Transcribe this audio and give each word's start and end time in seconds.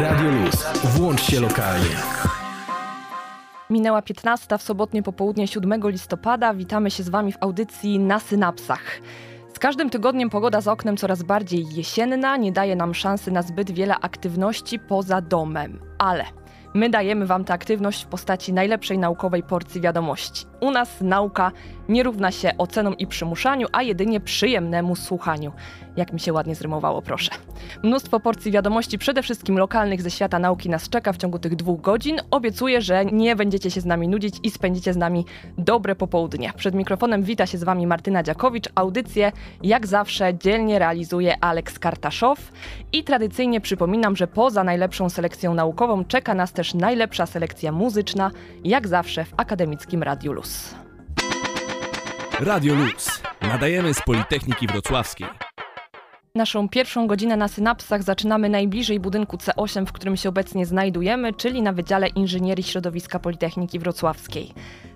Radio 0.00 0.30
Luz. 0.30 0.66
Włącz 0.84 1.22
się 1.22 1.40
lokalnie. 1.40 1.96
Minęła 3.70 4.02
15 4.02 4.58
w 4.58 4.62
sobotnie 4.62 5.02
popołudnie 5.02 5.48
7 5.48 5.80
listopada. 5.84 6.54
Witamy 6.54 6.90
się 6.90 7.02
z 7.02 7.08
Wami 7.08 7.32
w 7.32 7.36
audycji 7.40 7.98
na 7.98 8.20
synapsach. 8.20 9.00
Z 9.54 9.58
każdym 9.58 9.90
tygodniem 9.90 10.30
pogoda 10.30 10.60
za 10.60 10.72
oknem 10.72 10.96
coraz 10.96 11.22
bardziej 11.22 11.64
jesienna, 11.74 12.36
nie 12.36 12.52
daje 12.52 12.76
nam 12.76 12.94
szansy 12.94 13.30
na 13.30 13.42
zbyt 13.42 13.70
wiele 13.70 13.94
aktywności 14.00 14.78
poza 14.78 15.20
domem. 15.20 15.80
Ale 15.98 16.24
my 16.74 16.90
dajemy 16.90 17.26
Wam 17.26 17.44
tę 17.44 17.52
aktywność 17.52 18.04
w 18.04 18.08
postaci 18.08 18.52
najlepszej 18.52 18.98
naukowej 18.98 19.42
porcji 19.42 19.80
wiadomości. 19.80 20.46
U 20.60 20.70
nas 20.70 21.00
nauka 21.00 21.52
nie 21.88 22.02
równa 22.02 22.30
się 22.30 22.52
ocenom 22.58 22.98
i 22.98 23.06
przymuszaniu, 23.06 23.66
a 23.72 23.82
jedynie 23.82 24.20
przyjemnemu 24.20 24.96
słuchaniu. 24.96 25.52
Jak 25.96 26.12
mi 26.12 26.20
się 26.20 26.32
ładnie 26.32 26.54
zrymowało, 26.54 27.02
proszę. 27.02 27.30
Mnóstwo 27.82 28.20
porcji 28.20 28.52
wiadomości, 28.52 28.98
przede 28.98 29.22
wszystkim 29.22 29.58
lokalnych 29.58 30.02
ze 30.02 30.10
świata 30.10 30.38
nauki 30.38 30.70
nas 30.70 30.88
czeka 30.88 31.12
w 31.12 31.16
ciągu 31.16 31.38
tych 31.38 31.56
dwóch 31.56 31.80
godzin. 31.80 32.16
Obiecuję, 32.30 32.80
że 32.80 33.04
nie 33.04 33.36
będziecie 33.36 33.70
się 33.70 33.80
z 33.80 33.84
nami 33.84 34.08
nudzić 34.08 34.34
i 34.42 34.50
spędzicie 34.50 34.92
z 34.92 34.96
nami 34.96 35.24
dobre 35.58 35.94
popołudnie. 35.94 36.52
Przed 36.56 36.74
mikrofonem 36.74 37.22
wita 37.22 37.46
się 37.46 37.58
z 37.58 37.64
Wami 37.64 37.86
Martyna 37.86 38.22
Dziakowicz. 38.22 38.68
Audycję, 38.74 39.32
jak 39.62 39.86
zawsze, 39.86 40.34
dzielnie 40.38 40.78
realizuje 40.78 41.44
Aleks 41.44 41.78
Kartaszow. 41.78 42.52
I 42.92 43.04
tradycyjnie 43.04 43.60
przypominam, 43.60 44.16
że 44.16 44.26
poza 44.26 44.64
najlepszą 44.64 45.10
selekcją 45.10 45.54
naukową 45.54 46.04
czeka 46.04 46.34
nas 46.34 46.52
też 46.52 46.74
najlepsza 46.74 47.26
selekcja 47.26 47.72
muzyczna, 47.72 48.30
jak 48.64 48.88
zawsze 48.88 49.24
w 49.24 49.34
Akademickim 49.36 50.02
Radiu 50.02 50.32
Luz. 50.32 50.45
Radio 52.40 52.74
Luz. 52.74 53.22
Nadajemy 53.42 53.94
z 53.94 54.02
Politechniki 54.02 54.66
Wrocławskiej. 54.66 55.26
Naszą 56.34 56.68
pierwszą 56.68 57.06
godzinę 57.06 57.36
na 57.36 57.48
synapsach 57.48 58.02
zaczynamy 58.02 58.48
najbliżej 58.48 59.00
budynku 59.00 59.36
C8, 59.36 59.86
w 59.86 59.92
którym 59.92 60.16
się 60.16 60.28
obecnie 60.28 60.66
znajdujemy, 60.66 61.32
czyli 61.32 61.62
na 61.62 61.72
Wydziale 61.72 62.08
Inżynierii 62.08 62.64
Środowiska 62.64 63.18
Politechniki 63.18 63.78
Wrocławskiej. 63.78 64.52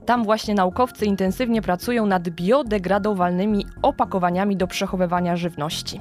Tam 0.06 0.25
właśnie 0.25 0.55
naukowcy 0.55 1.06
intensywnie 1.06 1.62
pracują 1.62 2.06
nad 2.06 2.28
biodegradowalnymi 2.28 3.66
opakowaniami 3.82 4.56
do 4.56 4.66
przechowywania 4.66 5.36
żywności. 5.36 6.00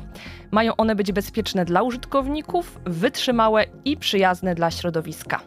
Mają 0.52 0.76
one 0.76 0.96
być 0.96 1.12
bezpieczne 1.12 1.66
dla 1.66 1.82
użytkowników, 1.82 2.80
wytrzymałe 2.86 3.66
i 3.86 3.98
przyjazne 3.98 4.56
dla 4.56 4.72
środowiska. 4.72 5.40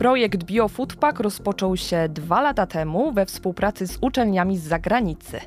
Projekt 0.00 0.44
BioFoodPack 0.44 1.20
rozpoczął 1.20 1.76
się 1.76 2.08
dwa 2.08 2.40
lata 2.40 2.66
temu 2.66 3.12
we 3.12 3.26
współpracy 3.26 3.86
z 3.86 3.98
uczelniami 4.00 4.58
z 4.58 4.62
zagranicy. 4.62 5.40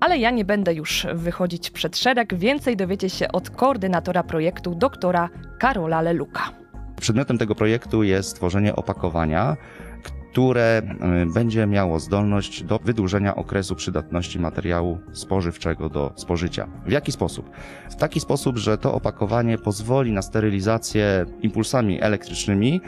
Ale 0.00 0.18
ja 0.18 0.30
nie 0.30 0.44
będę 0.44 0.74
już 0.74 1.06
wychodzić 1.14 1.70
przed 1.70 1.96
szereg, 1.96 2.34
więcej 2.34 2.76
dowiecie 2.76 3.10
się 3.10 3.32
od 3.32 3.50
koordynatora 3.50 4.22
projektu, 4.22 4.74
doktora 4.74 5.28
Karola 5.58 6.00
Leluka. 6.00 6.42
Przedmiotem 7.00 7.38
tego 7.38 7.54
projektu 7.54 8.02
jest 8.02 8.28
stworzenie 8.28 8.76
opakowania, 8.76 9.56
które 10.02 10.82
y, 11.22 11.32
będzie 11.34 11.66
miało 11.66 12.00
zdolność 12.00 12.62
do 12.62 12.78
wydłużenia 12.78 13.36
okresu 13.36 13.74
przydatności 13.74 14.38
materiału 14.38 14.98
spożywczego 15.12 15.88
do 15.88 16.12
spożycia. 16.16 16.68
W 16.86 16.90
jaki 16.90 17.12
sposób? 17.12 17.50
W 17.90 17.96
taki 17.96 18.20
sposób, 18.20 18.58
że 18.58 18.78
to 18.78 18.94
opakowanie 18.94 19.58
pozwoli 19.58 20.12
na 20.12 20.22
sterylizację 20.22 21.26
impulsami 21.42 22.02
elektrycznymi 22.02 22.80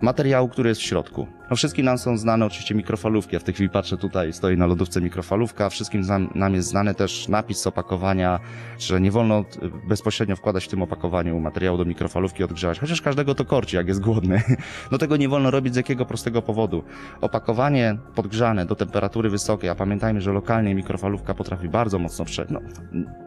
materiału, 0.00 0.48
który 0.48 0.68
jest 0.68 0.80
w 0.80 0.84
środku. 0.84 1.26
No 1.50 1.56
wszystkim 1.56 1.84
nam 1.84 1.98
są 1.98 2.16
znane 2.16 2.46
oczywiście 2.46 2.74
mikrofalówki. 2.74 3.34
Ja 3.34 3.40
w 3.40 3.44
tej 3.44 3.54
chwili 3.54 3.70
patrzę 3.70 3.96
tutaj, 3.96 4.32
stoi 4.32 4.56
na 4.56 4.66
lodówce 4.66 5.00
mikrofalówka. 5.00 5.70
Wszystkim 5.70 6.02
nam, 6.34 6.54
jest 6.54 6.68
znany 6.68 6.94
też 6.94 7.28
napis 7.28 7.66
opakowania, 7.66 8.40
że 8.78 9.00
nie 9.00 9.10
wolno 9.10 9.44
bezpośrednio 9.88 10.36
wkładać 10.36 10.64
w 10.64 10.68
tym 10.68 10.82
opakowaniu 10.82 11.40
materiału 11.40 11.78
do 11.78 11.84
mikrofalówki 11.84 12.44
odgrzewać. 12.44 12.78
Chociaż 12.78 13.02
każdego 13.02 13.34
to 13.34 13.44
korci, 13.44 13.76
jak 13.76 13.88
jest 13.88 14.00
głodny. 14.00 14.42
No 14.92 14.98
tego 14.98 15.16
nie 15.16 15.28
wolno 15.28 15.50
robić 15.50 15.74
z 15.74 15.76
jakiego 15.76 16.04
prostego 16.04 16.42
powodu. 16.42 16.84
Opakowanie 17.20 17.98
podgrzane 18.14 18.66
do 18.66 18.74
temperatury 18.74 19.30
wysokiej, 19.30 19.70
a 19.70 19.74
pamiętajmy, 19.74 20.20
że 20.20 20.32
lokalnie 20.32 20.74
mikrofalówka 20.74 21.34
potrafi 21.34 21.68
bardzo 21.68 21.98
mocno 21.98 22.24
prze... 22.24 22.46
No, 22.50 22.60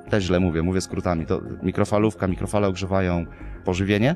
też 0.10 0.24
źle 0.24 0.40
mówię, 0.40 0.62
mówię 0.62 0.82
skrótami. 0.82 1.26
To 1.26 1.42
mikrofalówka, 1.64 2.28
mikrofale 2.28 2.68
ogrzewają 2.68 3.26
pożywienie 3.66 4.16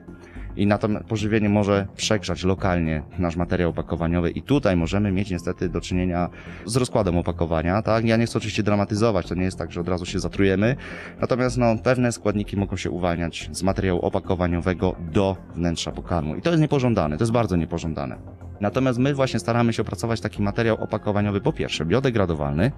i 0.55 0.67
na 0.67 0.77
to 0.77 0.89
pożywienie 1.07 1.49
może 1.49 1.87
przegrzać 1.95 2.43
lokalnie 2.43 3.03
nasz 3.19 3.35
materiał 3.35 3.73
opakowaniowy 3.93 4.31
i 4.31 4.41
tutaj 4.41 4.75
możemy 4.75 5.11
mieć 5.11 5.31
niestety 5.31 5.69
do 5.69 5.81
czynienia 5.81 6.29
z 6.65 6.75
rozkładem 6.75 7.17
opakowania, 7.17 7.81
tak? 7.81 8.05
Ja 8.05 8.17
nie 8.17 8.25
chcę 8.25 8.37
oczywiście 8.37 8.63
dramatyzować, 8.63 9.27
to 9.27 9.35
nie 9.35 9.43
jest 9.43 9.57
tak, 9.57 9.71
że 9.71 9.81
od 9.81 9.87
razu 9.87 10.05
się 10.05 10.19
zatrujemy, 10.19 10.75
natomiast 11.21 11.57
no, 11.57 11.75
pewne 11.83 12.11
składniki 12.11 12.57
mogą 12.57 12.77
się 12.77 12.89
uwalniać 12.89 13.49
z 13.51 13.63
materiału 13.63 13.99
opakowaniowego 13.99 14.95
do 15.11 15.37
wnętrza 15.55 15.91
pokarmu 15.91 16.35
i 16.35 16.41
to 16.41 16.49
jest 16.49 16.61
niepożądane, 16.61 17.17
to 17.17 17.23
jest 17.23 17.31
bardzo 17.31 17.55
niepożądane. 17.55 18.17
Natomiast 18.61 18.99
my 18.99 19.13
właśnie 19.13 19.39
staramy 19.39 19.73
się 19.73 19.81
opracować 19.81 20.21
taki 20.21 20.41
materiał 20.41 20.83
opakowaniowy, 20.83 21.41
po 21.41 21.53
pierwsze 21.53 21.85
biodegradowalny, 21.85 22.71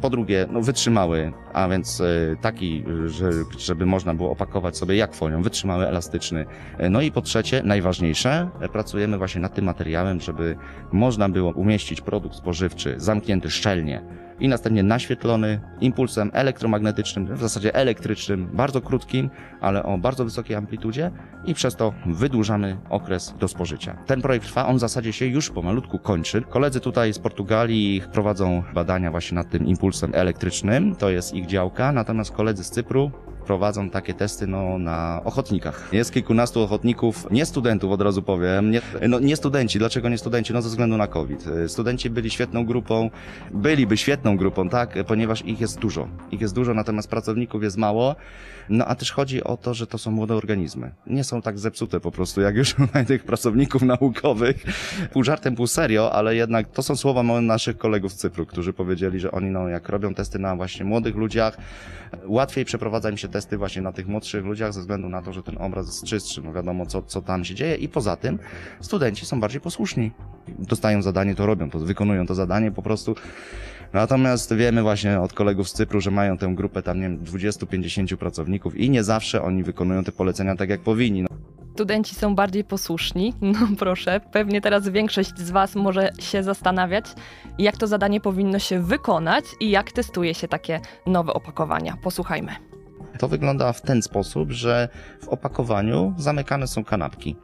po 0.00 0.10
drugie, 0.10 0.46
no, 0.50 0.60
wytrzymały, 0.60 1.32
a 1.52 1.68
więc 1.68 2.00
e, 2.00 2.36
taki, 2.40 2.84
że, 3.06 3.30
żeby 3.58 3.86
można 3.86 4.14
było 4.14 4.30
opakować 4.30 4.76
sobie 4.76 4.96
jak 4.96 5.14
folią, 5.14 5.42
wytrzymały, 5.42 5.86
elastyczny. 5.86 6.46
E, 6.78 6.90
no 6.90 7.00
i 7.00 7.12
po 7.12 7.22
trzecie, 7.22 7.62
najważniejsze, 7.64 8.50
e, 8.60 8.68
pracujemy 8.68 9.18
właśnie 9.18 9.40
nad 9.40 9.54
tym 9.54 9.64
materiałem, 9.64 10.20
żeby 10.20 10.56
można 10.92 11.28
było 11.28 11.52
umieścić 11.52 12.00
produkt 12.00 12.36
spożywczy 12.36 12.94
zamknięty 12.96 13.50
szczelnie 13.50 14.27
i 14.40 14.48
następnie 14.48 14.82
naświetlony 14.82 15.60
impulsem 15.80 16.30
elektromagnetycznym, 16.34 17.36
w 17.36 17.40
zasadzie 17.40 17.74
elektrycznym, 17.74 18.48
bardzo 18.52 18.80
krótkim, 18.80 19.30
ale 19.60 19.82
o 19.82 19.98
bardzo 19.98 20.24
wysokiej 20.24 20.56
amplitudzie 20.56 21.10
i 21.44 21.54
przez 21.54 21.76
to 21.76 21.92
wydłużamy 22.06 22.76
okres 22.90 23.34
do 23.38 23.48
spożycia. 23.48 23.96
Ten 24.06 24.22
projekt 24.22 24.46
trwa, 24.46 24.66
on 24.66 24.76
w 24.76 24.80
zasadzie 24.80 25.12
się 25.12 25.26
już 25.26 25.50
pomalutku 25.50 25.98
kończy. 25.98 26.42
Koledzy 26.42 26.80
tutaj 26.80 27.12
z 27.12 27.18
Portugalii 27.18 28.02
prowadzą 28.12 28.62
badania 28.74 29.10
właśnie 29.10 29.34
nad 29.34 29.50
tym 29.50 29.66
impulsem 29.66 30.10
elektrycznym, 30.14 30.96
to 30.96 31.10
jest 31.10 31.34
ich 31.34 31.46
działka, 31.46 31.92
natomiast 31.92 32.30
koledzy 32.30 32.64
z 32.64 32.70
Cypru 32.70 33.10
prowadzą 33.48 33.90
takie 33.90 34.14
testy 34.14 34.46
no, 34.46 34.78
na 34.78 35.20
ochotnikach. 35.24 35.88
Jest 35.92 36.12
kilkunastu 36.12 36.62
ochotników, 36.62 37.26
nie 37.30 37.46
studentów 37.46 37.92
od 37.92 38.02
razu 38.02 38.22
powiem, 38.22 38.70
nie, 38.70 38.80
no, 39.08 39.20
nie 39.20 39.36
studenci. 39.36 39.78
Dlaczego 39.78 40.08
nie 40.08 40.18
studenci? 40.18 40.52
No 40.52 40.62
ze 40.62 40.68
względu 40.68 40.96
na 40.96 41.06
COVID. 41.06 41.44
Studenci 41.66 42.10
byli 42.10 42.30
świetną 42.30 42.66
grupą, 42.66 43.10
byliby 43.50 43.96
świetną 43.96 44.36
grupą, 44.36 44.68
tak, 44.68 44.94
ponieważ 45.06 45.44
ich 45.44 45.60
jest 45.60 45.78
dużo. 45.78 46.08
Ich 46.32 46.40
jest 46.40 46.54
dużo, 46.54 46.74
natomiast 46.74 47.08
pracowników 47.08 47.62
jest 47.62 47.76
mało. 47.76 48.16
No 48.68 48.84
a 48.84 48.94
też 48.94 49.12
chodzi 49.12 49.44
o 49.44 49.56
to, 49.56 49.74
że 49.74 49.86
to 49.86 49.98
są 49.98 50.10
młode 50.10 50.34
organizmy. 50.34 50.90
Nie 51.06 51.24
są 51.24 51.42
tak 51.42 51.58
zepsute 51.58 52.00
po 52.00 52.10
prostu, 52.10 52.40
jak 52.40 52.56
już 52.56 52.78
mamy 52.78 53.04
tych 53.12 53.24
pracowników 53.24 53.82
naukowych. 53.82 54.64
Pół 55.12 55.24
żartem, 55.24 55.56
pół 55.56 55.66
serio, 55.66 56.12
ale 56.12 56.36
jednak 56.36 56.68
to 56.68 56.82
są 56.82 56.96
słowa 56.96 57.22
naszych 57.22 57.78
kolegów 57.78 58.12
z 58.12 58.16
Cypru, 58.16 58.46
którzy 58.46 58.72
powiedzieli, 58.72 59.20
że 59.20 59.30
oni 59.30 59.50
no, 59.50 59.68
jak 59.68 59.88
robią 59.88 60.14
testy 60.14 60.38
na 60.38 60.56
właśnie 60.56 60.84
młodych 60.84 61.16
ludziach, 61.16 61.58
łatwiej 62.26 62.64
przeprowadza 62.64 63.10
im 63.10 63.16
się 63.16 63.28
testy 63.28 63.37
właśnie 63.56 63.82
na 63.82 63.92
tych 63.92 64.08
młodszych 64.08 64.44
ludziach 64.44 64.72
ze 64.72 64.80
względu 64.80 65.08
na 65.08 65.22
to, 65.22 65.32
że 65.32 65.42
ten 65.42 65.58
obraz 65.58 65.86
jest 65.86 66.04
czystszy, 66.04 66.42
no 66.42 66.52
wiadomo 66.52 66.86
co, 66.86 67.02
co 67.02 67.22
tam 67.22 67.44
się 67.44 67.54
dzieje 67.54 67.76
i 67.76 67.88
poza 67.88 68.16
tym 68.16 68.38
studenci 68.80 69.26
są 69.26 69.40
bardziej 69.40 69.60
posłuszni. 69.60 70.10
Dostają 70.58 71.02
zadanie, 71.02 71.34
to 71.34 71.46
robią, 71.46 71.70
to 71.70 71.78
wykonują 71.78 72.26
to 72.26 72.34
zadanie 72.34 72.70
po 72.70 72.82
prostu. 72.82 73.14
Natomiast 73.92 74.54
wiemy 74.54 74.82
właśnie 74.82 75.20
od 75.20 75.32
kolegów 75.32 75.68
z 75.68 75.72
Cypru, 75.72 76.00
że 76.00 76.10
mają 76.10 76.38
tę 76.38 76.54
grupę 76.54 76.82
tam, 76.82 76.96
nie 76.96 77.02
wiem, 77.02 77.24
20-50 77.24 78.16
pracowników 78.16 78.76
i 78.76 78.90
nie 78.90 79.04
zawsze 79.04 79.42
oni 79.42 79.62
wykonują 79.62 80.04
te 80.04 80.12
polecenia 80.12 80.56
tak, 80.56 80.70
jak 80.70 80.80
powinni. 80.80 81.22
No. 81.22 81.28
Studenci 81.78 82.14
są 82.14 82.34
bardziej 82.34 82.64
posłuszni. 82.64 83.34
No 83.40 83.58
proszę, 83.78 84.20
pewnie 84.32 84.60
teraz 84.60 84.88
większość 84.88 85.38
z 85.38 85.50
Was 85.50 85.74
może 85.74 86.10
się 86.18 86.42
zastanawiać, 86.42 87.04
jak 87.58 87.76
to 87.76 87.86
zadanie 87.86 88.20
powinno 88.20 88.58
się 88.58 88.82
wykonać 88.82 89.44
i 89.60 89.70
jak 89.70 89.92
testuje 89.92 90.34
się 90.34 90.48
takie 90.48 90.80
nowe 91.06 91.32
opakowania. 91.32 91.96
Posłuchajmy. 92.02 92.52
To 93.18 93.28
wygląda 93.28 93.72
w 93.72 93.82
ten 93.82 94.02
sposób, 94.02 94.52
że 94.52 94.88
w 95.20 95.28
opakowaniu 95.28 96.14
zamykane 96.18 96.66
są 96.66 96.84
kanapki. 96.84 97.36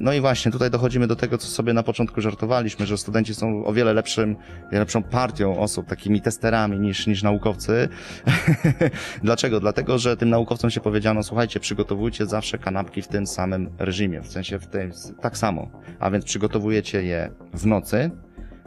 No 0.00 0.12
i 0.12 0.20
właśnie 0.20 0.52
tutaj 0.52 0.70
dochodzimy 0.70 1.06
do 1.06 1.16
tego, 1.16 1.38
co 1.38 1.46
sobie 1.46 1.72
na 1.72 1.82
początku 1.82 2.20
żartowaliśmy, 2.20 2.86
że 2.86 2.98
studenci 2.98 3.34
są 3.34 3.64
o 3.64 3.72
wiele 3.72 3.92
lepszym, 3.92 4.36
lepszą 4.72 5.02
partią 5.02 5.58
osób, 5.58 5.86
takimi 5.86 6.20
testerami 6.20 6.80
niż, 6.80 7.06
niż 7.06 7.22
naukowcy. 7.22 7.88
Dlaczego? 9.22 9.60
Dlatego, 9.60 9.98
że 9.98 10.16
tym 10.16 10.30
naukowcom 10.30 10.70
się 10.70 10.80
powiedziano, 10.80 11.22
słuchajcie, 11.22 11.60
przygotowujcie 11.60 12.26
zawsze 12.26 12.58
kanapki 12.58 13.02
w 13.02 13.08
tym 13.08 13.26
samym 13.26 13.70
reżimie, 13.78 14.20
w 14.20 14.28
sensie 14.28 14.58
w 14.58 14.66
tym, 14.66 14.92
tak 15.20 15.38
samo. 15.38 15.70
A 16.00 16.10
więc 16.10 16.24
przygotowujecie 16.24 17.02
je 17.02 17.30
w 17.54 17.66
nocy, 17.66 18.10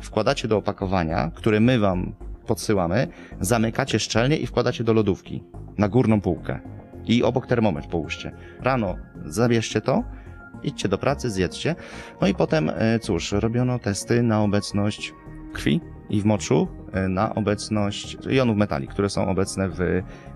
wkładacie 0.02 0.48
do 0.48 0.58
opakowania, 0.58 1.32
które 1.36 1.60
my 1.60 1.80
wam 1.80 2.16
podsyłamy, 2.46 3.08
zamykacie 3.40 4.00
szczelnie 4.00 4.38
i 4.38 4.48
wkładacie 4.48 4.84
do 4.84 4.94
lodówki 4.94 5.44
na 5.78 5.90
górną 5.90 6.22
półkę. 6.22 6.60
I 7.06 7.24
obok 7.24 7.48
termometr 7.48 7.88
połóżcie. 7.88 8.32
Rano 8.60 8.96
zabierzcie 9.26 9.82
to, 9.82 10.04
idźcie 10.64 10.90
do 10.90 10.98
pracy, 10.98 11.30
zjedzcie. 11.30 11.76
No 12.22 12.28
i 12.28 12.34
potem, 12.34 12.72
e, 12.76 13.00
cóż, 13.00 13.32
robiono 13.32 13.80
testy 13.80 14.24
na 14.24 14.44
obecność 14.44 15.14
krwi 15.54 15.82
i 16.10 16.22
w 16.22 16.26
moczu 16.26 16.68
e, 16.94 17.08
na 17.08 17.36
obecność 17.36 18.18
jonów 18.30 18.58
metali, 18.58 18.88
które 18.88 19.10
są 19.10 19.28
obecne 19.28 19.70
w, 19.70 19.80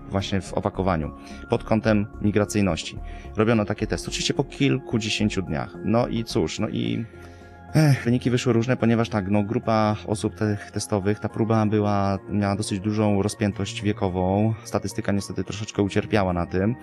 właśnie 0.08 0.40
w 0.40 0.54
opakowaniu 0.54 1.10
pod 1.50 1.64
kątem 1.64 2.06
migracyjności. 2.22 2.98
Robiono 3.36 3.64
takie 3.64 3.86
testy, 3.86 4.08
oczywiście 4.08 4.34
po 4.34 4.44
kilkudziesięciu 4.44 5.42
dniach. 5.42 5.76
No 5.84 6.08
i 6.08 6.24
cóż, 6.24 6.58
no 6.58 6.68
i 6.68 7.04
Ech, 7.74 8.04
wyniki 8.04 8.30
wyszły 8.30 8.52
różne, 8.52 8.76
ponieważ 8.76 9.08
tak, 9.08 9.30
no, 9.30 9.42
grupa 9.42 9.96
osób 10.06 10.34
tych 10.34 10.70
testowych, 10.70 11.18
ta 11.18 11.28
próba 11.28 11.66
była, 11.66 12.18
miała 12.30 12.56
dosyć 12.56 12.80
dużą 12.80 13.22
rozpiętość 13.22 13.82
wiekową. 13.82 14.54
Statystyka 14.64 15.12
niestety 15.12 15.44
troszeczkę 15.44 15.82
ucierpiała 15.82 16.32
na 16.32 16.46
tym. 16.46 16.74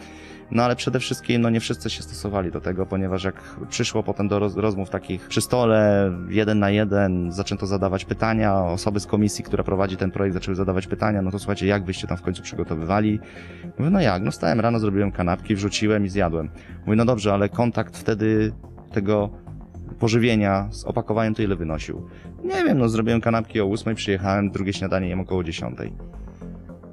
No 0.51 0.63
ale 0.63 0.75
przede 0.75 1.00
wszystkim, 1.00 1.42
no 1.42 1.50
nie 1.50 1.60
wszyscy 1.60 1.89
się 1.89 2.04
stosowali 2.04 2.51
do 2.51 2.62
tego, 2.62 2.86
ponieważ 2.86 3.24
jak 3.24 3.44
przyszło 3.69 4.04
potem 4.04 4.28
do 4.28 4.39
roz 4.39 4.56
rozmów 4.56 4.89
takich 4.89 5.28
przy 5.28 5.42
stole, 5.42 6.12
jeden 6.30 6.60
na 6.60 6.69
jeden, 6.69 7.31
zaczęto 7.31 7.68
zadawać 7.68 8.06
pytania, 8.06 8.63
osoby 8.63 9.00
z 9.00 9.06
komisji, 9.06 9.44
która 9.44 9.63
prowadzi 9.63 9.98
ten 9.98 10.12
projekt, 10.12 10.33
zaczęły 10.33 10.56
zadawać 10.56 10.88
pytania, 10.88 11.22
no 11.22 11.31
to 11.31 11.40
słuchajcie, 11.40 11.68
jak 11.68 11.83
byście 11.83 12.07
tam 12.07 12.18
w 12.18 12.22
końcu 12.22 12.44
przygotowywali? 12.44 13.19
Mówię, 13.80 13.90
no 13.90 14.01
jak, 14.01 14.24
no 14.24 14.31
stałem 14.31 14.60
rano, 14.60 14.80
zrobiłem 14.80 15.12
kanapki, 15.12 15.56
wrzuciłem 15.56 16.06
i 16.06 16.10
zjadłem. 16.10 16.50
Mówię, 16.86 16.95
no 16.95 17.06
dobrze, 17.06 17.33
ale 17.33 17.50
kontakt 17.50 17.98
wtedy 17.98 18.51
tego 18.92 19.46
pożywienia 19.99 20.67
z 20.71 20.85
opakowaniem 20.85 21.35
to 21.35 21.41
ile 21.41 21.55
wynosił? 21.55 22.07
Nie 22.44 22.63
wiem, 22.63 22.77
no 22.77 22.89
zrobiłem 22.89 23.21
kanapki 23.21 23.61
o 23.61 23.65
8, 23.65 23.95
przyjechałem, 23.95 24.51
drugie 24.51 24.73
śniadanie 24.73 25.09
jem 25.09 25.19
około 25.19 25.44
10. 25.44 25.77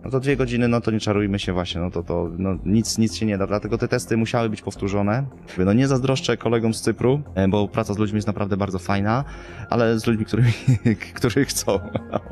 No 0.04 0.10
to 0.10 0.20
dwie 0.20 0.36
godziny, 0.36 0.68
no 0.68 0.80
to 0.80 0.90
nie 0.90 1.00
czarujmy 1.00 1.38
się 1.38 1.52
właśnie, 1.52 1.80
no 1.80 1.90
to, 1.90 2.02
to 2.02 2.30
no 2.38 2.58
nic, 2.64 2.98
nic 2.98 3.16
się 3.16 3.26
nie 3.26 3.38
da, 3.38 3.46
dlatego 3.46 3.78
te 3.78 3.88
testy 3.88 4.16
musiały 4.16 4.48
być 4.48 4.62
powtórzone. 4.62 5.26
No 5.58 5.72
nie 5.72 5.88
zazdroszczę 5.88 6.36
kolegom 6.36 6.74
z 6.74 6.80
Cypru, 6.80 7.22
e, 7.34 7.48
bo 7.48 7.68
praca 7.68 7.94
z 7.94 7.98
ludźmi 7.98 8.16
jest 8.16 8.26
naprawdę 8.26 8.56
bardzo 8.56 8.78
fajna, 8.78 9.24
ale 9.70 9.98
z 9.98 10.06
ludźmi, 10.06 10.24
którzy, 10.24 10.44
którzy 11.16 11.44
chcą. 11.44 11.80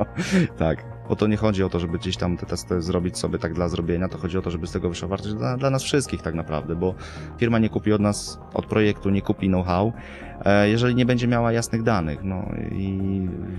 tak. 0.58 0.84
Bo 1.08 1.16
to 1.16 1.26
nie 1.26 1.36
chodzi 1.36 1.64
o 1.64 1.68
to, 1.68 1.80
żeby 1.80 1.98
gdzieś 1.98 2.16
tam 2.16 2.36
te 2.36 2.46
testy 2.46 2.82
zrobić 2.82 3.18
sobie 3.18 3.38
tak 3.38 3.54
dla 3.54 3.68
zrobienia, 3.68 4.08
to 4.08 4.18
chodzi 4.18 4.38
o 4.38 4.42
to, 4.42 4.50
żeby 4.50 4.66
z 4.66 4.72
tego 4.72 4.88
wyszła 4.88 5.08
wartość 5.08 5.34
dla, 5.34 5.56
dla 5.56 5.70
nas 5.70 5.82
wszystkich 5.82 6.22
tak 6.22 6.34
naprawdę, 6.34 6.76
bo 6.76 6.94
firma 7.38 7.58
nie 7.58 7.68
kupi 7.68 7.92
od 7.92 8.00
nas, 8.00 8.40
od 8.54 8.66
projektu, 8.66 9.10
nie 9.10 9.22
kupi 9.22 9.48
know-how, 9.48 9.92
e, 10.44 10.68
jeżeli 10.68 10.94
nie 10.94 11.06
będzie 11.06 11.28
miała 11.28 11.52
jasnych 11.52 11.82
danych. 11.82 12.24
No 12.24 12.48
i 12.72 13.00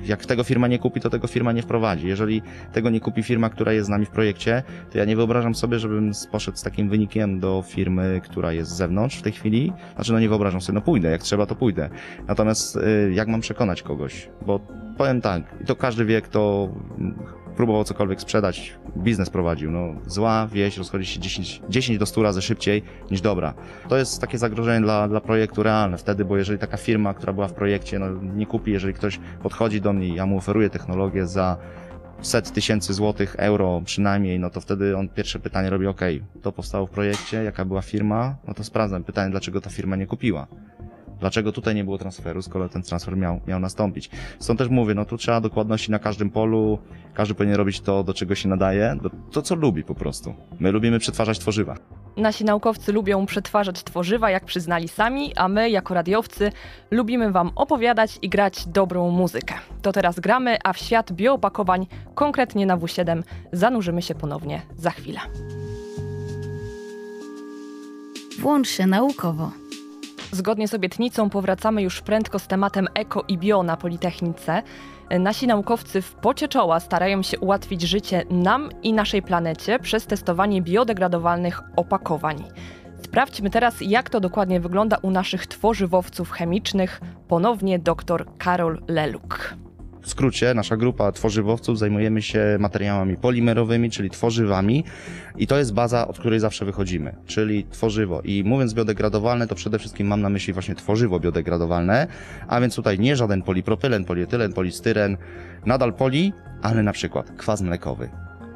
jak 0.06 0.26
tego 0.26 0.44
firma 0.44 0.68
nie 0.68 0.80
kupi, 0.80 1.02
to 1.02 1.10
tego 1.10 1.28
firma 1.28 1.52
nie 1.52 1.62
wprowadzi. 1.62 2.08
Jeżeli 2.08 2.42
tego 2.74 2.90
nie 2.90 3.00
kupi 3.00 3.24
firma, 3.24 3.50
która 3.50 3.74
jest 3.74 3.88
z 3.88 3.90
nami 3.90 4.06
w 4.06 4.10
projekcie, 4.10 4.64
to 4.92 4.98
ja 4.98 5.06
nie 5.06 5.16
wyobrażam 5.16 5.56
sobie, 5.56 5.80
żebym 5.80 6.12
poszedł 6.32 6.58
z 6.58 6.64
takim 6.64 6.90
wynikiem 6.90 7.40
do 7.40 7.64
firmy, 7.68 8.22
która 8.24 8.52
jest 8.52 8.72
z 8.72 8.76
zewnątrz 8.76 9.18
w 9.18 9.22
tej 9.22 9.32
chwili. 9.32 9.74
Znaczy, 9.96 10.14
no 10.14 10.20
nie 10.20 10.30
wyobrażam 10.30 10.62
sobie, 10.62 10.76
no 10.76 10.82
pójdę, 10.82 11.12
jak 11.12 11.22
trzeba, 11.22 11.46
to 11.46 11.56
pójdę. 11.56 11.90
Natomiast 12.28 12.76
y, 12.76 13.12
jak 13.14 13.28
mam 13.28 13.42
przekonać 13.42 13.82
kogoś? 13.82 14.30
Bo 14.46 14.60
powiem 14.98 15.22
tak, 15.22 15.44
to 15.66 15.76
każdy 15.76 16.06
wie, 16.06 16.22
kto 16.22 16.70
próbował 17.56 17.84
cokolwiek 17.84 18.22
sprzedać, 18.22 18.74
biznes 18.98 19.30
prowadził. 19.30 19.72
No, 19.72 19.96
zła 20.08 20.48
wieść 20.48 20.78
rozchodzi 20.78 21.06
się 21.06 21.20
10, 21.20 21.62
10 21.70 22.00
do 22.00 22.06
100 22.06 22.24
razy 22.24 22.42
szybciej 22.42 22.84
niż 23.12 23.22
dobra. 23.22 23.54
To 23.90 23.98
jest 23.98 24.22
takie 24.22 24.38
zagrożenie 24.38 24.82
dla, 24.82 25.08
dla 25.08 25.22
projektu 25.22 25.64
realne 25.64 25.98
wtedy, 25.98 26.26
bo 26.26 26.38
jeżeli 26.38 26.60
taka 26.60 26.78
firma, 26.78 27.14
która 27.14 27.34
była 27.34 27.48
w 27.48 27.54
projekcie, 27.54 28.00
no, 28.00 28.06
nie 28.36 28.46
kupi, 28.46 28.72
jeżeli 28.72 28.94
ktoś 28.94 29.20
podchodzi 29.44 29.82
do 29.82 29.94
mnie 29.94 30.08
i 30.08 30.16
ja 30.16 30.26
mu 30.26 30.38
oferuję 30.38 30.70
technologię 30.70 31.28
za 31.28 31.58
set 32.22 32.52
tysięcy 32.52 32.94
złotych, 32.94 33.36
euro 33.38 33.82
przynajmniej, 33.86 34.40
no 34.40 34.50
to 34.50 34.62
wtedy 34.62 34.98
on 34.98 35.10
pierwsze 35.10 35.40
pytanie 35.40 35.70
robi, 35.70 35.88
ok, 35.88 36.02
to 36.42 36.52
powstało 36.52 36.88
w 36.88 36.90
projekcie, 36.90 37.44
jaka 37.44 37.66
była 37.66 37.82
firma, 37.82 38.36
no 38.48 38.54
to 38.54 38.64
sprawdzam 38.64 39.04
pytanie, 39.04 39.32
dlaczego 39.32 39.62
ta 39.62 39.70
firma 39.70 39.96
nie 39.96 40.08
kupiła. 40.08 40.48
Dlaczego 41.24 41.52
tutaj 41.52 41.76
nie 41.76 41.84
było 41.84 41.98
transferu, 41.98 42.42
skoro 42.42 42.70
ten 42.70 42.84
transfer 42.84 43.18
miał, 43.18 43.40
miał 43.48 43.60
nastąpić? 43.60 44.10
Stąd 44.40 44.60
też 44.60 44.70
mówię, 44.70 44.94
no 44.94 45.06
tu 45.06 45.18
trzeba 45.18 45.42
dokładności 45.42 45.92
na 45.92 46.00
każdym 46.00 46.30
polu, 46.30 46.80
każdy 47.14 47.36
powinien 47.36 47.56
robić 47.56 47.82
to, 47.82 48.04
do 48.04 48.14
czego 48.14 48.36
się 48.36 48.50
nadaje, 48.50 48.98
to 49.32 49.42
co 49.42 49.56
lubi 49.56 49.84
po 49.84 49.96
prostu. 49.96 50.34
My 50.60 50.72
lubimy 50.72 51.00
przetwarzać 51.00 51.40
tworzywa. 51.40 51.76
Nasi 52.18 52.46
naukowcy 52.46 52.92
lubią 52.92 53.26
przetwarzać 53.26 53.84
tworzywa, 53.84 54.30
jak 54.30 54.46
przyznali 54.46 54.88
sami, 54.88 55.36
a 55.36 55.48
my, 55.48 55.70
jako 55.70 55.94
radiowcy, 55.94 56.52
lubimy 56.92 57.32
Wam 57.32 57.52
opowiadać 57.56 58.20
i 58.22 58.30
grać 58.30 58.68
dobrą 58.68 59.12
muzykę. 59.12 59.54
To 59.82 59.92
teraz 59.92 60.20
gramy, 60.20 60.58
a 60.64 60.74
w 60.74 60.78
świat 60.78 61.12
bioopakowań, 61.12 61.88
konkretnie 62.16 62.66
na 62.66 62.78
W7, 62.78 63.24
zanurzymy 63.52 64.02
się 64.02 64.16
ponownie 64.16 64.62
za 64.78 64.90
chwilę. 64.90 65.20
Włącz 68.40 68.70
się 68.70 68.88
naukowo. 68.88 69.63
Zgodnie 70.34 70.68
z 70.68 70.74
obietnicą 70.74 71.30
powracamy 71.30 71.82
już 71.82 72.02
prędko 72.02 72.40
z 72.40 72.48
tematem 72.48 72.88
eko 72.96 73.24
i 73.28 73.38
bio 73.38 73.64
na 73.64 73.78
Politechnice. 73.78 74.64
Nasi 75.20 75.48
naukowcy 75.48 76.02
w 76.02 76.16
pocie 76.16 76.48
czoła 76.48 76.80
starają 76.80 77.24
się 77.24 77.40
ułatwić 77.40 77.82
życie 77.82 78.24
nam 78.30 78.70
i 78.84 78.94
naszej 78.94 79.22
planecie 79.22 79.80
przez 79.80 80.06
testowanie 80.06 80.62
biodegradowalnych 80.62 81.62
opakowań. 81.76 82.44
Sprawdźmy 83.04 83.50
teraz, 83.50 83.76
jak 83.82 84.10
to 84.10 84.20
dokładnie 84.20 84.60
wygląda 84.60 84.98
u 85.02 85.12
naszych 85.12 85.48
tworzywowców 85.48 86.32
chemicznych. 86.32 87.02
Ponownie 87.28 87.80
dr 87.80 88.26
Karol 88.38 88.82
Leluk. 88.88 89.54
W 90.04 90.10
skrócie, 90.10 90.54
nasza 90.54 90.78
grupa 90.78 91.12
tworzywowców 91.12 91.80
zajmujemy 91.80 92.22
się 92.22 92.58
materiałami 92.60 93.18
polimerowymi, 93.18 93.92
czyli 93.92 94.10
tworzywami 94.10 94.84
i 95.38 95.48
to 95.48 95.58
jest 95.58 95.74
baza, 95.74 96.08
od 96.08 96.20
której 96.20 96.40
zawsze 96.40 96.66
wychodzimy, 96.66 97.16
czyli 97.26 97.66
tworzywo. 97.70 98.22
I 98.22 98.44
mówiąc 98.46 98.74
biodegradowalne, 98.74 99.48
to 99.48 99.56
przede 99.56 99.80
wszystkim 99.80 100.08
mam 100.08 100.22
na 100.22 100.30
myśli 100.30 100.54
właśnie 100.54 100.76
tworzywo 100.76 101.20
biodegradowalne, 101.20 102.08
a 102.48 102.62
więc 102.62 102.76
tutaj 102.76 103.00
nie 103.00 103.16
żaden 103.16 103.42
polipropylen, 103.42 104.06
polietylen, 104.06 104.54
polistyren, 104.54 105.18
nadal 105.66 105.94
poli, 105.94 106.34
ale 106.62 106.84
na 106.84 106.94
przykład 106.94 107.32
kwas 107.38 107.62
mlekowy, 107.62 108.10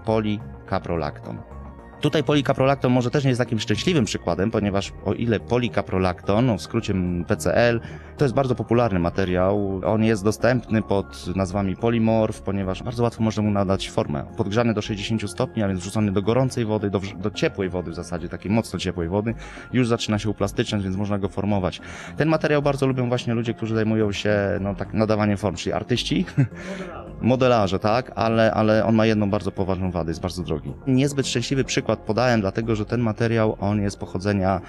polikaprolakton. 0.06 1.57
Tutaj 2.02 2.24
polikaprolakton 2.24 2.92
może 2.92 3.12
też 3.12 3.24
nie 3.24 3.30
jest 3.30 3.40
takim 3.40 3.60
szczęśliwym 3.60 4.06
przykładem, 4.06 4.52
ponieważ 4.52 4.94
o 5.06 5.14
ile 5.14 5.40
polikaprolakton, 5.40 6.46
no 6.46 6.58
w 6.58 6.62
skrócie 6.62 6.94
PCL, 7.28 7.82
to 8.18 8.26
jest 8.26 8.36
bardzo 8.36 8.56
popularny 8.56 9.00
materiał. 9.00 9.82
On 9.86 10.04
jest 10.04 10.24
dostępny 10.24 10.82
pod 10.82 11.36
nazwami 11.36 11.76
polimorf, 11.76 12.42
ponieważ 12.42 12.84
bardzo 12.84 13.04
łatwo 13.04 13.24
można 13.24 13.44
mu 13.44 13.52
nadać 13.52 13.90
formę. 13.90 14.26
Podgrzany 14.38 14.74
do 14.74 14.82
60 14.82 15.30
stopni, 15.32 15.64
a 15.64 15.68
więc 15.68 15.80
wrzucony 15.80 16.12
do 16.12 16.22
gorącej 16.22 16.66
wody, 16.66 16.90
do, 16.90 17.02
do 17.16 17.32
ciepłej 17.32 17.70
wody 17.70 17.92
w 17.92 17.96
zasadzie, 17.96 18.30
takiej 18.30 18.52
mocno 18.52 18.80
ciepłej 18.80 19.10
wody, 19.10 19.34
już 19.74 19.88
zaczyna 19.88 20.20
się 20.20 20.30
uplastyczniać, 20.30 20.84
więc 20.84 20.96
można 20.96 21.20
go 21.20 21.30
formować. 21.30 21.82
Ten 22.18 22.30
materiał 22.30 22.62
bardzo 22.62 22.88
lubią 22.88 23.08
właśnie 23.10 23.34
ludzie, 23.34 23.54
którzy 23.54 23.76
zajmują 23.76 24.12
się 24.12 24.38
no, 24.62 24.76
tak 24.76 24.94
nadawaniem 24.94 25.38
form, 25.38 25.56
czyli 25.56 25.74
artyści, 25.74 26.26
modelarze, 27.22 27.80
tak, 27.80 28.12
ale, 28.16 28.52
ale 28.52 28.86
on 28.86 28.96
ma 28.96 29.06
jedną 29.06 29.30
bardzo 29.30 29.52
poważną 29.52 29.92
wadę, 29.92 30.12
jest 30.12 30.22
bardzo 30.22 30.44
drogi. 30.44 30.74
Niezbyt 30.88 31.28
szczęśliwy 31.28 31.64
przykład 31.64 32.00
podałem, 32.00 32.42
dlatego 32.42 32.76
że 32.76 32.86
ten 32.86 33.02
materiał, 33.02 33.58
on 33.60 33.82
jest 33.82 34.00
pochodzenia 34.00 34.62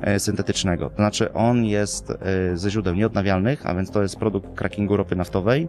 e, 0.00 0.20
syntetycznego. 0.20 0.90
To 0.90 0.96
znaczy, 0.96 1.32
on 1.32 1.64
jest 1.64 2.10
e, 2.10 2.16
ze 2.56 2.70
źródeł 2.70 2.94
nieodnawialnych, 2.94 3.66
a 3.66 3.74
więc 3.74 3.90
to 3.90 4.02
jest 4.02 4.16
produkt 4.16 4.54
crackingu 4.58 4.96
ropy 4.96 5.16
naftowej 5.16 5.68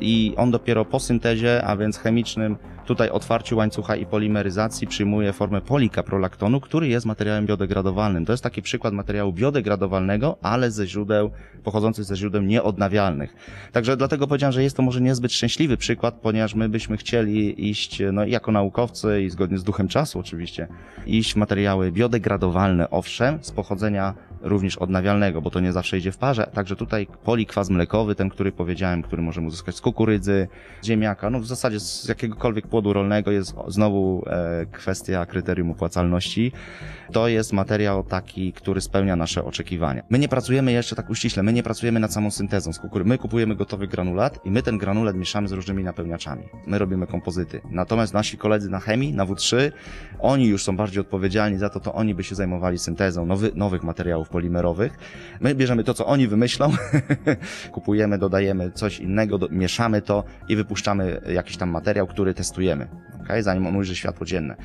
i 0.00 0.34
on 0.36 0.50
dopiero 0.50 0.84
po 0.84 1.00
syntezie, 1.00 1.64
a 1.64 1.76
więc 1.76 1.98
chemicznym, 1.98 2.56
tutaj 2.86 3.10
otwarciu 3.10 3.56
łańcucha 3.56 3.96
i 3.96 4.06
polimeryzacji 4.06 4.86
przyjmuje 4.86 5.32
formę 5.32 5.60
polikaprolaktonu, 5.60 6.60
który 6.60 6.88
jest 6.88 7.06
materiałem 7.06 7.46
biodegradowalnym. 7.46 8.26
To 8.26 8.32
jest 8.32 8.42
taki 8.42 8.62
przykład 8.62 8.94
materiału 8.94 9.32
biodegradowalnego, 9.32 10.38
ale 10.42 10.70
ze 10.70 10.86
źródeł, 10.86 11.30
pochodzących 11.64 12.04
ze 12.04 12.16
źródeł 12.16 12.42
nieodnawialnych. 12.42 13.34
Także 13.72 13.96
dlatego 13.96 14.26
powiedziałem, 14.26 14.52
że 14.52 14.62
jest 14.62 14.76
to 14.76 14.82
może 14.82 15.00
niezbyt 15.00 15.32
szczęśliwy 15.32 15.76
przykład, 15.76 16.14
ponieważ 16.14 16.54
my 16.54 16.68
byśmy 16.68 16.96
chcieli 16.96 17.70
iść, 17.70 18.02
no 18.12 18.24
jako 18.24 18.52
naukowcy 18.52 19.22
i 19.22 19.30
zgodnie 19.30 19.58
z 19.58 19.64
duchem 19.64 19.88
czasu 19.88 20.18
oczywiście, 20.18 20.68
iść 21.06 21.32
w 21.32 21.36
materiały 21.36 21.92
biodegradowalne, 21.92 22.90
owszem, 22.90 23.38
z 23.42 23.50
pochodzenia 23.50 24.14
również 24.42 24.76
odnawialnego, 24.76 25.42
bo 25.42 25.50
to 25.50 25.60
nie 25.60 25.72
zawsze 25.72 25.98
idzie 25.98 26.12
w 26.12 26.18
parze. 26.18 26.50
Także 26.54 26.76
tutaj 26.76 27.06
polikwas 27.24 27.70
mlekowy, 27.70 28.14
ten, 28.14 28.30
który 28.30 28.52
powiedziałem, 28.52 29.02
który 29.02 29.22
możemy 29.22 29.46
uzyskać 29.46 29.76
z 29.76 29.80
kukurydzy, 29.80 30.48
ziemniaka, 30.84 31.30
no 31.30 31.40
w 31.40 31.46
zasadzie 31.46 31.80
z 31.80 32.08
jakiegokolwiek 32.08 32.66
płodu 32.66 32.92
rolnego 32.92 33.30
jest 33.30 33.54
znowu 33.68 34.24
e, 34.26 34.66
kwestia 34.72 35.26
kryterium 35.26 35.70
opłacalności. 35.70 36.52
To 37.12 37.28
jest 37.28 37.52
materiał 37.52 38.04
taki, 38.04 38.52
który 38.52 38.80
spełnia 38.80 39.16
nasze 39.16 39.44
oczekiwania. 39.44 40.02
My 40.10 40.18
nie 40.18 40.28
pracujemy 40.28 40.72
jeszcze 40.72 40.96
tak 40.96 41.10
uściśle, 41.10 41.42
my 41.42 41.52
nie 41.52 41.62
pracujemy 41.62 42.00
nad 42.00 42.12
samą 42.12 42.30
syntezą 42.30 42.72
z 42.72 42.78
kukurydzy. 42.78 43.08
My 43.08 43.18
kupujemy 43.18 43.56
gotowy 43.56 43.86
granulat 43.88 44.46
i 44.46 44.50
my 44.50 44.62
ten 44.62 44.78
granulat 44.78 45.16
mieszamy 45.16 45.48
z 45.48 45.52
różnymi 45.52 45.84
napełniaczami. 45.84 46.42
My 46.66 46.78
robimy 46.78 47.06
kompozyty. 47.06 47.60
Natomiast 47.70 48.14
nasi 48.14 48.38
koledzy 48.38 48.70
na 48.70 48.80
chemii, 48.80 49.14
na 49.14 49.26
W3, 49.26 49.72
oni 50.18 50.46
już 50.46 50.64
są 50.64 50.76
bardziej 50.76 51.00
odpowiedzialni 51.00 51.58
za 51.58 51.70
to, 51.70 51.80
to 51.80 51.94
oni 51.94 52.14
by 52.14 52.24
się 52.24 52.34
zajmowali 52.34 52.78
syntezą 52.78 53.26
nowy, 53.26 53.52
nowych 53.54 53.82
materiałów 53.82 54.29
polimerowych. 54.30 54.98
My 55.40 55.54
bierzemy 55.54 55.84
to, 55.84 55.94
co 55.94 56.06
oni 56.06 56.28
wymyślą, 56.28 56.72
kupujemy, 57.72 58.18
dodajemy 58.18 58.70
coś 58.70 58.98
innego, 58.98 59.38
do, 59.38 59.48
mieszamy 59.50 60.02
to 60.02 60.24
i 60.48 60.56
wypuszczamy 60.56 61.20
jakiś 61.32 61.56
tam 61.56 61.70
materiał, 61.70 62.06
który 62.06 62.34
testujemy. 62.34 62.88
Okay? 63.22 63.42
Zanim 63.42 63.66
on 63.66 63.76
ujrzy 63.76 63.96
światło 63.96 64.26
dzienne. 64.26 64.56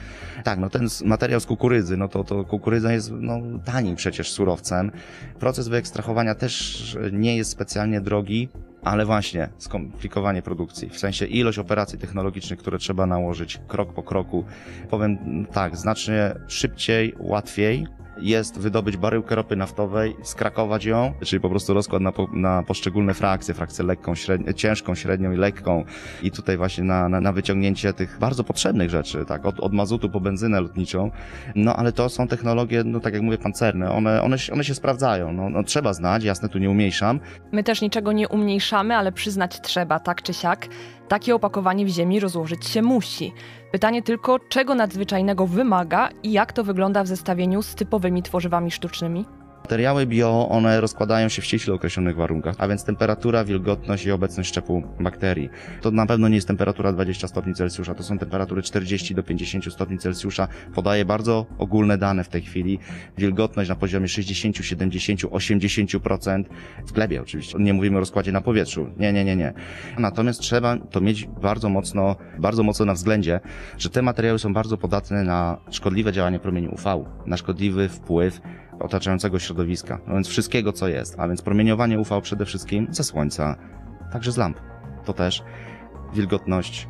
Tak, 0.44 0.60
no 0.60 0.70
ten 0.70 0.88
materiał 1.06 1.40
z 1.40 1.46
kukurydzy, 1.46 1.98
no 1.98 2.08
to, 2.08 2.24
to 2.24 2.44
kukurydza 2.44 2.94
jest 2.94 3.12
no, 3.12 3.40
tanim 3.66 3.96
przecież 3.96 4.32
surowcem. 4.32 4.92
Proces 5.40 5.68
wyekstrahowania 5.68 6.36
też 6.36 6.98
nie 7.12 7.38
jest 7.38 7.52
specjalnie 7.52 8.02
drogi 8.02 8.50
ale 8.86 9.06
właśnie 9.06 9.50
skomplikowanie 9.58 10.42
produkcji, 10.42 10.90
w 10.90 11.00
sensie 11.00 11.26
ilość 11.26 11.60
operacji 11.60 12.00
technologicznych, 12.00 12.60
które 12.60 12.78
trzeba 12.78 13.06
nałożyć 13.06 13.60
krok 13.68 13.94
po 13.94 14.04
kroku. 14.04 14.46
Powiem 14.90 15.46
tak, 15.46 15.78
znacznie 15.78 16.36
szybciej, 16.48 17.14
łatwiej 17.20 17.88
jest 18.18 18.60
wydobyć 18.60 18.98
baryłkę 18.98 19.36
ropy 19.36 19.56
naftowej, 19.56 20.16
skrakować 20.24 20.86
ją, 20.86 21.14
czyli 21.24 21.40
po 21.40 21.50
prostu 21.50 21.74
rozkład 21.74 22.02
na, 22.02 22.12
po, 22.12 22.28
na 22.34 22.64
poszczególne 22.64 23.14
frakcje, 23.14 23.54
frakcję 23.54 23.86
lekką, 23.86 24.16
średnią, 24.16 24.54
ciężką, 24.54 24.96
średnią 24.96 25.32
i 25.32 25.38
lekką 25.38 25.86
i 26.24 26.32
tutaj 26.32 26.58
właśnie 26.58 26.84
na, 26.84 27.10
na, 27.10 27.22
na 27.22 27.32
wyciągnięcie 27.32 27.94
tych 27.94 28.20
bardzo 28.20 28.44
potrzebnych 28.44 28.90
rzeczy, 28.90 29.26
tak, 29.26 29.46
od, 29.46 29.60
od 29.60 29.74
mazutu 29.74 30.10
po 30.10 30.20
benzynę 30.20 30.62
lotniczą, 30.62 31.12
no 31.56 31.76
ale 31.76 31.92
to 31.92 32.10
są 32.10 32.28
technologie, 32.28 32.84
no 32.84 33.00
tak 33.00 33.14
jak 33.14 33.24
mówię, 33.24 33.38
pancerne, 33.38 33.92
one, 33.92 34.22
one, 34.22 34.38
one 34.54 34.64
się 34.64 34.76
sprawdzają, 34.76 35.34
no, 35.34 35.50
no 35.50 35.64
trzeba 35.64 35.94
znać, 35.94 36.24
jasne, 36.24 36.50
tu 36.50 36.60
nie 36.60 36.70
umniejszam. 36.70 37.20
My 37.52 37.64
też 37.64 37.82
niczego 37.82 38.12
nie 38.12 38.28
umniejszamy, 38.28 38.96
ale 38.96 39.12
przyznać 39.12 39.62
trzeba, 39.62 40.00
tak 40.00 40.22
czy 40.22 40.34
siak. 40.34 40.68
Takie 41.08 41.36
opakowanie 41.36 41.86
w 41.86 41.90
ziemi 41.90 42.20
rozłożyć 42.20 42.66
się 42.66 42.82
musi. 42.82 43.34
Pytanie 43.72 44.02
tylko, 44.02 44.40
czego 44.40 44.76
nadzwyczajnego 44.76 45.48
wymaga 45.48 46.10
i 46.24 46.32
jak 46.32 46.54
to 46.54 46.64
wygląda 46.64 47.04
w 47.04 47.08
zestawieniu 47.08 47.62
z 47.62 47.76
typowymi 47.76 48.24
tworzywami 48.24 48.72
sztucznymi? 48.72 49.26
Materiały 49.66 50.06
bio, 50.06 50.50
one 50.50 50.82
rozkładają 50.82 51.30
się 51.30 51.42
w 51.42 51.46
ściśle 51.46 51.74
określonych 51.74 52.16
warunkach, 52.16 52.56
a 52.58 52.68
więc 52.68 52.84
temperatura, 52.84 53.46
wilgotność 53.46 54.06
i 54.06 54.12
obecność 54.12 54.50
szczepu 54.50 54.84
bakterii. 55.00 55.50
To 55.82 55.92
na 55.92 56.06
pewno 56.06 56.28
nie 56.28 56.36
jest 56.36 56.48
temperatura 56.48 56.92
20 56.94 57.28
stopni 57.28 57.54
Celsjusza, 57.54 57.96
to 57.96 58.04
są 58.04 58.18
temperatury 58.18 58.62
40 58.62 59.16
do 59.16 59.24
50 59.24 59.74
stopni 59.74 59.98
Celsjusza. 59.98 60.48
Podaję 60.76 61.06
bardzo 61.06 61.46
ogólne 61.58 61.98
dane 61.98 62.24
w 62.24 62.30
tej 62.30 62.42
chwili. 62.42 62.80
Wilgotność 63.18 63.70
na 63.70 63.76
poziomie 63.76 64.08
60, 64.08 64.58
70, 64.58 65.22
80%. 65.22 66.44
W 66.88 66.92
glebie 66.92 67.22
oczywiście. 67.22 67.58
Nie 67.60 67.74
mówimy 67.74 67.98
o 67.98 68.00
rozkładzie 68.00 68.32
na 68.32 68.42
powietrzu. 68.42 68.88
Nie, 68.98 69.14
nie, 69.14 69.26
nie, 69.26 69.36
nie. 69.36 69.54
Natomiast 69.98 70.40
trzeba 70.40 70.78
to 70.78 71.02
mieć 71.02 71.28
bardzo 71.42 71.70
mocno, 71.70 72.16
bardzo 72.40 72.64
mocno 72.64 72.86
na 72.86 72.94
względzie, 72.94 73.40
że 73.78 73.90
te 73.90 74.02
materiały 74.02 74.40
są 74.40 74.54
bardzo 74.54 74.78
podatne 74.78 75.24
na 75.24 75.58
szkodliwe 75.72 76.14
działanie 76.14 76.40
promieni 76.40 76.68
UV, 76.68 77.06
na 77.26 77.38
szkodliwy 77.38 77.90
wpływ 77.90 78.42
otaczającego 78.80 79.40
środowiska, 79.40 80.00
no 80.08 80.14
więc 80.14 80.28
wszystkiego, 80.28 80.74
co 80.74 80.88
jest. 80.88 81.20
A 81.20 81.28
więc 81.28 81.42
promieniowanie 81.42 82.00
UV 82.00 82.22
przede 82.22 82.46
wszystkim 82.46 82.88
ze 82.92 83.04
słońca, 83.04 83.56
także 84.12 84.32
z 84.32 84.38
lamp. 84.38 84.60
To 85.06 85.14
też 85.14 85.44
wilgotność, 86.14 86.88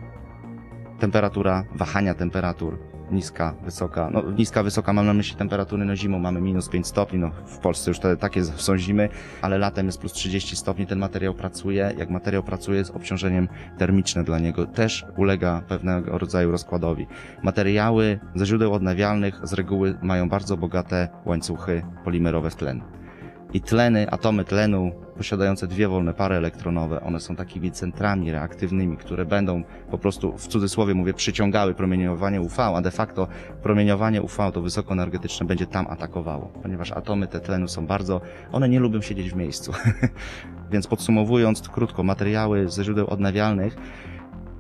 temperatura, 1.00 1.64
wahania 1.76 2.14
temperatur, 2.14 2.80
niska, 3.12 3.54
wysoka. 3.64 4.10
No, 4.14 4.24
niska, 4.32 4.64
wysoka 4.64 4.94
mam 4.94 5.06
na 5.06 5.14
myśli 5.14 5.36
temperatury, 5.36 5.86
no 5.86 5.96
zimą 5.96 6.20
mamy 6.20 6.42
minus 6.42 6.70
5 6.70 6.88
stopni, 6.88 7.20
no 7.20 7.32
w 7.46 7.58
Polsce 7.58 7.92
już 7.92 8.00
te, 8.00 8.18
takie 8.18 8.44
są 8.44 8.78
zimy, 8.78 9.10
ale 9.42 9.58
latem 9.58 9.86
jest 9.86 10.00
plus 10.00 10.14
30 10.14 10.56
stopni, 10.56 10.88
ten 10.88 11.00
materiał 11.00 11.34
pracuje. 11.34 11.94
Jak 11.98 12.10
materiał 12.10 12.44
pracuje 12.44 12.86
z 12.86 12.92
obciążeniem 12.92 13.48
termiczne 13.78 14.24
dla 14.24 14.40
niego, 14.40 14.66
też 14.66 15.06
ulega 15.18 15.62
pewnego 15.68 16.18
rodzaju 16.18 16.52
rozkładowi. 16.52 17.08
Materiały 17.44 18.20
ze 18.36 18.46
źródeł 18.46 18.74
odnawialnych 18.74 19.40
z 19.44 19.54
reguły 19.54 19.98
mają 20.02 20.30
bardzo 20.30 20.58
bogate 20.58 21.08
łańcuchy 21.26 21.82
polimerowe 22.04 22.50
w 22.50 22.56
tlen. 22.56 22.82
I 23.54 23.62
tleny, 23.62 24.10
atomy 24.10 24.46
tlenu 24.46 24.92
posiadające 25.18 25.68
dwie 25.68 25.88
wolne 25.88 26.14
pary 26.14 26.36
elektronowe, 26.36 27.02
one 27.02 27.20
są 27.20 27.36
takimi 27.36 27.72
centrami 27.72 28.32
reaktywnymi, 28.32 28.98
które 28.98 29.26
będą 29.26 29.64
po 29.92 29.98
prostu, 29.98 30.38
w 30.38 30.48
cudzysłowie 30.48 30.94
mówię, 30.94 31.14
przyciągały 31.14 31.74
promieniowanie 31.74 32.42
UV, 32.42 32.64
a 32.64 32.82
de 32.82 32.92
facto 32.92 33.28
promieniowanie 33.64 34.22
UV 34.22 34.52
to 34.52 34.62
wysokoenergetyczne 34.62 35.46
będzie 35.46 35.68
tam 35.68 35.88
atakowało, 35.88 36.52
ponieważ 36.62 36.92
atomy 36.92 37.28
te 37.28 37.40
tlenu 37.40 37.68
są 37.68 37.88
bardzo, 37.88 38.22
one 38.52 38.70
nie 38.70 38.80
lubią 38.80 39.02
siedzieć 39.02 39.32
w 39.32 39.36
miejscu. 39.36 39.74
Więc 40.72 40.88
podsumowując 40.88 41.70
krótko, 41.70 42.04
materiały 42.04 42.70
ze 42.70 42.84
źródeł 42.84 43.08
odnawialnych 43.08 43.78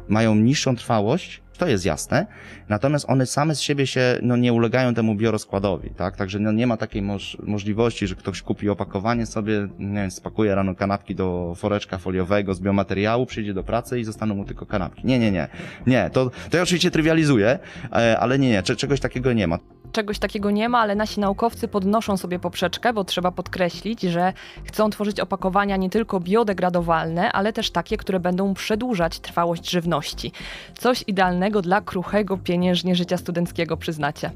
mają 0.07 0.35
niższą 0.35 0.75
trwałość, 0.75 1.41
to 1.57 1.67
jest 1.67 1.85
jasne, 1.85 2.25
natomiast 2.69 3.09
one 3.09 3.25
same 3.25 3.55
z 3.55 3.61
siebie 3.61 3.87
się 3.87 4.19
no, 4.21 4.37
nie 4.37 4.53
ulegają 4.53 4.93
temu 4.93 5.15
biorozkładowi, 5.15 5.89
tak? 5.89 6.17
Także 6.17 6.39
no, 6.39 6.51
nie 6.51 6.67
ma 6.67 6.77
takiej 6.77 7.01
moż 7.01 7.37
możliwości, 7.43 8.07
że 8.07 8.15
ktoś 8.15 8.41
kupi 8.41 8.69
opakowanie 8.69 9.25
sobie, 9.25 9.67
nie 9.79 10.01
wiem, 10.01 10.11
spakuje 10.11 10.55
rano 10.55 10.75
kanapki 10.75 11.15
do 11.15 11.53
foreczka 11.55 11.97
foliowego 11.97 12.53
z 12.53 12.59
biomateriału, 12.59 13.25
przyjdzie 13.25 13.53
do 13.53 13.63
pracy 13.63 13.99
i 13.99 14.03
zostaną 14.03 14.35
mu 14.35 14.45
tylko 14.45 14.65
kanapki. 14.65 15.07
Nie, 15.07 15.19
nie, 15.19 15.31
nie. 15.31 15.47
Nie, 15.87 16.09
to, 16.13 16.31
to 16.49 16.57
ja 16.57 16.63
oczywiście 16.63 16.91
trywializuję, 16.91 17.59
e, 17.93 18.19
ale 18.19 18.39
nie, 18.39 18.49
nie, 18.49 18.63
czegoś 18.63 18.99
takiego 18.99 19.33
nie 19.33 19.47
ma. 19.47 19.59
Czegoś 19.95 20.19
takiego 20.19 20.51
nie 20.51 20.69
ma, 20.69 20.79
ale 20.79 20.95
nasi 20.95 21.19
naukowcy 21.19 21.67
podnoszą 21.67 22.17
sobie 22.17 22.39
poprzeczkę, 22.39 22.93
bo 22.93 23.03
trzeba 23.03 23.31
podkreślić, 23.31 24.01
że 24.01 24.33
chcą 24.63 24.89
tworzyć 24.89 25.19
opakowania 25.19 25.77
nie 25.77 25.89
tylko 25.89 26.19
biodegradowalne, 26.19 27.31
ale 27.31 27.53
też 27.53 27.71
takie, 27.71 27.97
które 27.97 28.19
będą 28.19 28.53
przedłużać 28.53 29.19
trwałość 29.19 29.69
żywności. 29.69 30.31
Coś 30.77 31.03
idealnego 31.07 31.61
dla 31.61 31.81
kruchego 31.81 32.37
pieniężnie 32.37 32.95
życia 32.95 33.17
studenckiego, 33.17 33.77
przyznacie. 33.77 34.31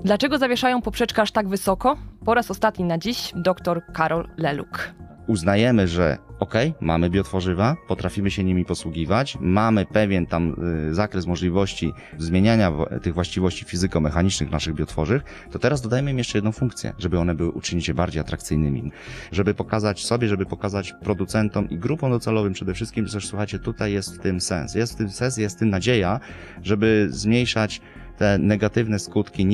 Dlaczego 0.00 0.38
zawieszają 0.38 0.82
poprzeczkę 0.82 1.22
aż 1.22 1.32
tak 1.32 1.48
wysoko? 1.48 1.96
Po 2.24 2.34
raz 2.34 2.50
ostatni 2.50 2.84
na 2.84 2.98
dziś 2.98 3.32
dr 3.34 3.82
Karol 3.92 4.28
Leluk 4.36 4.92
uznajemy, 5.30 5.88
że 5.88 6.18
ok, 6.38 6.54
mamy 6.80 7.10
biotworzywa, 7.10 7.76
potrafimy 7.88 8.30
się 8.30 8.44
nimi 8.44 8.64
posługiwać, 8.64 9.38
mamy 9.40 9.86
pewien 9.86 10.26
tam 10.26 10.56
y, 10.90 10.94
zakres 10.94 11.26
możliwości 11.26 11.92
zmieniania 12.18 12.72
tych 13.02 13.14
właściwości 13.14 13.64
fizyko-mechanicznych 13.64 14.50
naszych 14.50 14.74
biotworzyw, 14.74 15.22
to 15.50 15.58
teraz 15.58 15.80
dodajmy 15.80 16.10
im 16.10 16.18
jeszcze 16.18 16.38
jedną 16.38 16.52
funkcję, 16.52 16.92
żeby 16.98 17.18
one 17.18 17.34
były 17.34 17.50
uczynić 17.50 17.92
bardziej 17.92 18.20
atrakcyjnymi, 18.20 18.92
żeby 19.32 19.54
pokazać 19.54 20.04
sobie, 20.04 20.28
żeby 20.28 20.46
pokazać 20.46 20.94
producentom 21.02 21.70
i 21.70 21.78
grupom 21.78 22.10
docelowym 22.10 22.52
przede 22.52 22.74
wszystkim, 22.74 23.06
że 23.06 23.20
słuchajcie, 23.20 23.58
tutaj 23.58 23.92
jest 23.92 24.16
w 24.16 24.18
tym 24.18 24.40
sens, 24.40 24.74
jest 24.74 24.92
w 24.92 24.96
tym 24.96 25.10
sens, 25.10 25.36
jest 25.36 25.56
w 25.56 25.58
tym 25.58 25.70
nadzieja, 25.70 26.20
żeby 26.62 27.06
zmniejszać 27.10 27.80
te 28.20 28.38
negatywne 28.38 28.98
skutki 28.98 29.46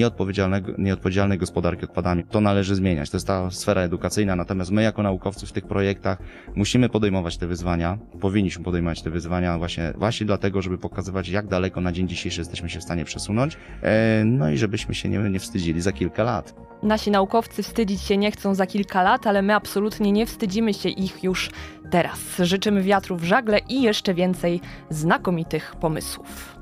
nieodpowiedzialnej 0.79 1.39
gospodarki 1.39 1.85
odpadami. 1.85 2.25
To 2.25 2.41
należy 2.41 2.75
zmieniać. 2.75 3.11
To 3.11 3.17
jest 3.17 3.27
ta 3.27 3.51
sfera 3.51 3.83
edukacyjna, 3.83 4.37
natomiast 4.37 4.71
my 4.71 4.83
jako 4.83 5.03
naukowcy 5.03 5.47
w 5.47 5.53
tych 5.53 5.67
projektach 5.67 6.19
musimy 6.55 6.89
podejmować 6.89 7.37
te 7.37 7.47
wyzwania, 7.47 7.99
powinniśmy 8.21 8.65
podejmować 8.65 9.03
te 9.03 9.11
wyzwania 9.11 9.59
właśnie, 9.59 9.93
właśnie 9.97 10.27
dlatego, 10.27 10.63
żeby 10.63 10.79
pokazywać, 10.79 11.29
jak 11.29 11.47
daleko 11.47 11.81
na 11.81 11.93
dzień 11.93 12.09
dzisiejszy 12.09 12.41
jesteśmy 12.41 12.71
się 12.71 12.81
w 12.81 12.83
stanie 12.83 13.05
przesunąć, 13.05 13.57
e, 13.83 14.25
no 14.25 14.51
i 14.51 14.59
żebyśmy 14.59 14.95
się 14.95 15.09
nie, 15.09 15.19
nie 15.19 15.41
wstydzili 15.41 15.81
za 15.81 15.93
kilka 15.93 16.23
lat. 16.23 16.55
Nasi 16.83 17.11
naukowcy 17.11 17.63
wstydzić 17.63 18.01
się 18.01 18.17
nie 18.17 18.31
chcą 18.31 18.55
za 18.55 18.67
kilka 18.67 19.03
lat, 19.03 19.27
ale 19.27 19.43
my 19.43 19.55
absolutnie 19.55 20.13
nie 20.13 20.27
wstydzimy 20.27 20.75
się 20.75 20.89
ich 20.89 21.25
już 21.25 21.51
teraz. 21.91 22.37
Życzymy 22.39 22.83
wiatru 22.83 23.17
w 23.17 23.25
żagle 23.25 23.59
i 23.69 23.83
jeszcze 23.83 24.15
więcej 24.15 24.61
znakomitych 24.91 25.77
pomysłów. 25.81 26.57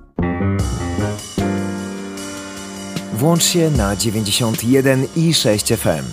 Włącz 3.14 3.44
się 3.44 3.70
na 3.70 3.96
91 3.96 5.06
i 5.16 5.34
6 5.34 5.66
FM. 5.66 6.04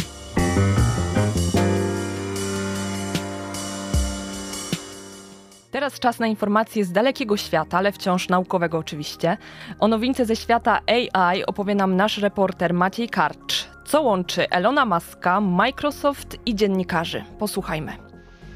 Teraz 5.72 6.00
czas 6.00 6.20
na 6.20 6.28
informacje 6.28 6.86
z 6.86 6.92
dalekiego 6.92 7.38
świata, 7.38 7.78
ale 7.78 7.92
wciąż 7.92 8.30
naukowego 8.30 8.78
oczywiście. 8.78 9.38
O 9.80 9.88
nowince 9.88 10.26
ze 10.26 10.36
świata 10.36 10.80
AI 10.88 11.46
opowie 11.46 11.76
nam 11.76 11.96
nasz 11.96 12.18
reporter 12.18 12.74
Maciej 12.74 13.10
Karcz. 13.10 13.68
Co 13.86 14.02
łączy 14.02 14.50
Elona 14.50 14.86
Muska, 14.86 15.42
Microsoft 15.42 16.38
i 16.46 16.56
dziennikarzy? 16.56 17.24
Posłuchajmy. 17.40 17.92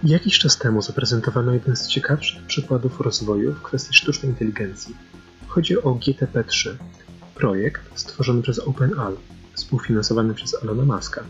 Jakiś 0.03 0.39
czas 0.39 0.57
temu 0.57 0.81
zaprezentowano 0.81 1.53
jeden 1.53 1.75
z 1.75 1.87
ciekawszych 1.87 2.43
przykładów 2.43 3.01
rozwoju 3.01 3.53
w 3.53 3.61
kwestii 3.61 3.93
sztucznej 3.93 4.31
inteligencji. 4.31 4.95
Chodzi 5.47 5.81
o 5.83 5.91
GTP-3, 5.91 6.69
Projekt 7.35 7.99
stworzony 7.99 8.41
przez 8.41 8.59
OpenAL, 8.59 9.17
współfinansowany 9.53 10.33
przez 10.33 10.63
Elona 10.63 10.95
Muska. 10.95 11.23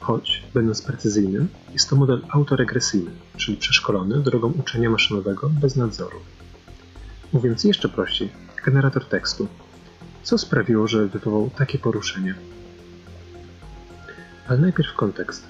Choć, 0.00 0.42
będąc 0.54 0.82
precyzyjnym, 0.82 1.48
jest 1.72 1.90
to 1.90 1.96
model 1.96 2.22
autoregresyjny, 2.28 3.10
czyli 3.36 3.56
przeszkolony 3.56 4.22
drogą 4.22 4.52
uczenia 4.52 4.90
maszynowego 4.90 5.48
bez 5.48 5.76
nadzoru. 5.76 6.18
Mówiąc 7.32 7.64
jeszcze 7.64 7.88
prościej, 7.88 8.28
generator 8.64 9.04
tekstu. 9.04 9.48
Co 10.22 10.38
sprawiło, 10.38 10.88
że 10.88 11.06
wywołał 11.06 11.50
takie 11.56 11.78
poruszenie? 11.78 12.34
Ale 14.48 14.58
najpierw 14.58 14.94
kontekst. 14.94 15.44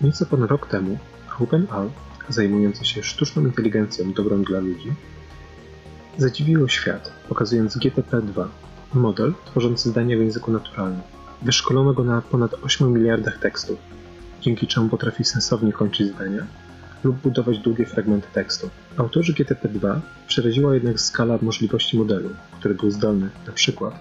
Nieco 0.00 0.26
ponad 0.26 0.50
rok 0.50 0.66
temu 0.66 0.98
OpenAL, 1.40 1.90
zajmujący 2.28 2.84
się 2.84 3.02
sztuczną 3.02 3.42
inteligencją 3.42 4.12
dobrą 4.12 4.42
dla 4.42 4.60
ludzi, 4.60 4.92
zadziwiło 6.18 6.68
świat, 6.68 7.12
pokazując 7.28 7.78
GTP-2, 7.78 8.48
Model 8.94 9.34
tworzący 9.44 9.88
zdania 9.88 10.16
w 10.16 10.20
języku 10.20 10.52
naturalnym. 10.52 11.00
Wyszkolono 11.42 11.92
go 11.92 12.04
na 12.04 12.22
ponad 12.22 12.54
8 12.62 12.92
miliardach 12.92 13.38
tekstów, 13.38 13.78
dzięki 14.40 14.66
czemu 14.66 14.88
potrafi 14.88 15.24
sensownie 15.24 15.72
kończyć 15.72 16.08
zdania 16.08 16.46
lub 17.04 17.16
budować 17.16 17.58
długie 17.58 17.86
fragmenty 17.86 18.28
tekstu. 18.32 18.70
Autorzy 18.96 19.32
GTP2 19.32 20.00
przeraziła 20.26 20.74
jednak 20.74 21.00
skala 21.00 21.38
możliwości 21.42 21.98
modelu, 21.98 22.30
który 22.58 22.74
był 22.74 22.90
zdolny, 22.90 23.30
na 23.46 23.52
przykład, 23.52 23.94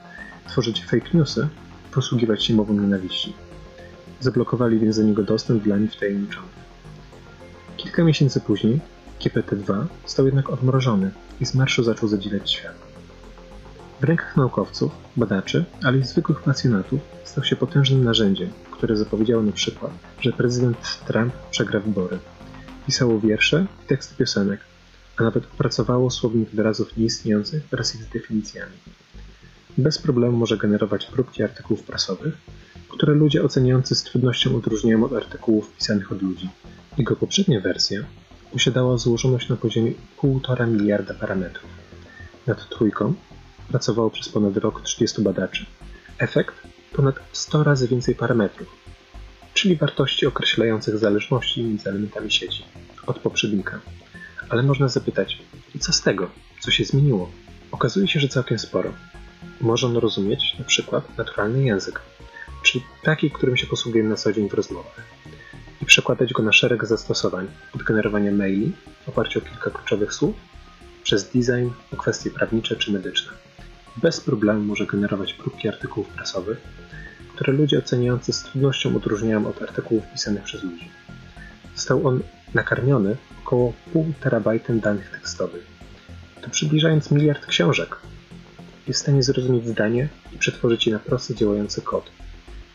tworzyć 0.47 0.85
fake 0.85 1.09
newsy 1.13 1.47
posługiwać 1.91 2.43
się 2.43 2.53
mową 2.53 2.73
nienawiści. 2.73 3.33
Zablokowali 4.19 4.79
więc 4.79 4.97
do 4.97 5.03
niego 5.03 5.23
dostęp 5.23 5.63
dla 5.63 5.77
nich 5.77 5.93
wtajemniczonych. 5.93 6.55
Kilka 7.77 8.03
miesięcy 8.03 8.41
później 8.41 8.79
GPT-2 9.21 9.85
został 10.05 10.25
jednak 10.25 10.49
odmrożony 10.49 11.11
i 11.41 11.45
z 11.45 11.55
marszu 11.55 11.83
zaczął 11.83 12.09
zadziwiać 12.09 12.51
świat. 12.51 12.84
W 14.01 14.03
rękach 14.03 14.37
naukowców, 14.37 14.91
badaczy, 15.17 15.65
ale 15.83 15.97
i 15.97 16.03
zwykłych 16.03 16.41
pasjonatów 16.41 16.99
stał 17.23 17.43
się 17.43 17.55
potężnym 17.55 18.03
narzędziem, 18.03 18.49
które 18.71 18.97
zapowiedziało 18.97 19.43
na 19.43 19.51
przykład, 19.51 19.91
że 20.21 20.31
prezydent 20.31 20.77
Trump 21.07 21.33
przegra 21.51 21.79
wybory. 21.79 22.19
Pisało 22.85 23.19
wiersze 23.19 23.65
i 23.83 23.87
teksty 23.87 24.15
piosenek, 24.15 24.59
a 25.17 25.23
nawet 25.23 25.45
opracowało 25.53 26.11
słownik 26.11 26.49
wyrazów 26.49 26.97
nieistniejących 26.97 27.63
wraz 27.71 27.87
z 27.87 27.95
ich 27.95 28.09
definicjami. 28.09 28.73
Bez 29.77 29.97
problemu 29.97 30.37
może 30.37 30.57
generować 30.57 31.05
próbki 31.05 31.43
artykułów 31.43 31.83
prasowych, 31.83 32.37
które 32.89 33.13
ludzie 33.13 33.43
oceniający 33.43 33.95
z 33.95 34.03
trudnością 34.03 34.55
odróżniają 34.55 35.05
od 35.05 35.13
artykułów 35.13 35.71
pisanych 35.71 36.11
od 36.11 36.21
ludzi. 36.21 36.49
Jego 36.97 37.15
poprzednia 37.15 37.59
wersja 37.61 37.99
posiadała 38.51 38.97
złożoność 38.97 39.49
na 39.49 39.55
poziomie 39.55 39.93
1,5 40.23 40.67
miliarda 40.71 41.13
parametrów. 41.13 41.69
Nad 42.47 42.69
trójką 42.69 43.13
pracowało 43.75 44.09
przez 44.09 44.29
ponad 44.29 44.57
rok 44.57 44.81
30 44.81 45.21
badaczy. 45.21 45.65
Efekt 46.17 46.55
ponad 46.93 47.15
100 47.31 47.63
razy 47.63 47.87
więcej 47.87 48.15
parametrów, 48.15 48.67
czyli 49.53 49.75
wartości 49.75 50.25
określających 50.25 50.97
zależności 50.97 51.63
między 51.63 51.89
elementami 51.89 52.31
sieci 52.31 52.65
od 53.07 53.19
poprzednika. 53.19 53.79
Ale 54.49 54.63
można 54.63 54.87
zapytać, 54.87 55.37
i 55.75 55.79
co 55.79 55.93
z 55.93 56.01
tego? 56.01 56.29
Co 56.59 56.71
się 56.71 56.83
zmieniło? 56.85 57.31
Okazuje 57.71 58.07
się, 58.07 58.19
że 58.19 58.27
całkiem 58.27 58.59
sporo. 58.59 58.93
Może 59.61 59.87
on 59.87 59.97
rozumieć 59.97 60.55
na 60.59 60.65
przykład 60.65 61.17
naturalny 61.17 61.63
język, 61.63 62.01
czyli 62.63 62.83
taki, 63.03 63.31
którym 63.31 63.57
się 63.57 63.67
posługujemy 63.67 64.09
na 64.09 64.15
co 64.15 64.33
dzień 64.33 64.49
w 64.49 64.53
rozmowach, 64.53 65.01
i 65.81 65.85
przekładać 65.85 66.33
go 66.33 66.43
na 66.43 66.51
szereg 66.51 66.85
zastosowań, 66.85 67.47
od 67.75 67.83
generowania 67.83 68.31
maili 68.31 68.71
w 69.05 69.09
oparciu 69.09 69.39
o 69.39 69.41
kilka 69.41 69.69
kluczowych 69.69 70.13
słów, 70.13 70.35
przez 71.03 71.23
design 71.23 71.69
o 71.93 71.95
kwestie 71.95 72.31
prawnicze 72.31 72.75
czy 72.75 72.91
medyczne. 72.91 73.44
Bez 73.97 74.21
problemu 74.21 74.61
może 74.61 74.85
generować 74.85 75.33
próbki 75.33 75.67
artykułów 75.67 76.09
prasowych, 76.09 76.57
które 77.35 77.53
ludzie 77.53 77.79
oceniający 77.79 78.33
z 78.33 78.43
trudnością 78.43 78.95
odróżniają 78.95 79.47
od 79.47 79.61
artykułów 79.61 80.03
pisanych 80.13 80.43
przez 80.43 80.63
ludzi. 80.63 80.89
Został 81.75 82.07
on 82.07 82.23
nakarmiony 82.53 83.17
około 83.43 83.73
pół 83.93 84.13
terabajtem 84.19 84.79
danych 84.79 85.09
tekstowych. 85.09 85.65
To 86.41 86.49
przybliżając 86.49 87.11
miliard 87.11 87.45
książek. 87.45 87.97
Jest 88.87 88.99
w 88.99 89.03
stanie 89.03 89.23
zrozumieć 89.23 89.67
zdanie 89.67 90.09
i 90.33 90.37
przetworzyć 90.37 90.87
je 90.87 90.93
na 90.93 90.99
prosty 90.99 91.35
działający 91.35 91.81
kod, 91.81 92.11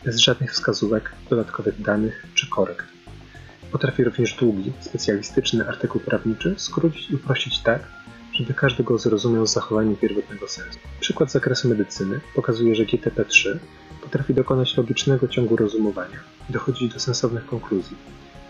bez 0.05 0.17
żadnych 0.17 0.53
wskazówek, 0.53 1.11
dodatkowych 1.29 1.81
danych 1.81 2.25
czy 2.35 2.49
korekt. 2.49 2.85
Potrafi 3.71 4.03
również 4.03 4.33
długi, 4.33 4.71
specjalistyczny 4.79 5.67
artykuł 5.67 6.01
prawniczy 6.01 6.55
skrócić 6.57 7.09
i 7.09 7.15
uprościć 7.15 7.59
tak, 7.59 7.87
żeby 8.33 8.53
każdy 8.53 8.83
go 8.83 8.97
zrozumiał 8.97 9.47
z 9.47 9.53
zachowaniem 9.53 9.95
pierwotnego 9.95 10.47
sensu. 10.47 10.79
Przykład 10.99 11.29
z 11.29 11.33
zakresu 11.33 11.69
medycyny 11.69 12.19
pokazuje, 12.35 12.75
że 12.75 12.83
GTP-3 12.83 13.57
potrafi 14.01 14.33
dokonać 14.33 14.77
logicznego 14.77 15.27
ciągu 15.27 15.55
rozumowania 15.55 16.19
i 16.49 16.53
dochodzić 16.53 16.93
do 16.93 16.99
sensownych 16.99 17.45
konkluzji, 17.45 17.97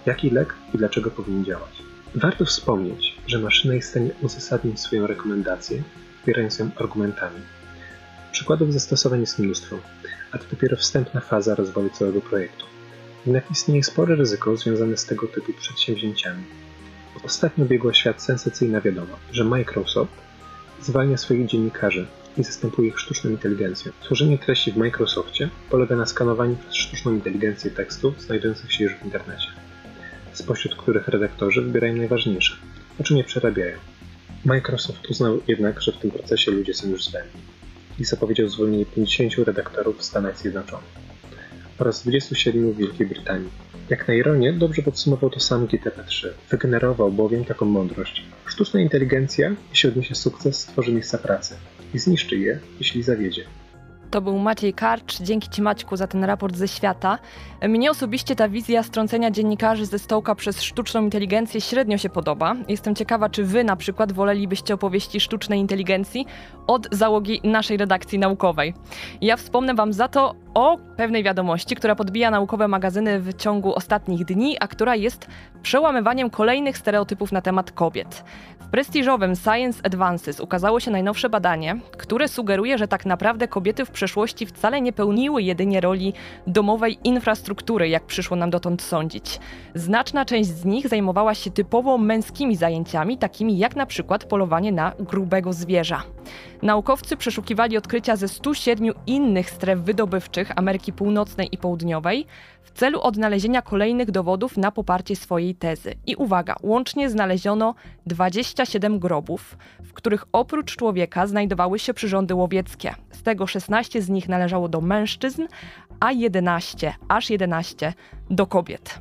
jaki 0.05 0.29
lek 0.29 0.53
i 0.73 0.77
dlaczego 0.77 1.11
powinien 1.11 1.45
działać. 1.45 1.83
Warto 2.15 2.45
wspomnieć, 2.45 3.17
że 3.27 3.39
maszyna 3.39 3.73
jest 3.73 3.88
w 3.88 3.91
stanie 3.91 4.09
uzasadnić 4.21 4.79
swoją 4.79 5.07
rekomendację, 5.07 5.83
wspierając 6.19 6.59
ją 6.59 6.69
argumentami. 6.75 7.41
Przykładów 8.31 8.73
zastosowań 8.73 9.19
jest 9.19 9.39
mnóstwo, 9.39 9.77
a 10.31 10.38
to 10.38 10.45
dopiero 10.51 10.77
wstępna 10.77 11.21
faza 11.21 11.55
rozwoju 11.55 11.89
całego 11.89 12.21
projektu. 12.21 12.65
Jednak 13.25 13.51
istnieje 13.51 13.83
spore 13.83 14.15
ryzyko 14.15 14.57
związane 14.57 14.97
z 14.97 15.05
tego 15.05 15.27
typu 15.27 15.53
przedsięwzięciami. 15.53 16.43
Ostatnio 17.23 17.65
biegła 17.65 17.93
świat 17.93 18.21
sensacyjna 18.21 18.81
wiadoma, 18.81 19.17
że 19.31 19.43
Microsoft 19.43 20.13
zwalnia 20.81 21.17
swoich 21.17 21.45
dziennikarzy 21.45 22.07
i 22.37 22.43
zastępuje 22.43 22.89
ich 22.89 22.99
sztuczną 22.99 23.31
inteligencją. 23.31 23.91
Tworzenie 24.01 24.37
treści 24.37 24.71
w 24.71 24.77
Microsoftie 24.77 25.49
polega 25.69 25.95
na 25.95 26.05
skanowaniu 26.05 26.55
przez 26.55 26.75
sztuczną 26.75 27.11
inteligencję 27.13 27.71
tekstów 27.71 28.21
znajdujących 28.21 28.73
się 28.73 28.83
już 28.83 28.93
w 28.93 29.05
internecie, 29.05 29.47
spośród 30.33 30.75
których 30.75 31.07
redaktorzy 31.07 31.61
wybierają 31.61 31.95
najważniejsze, 31.95 32.55
a 32.99 33.03
czym 33.03 33.17
je 33.17 33.23
przerabiają. 33.23 33.77
Microsoft 34.46 35.09
uznał 35.09 35.41
jednak, 35.48 35.81
że 35.81 35.91
w 35.91 35.98
tym 35.98 36.11
procesie 36.11 36.51
ludzie 36.51 36.74
są 36.74 36.89
już 36.89 37.05
zbędni 37.05 37.41
i 38.00 38.05
zapowiedział 38.05 38.50
zwolnienie 38.50 38.85
50 38.85 39.33
redaktorów 39.48 39.98
w 39.98 40.03
Stanach 40.03 40.37
Zjednoczonych 40.37 41.01
oraz 41.77 42.01
27 42.01 42.72
w 42.72 42.77
Wielkiej 42.77 43.07
Brytanii. 43.07 43.50
Jak 43.89 44.07
na 44.07 44.13
ironię, 44.13 44.53
dobrze 44.53 44.81
podsumował 44.81 45.29
to 45.29 45.39
sam 45.39 45.67
GTP3. 45.67 46.27
Wygenerował 46.50 47.11
bowiem 47.11 47.46
taką 47.46 47.65
mądrość. 47.65 48.24
Sztuczna 48.46 48.79
inteligencja, 48.79 49.55
jeśli 49.70 49.89
odniesie 49.89 50.15
sukces, 50.15 50.59
stworzy 50.59 50.91
miejsca 50.91 51.17
pracy 51.17 51.55
i 51.94 52.00
zniszczy 52.00 52.37
je, 52.37 52.59
jeśli 52.79 53.03
zawiedzie. 53.03 53.44
To 54.11 54.21
był 54.21 54.39
Maciej 54.39 54.74
Karcz. 54.74 55.21
Dzięki 55.21 55.50
Ci 55.50 55.61
Maćku 55.61 55.95
za 55.95 56.07
ten 56.07 56.24
raport 56.24 56.55
ze 56.55 56.67
świata. 56.67 57.19
Mnie 57.61 57.91
osobiście 57.91 58.35
ta 58.35 58.50
wizja 58.50 58.83
strącenia 58.83 59.31
dziennikarzy 59.31 59.85
ze 59.85 60.00
stołka 60.00 60.35
przez 60.35 60.61
sztuczną 60.61 61.01
inteligencję 61.01 61.61
średnio 61.61 61.97
się 61.97 62.09
podoba. 62.09 62.55
Jestem 62.67 62.95
ciekawa, 62.95 63.29
czy 63.29 63.43
Wy 63.43 63.63
na 63.63 63.75
przykład 63.75 64.11
wolelibyście 64.11 64.74
opowieści 64.74 65.19
sztucznej 65.19 65.59
inteligencji 65.59 66.25
od 66.67 66.87
załogi 66.91 67.41
naszej 67.43 67.77
redakcji 67.77 68.19
naukowej. 68.19 68.74
Ja 69.21 69.37
wspomnę 69.37 69.74
Wam 69.74 69.93
za 69.93 70.07
to 70.07 70.35
o 70.53 70.77
pewnej 70.97 71.24
wiadomości, 71.24 71.75
która 71.75 71.95
podbija 71.95 72.31
naukowe 72.31 72.67
magazyny 72.67 73.19
w 73.19 73.33
ciągu 73.33 73.75
ostatnich 73.75 74.25
dni, 74.25 74.57
a 74.59 74.67
która 74.67 74.95
jest 74.95 75.27
przełamywaniem 75.61 76.29
kolejnych 76.29 76.77
stereotypów 76.77 77.31
na 77.31 77.41
temat 77.41 77.71
kobiet. 77.71 78.24
W 78.59 78.69
prestiżowym 78.71 79.35
Science 79.35 79.81
Advances 79.83 80.39
ukazało 80.39 80.79
się 80.79 80.91
najnowsze 80.91 81.29
badanie, 81.29 81.79
które 81.97 82.27
sugeruje, 82.27 82.77
że 82.77 82.87
tak 82.87 83.05
naprawdę 83.05 83.47
kobiety 83.47 83.85
w 83.85 83.91
przeszłości 84.01 84.46
wcale 84.46 84.81
nie 84.81 84.94
pełniły 84.94 85.44
jedynie 85.44 85.81
roli 85.81 86.14
domowej 86.48 86.98
infrastruktury, 87.03 87.90
jak 87.90 88.03
przyszło 88.05 88.37
nam 88.37 88.50
dotąd 88.50 88.81
sądzić. 88.81 89.40
Znaczna 89.75 90.25
część 90.25 90.50
z 90.50 90.66
nich 90.66 90.87
zajmowała 90.87 91.35
się 91.35 91.51
typowo 91.51 91.98
męskimi 91.98 92.55
zajęciami, 92.55 93.18
takimi 93.18 93.57
jak 93.57 93.75
na 93.75 93.85
przykład 93.85 94.25
polowanie 94.25 94.72
na 94.72 94.94
grubego 95.00 95.53
zwierza. 95.53 96.03
Naukowcy 96.61 97.18
przeszukiwali 97.18 97.77
odkrycia 97.77 98.16
ze 98.16 98.27
107 98.27 98.94
innych 99.07 99.50
stref 99.50 99.79
wydobywczych 99.79 100.51
Ameryki 100.55 100.94
Północnej 100.94 101.50
i 101.51 101.57
Południowej 101.57 102.25
w 102.74 102.79
celu 102.79 103.01
odnalezienia 103.01 103.62
kolejnych 103.62 104.12
dowodów 104.12 104.57
na 104.57 104.72
poparcie 104.72 105.16
swojej 105.16 105.55
tezy. 105.55 105.94
I 106.07 106.16
uwaga, 106.16 106.55
łącznie 106.64 107.10
znaleziono 107.10 107.75
27 108.05 109.00
grobów, 109.00 109.57
w 109.84 109.94
których 109.94 110.25
oprócz 110.31 110.75
człowieka 110.75 111.27
znajdowały 111.27 111.79
się 111.79 111.94
przyrządy 111.94 112.36
łowieckie. 112.36 112.96
Z 113.12 113.24
tego 113.24 113.48
16 113.48 114.01
z 114.01 114.10
nich 114.10 114.29
należało 114.29 114.70
do 114.70 114.81
mężczyzn, 114.81 115.48
a 116.00 116.12
11, 116.12 116.94
aż 117.07 117.29
11 117.29 117.94
do 118.29 118.48
kobiet. 118.48 119.00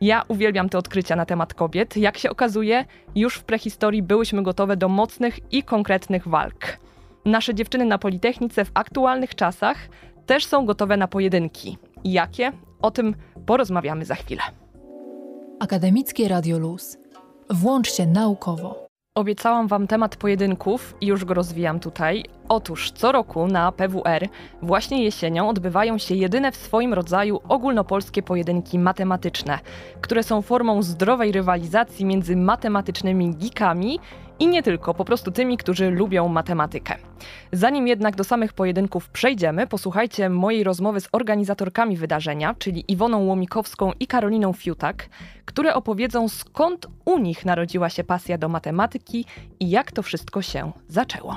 Ja 0.00 0.22
uwielbiam 0.28 0.68
te 0.68 0.78
odkrycia 0.78 1.16
na 1.16 1.26
temat 1.26 1.54
kobiet. 1.54 1.96
Jak 1.96 2.18
się 2.18 2.30
okazuje, 2.30 2.84
już 3.14 3.34
w 3.34 3.44
prehistorii 3.44 4.02
byłyśmy 4.02 4.42
gotowe 4.42 4.76
do 4.76 4.88
mocnych 4.88 5.52
i 5.52 5.62
konkretnych 5.62 6.28
walk. 6.28 6.78
Nasze 7.24 7.54
dziewczyny 7.54 7.84
na 7.84 7.98
Politechnice 7.98 8.64
w 8.64 8.70
aktualnych 8.74 9.34
czasach 9.34 9.76
też 10.26 10.46
są 10.46 10.66
gotowe 10.66 10.96
na 10.96 11.08
pojedynki. 11.08 11.78
Jakie? 12.04 12.52
O 12.82 12.90
tym 12.90 13.14
porozmawiamy 13.46 14.04
za 14.04 14.14
chwilę. 14.14 14.42
Akademickie 15.60 16.28
Radio 16.28 16.58
Luz. 16.58 16.98
Włącz 17.50 17.92
się 17.92 18.06
naukowo. 18.06 18.86
Obiecałam 19.14 19.68
Wam 19.68 19.86
temat 19.86 20.16
pojedynków 20.16 20.94
i 21.00 21.06
już 21.06 21.24
go 21.24 21.34
rozwijam 21.34 21.80
tutaj. 21.80 22.24
Otóż 22.48 22.90
co 22.90 23.12
roku 23.12 23.46
na 23.46 23.72
PWR 23.72 24.28
właśnie 24.62 25.04
jesienią 25.04 25.48
odbywają 25.48 25.98
się 25.98 26.14
jedyne 26.14 26.52
w 26.52 26.56
swoim 26.56 26.94
rodzaju 26.94 27.40
ogólnopolskie 27.48 28.22
pojedynki 28.22 28.78
matematyczne, 28.78 29.58
które 30.00 30.22
są 30.22 30.42
formą 30.42 30.82
zdrowej 30.82 31.32
rywalizacji 31.32 32.04
między 32.04 32.36
matematycznymi 32.36 33.36
geekami 33.36 33.98
i 34.42 34.48
nie 34.48 34.62
tylko, 34.62 34.94
po 34.94 35.04
prostu 35.04 35.30
tymi, 35.30 35.56
którzy 35.56 35.90
lubią 35.90 36.28
matematykę. 36.28 36.94
Zanim 37.52 37.88
jednak 37.88 38.16
do 38.16 38.24
samych 38.24 38.52
pojedynków 38.52 39.08
przejdziemy, 39.08 39.66
posłuchajcie 39.66 40.28
mojej 40.28 40.64
rozmowy 40.64 41.00
z 41.00 41.08
organizatorkami 41.12 41.96
wydarzenia, 41.96 42.54
czyli 42.58 42.84
Iwoną 42.88 43.24
Łomikowską 43.24 43.92
i 44.00 44.06
Karoliną 44.06 44.52
Fiutak, 44.52 45.08
które 45.44 45.74
opowiedzą 45.74 46.28
skąd 46.28 46.86
u 47.04 47.18
nich 47.18 47.44
narodziła 47.44 47.88
się 47.88 48.04
pasja 48.04 48.38
do 48.38 48.48
matematyki 48.48 49.24
i 49.60 49.70
jak 49.70 49.92
to 49.92 50.02
wszystko 50.02 50.42
się 50.42 50.72
zaczęło 50.88 51.36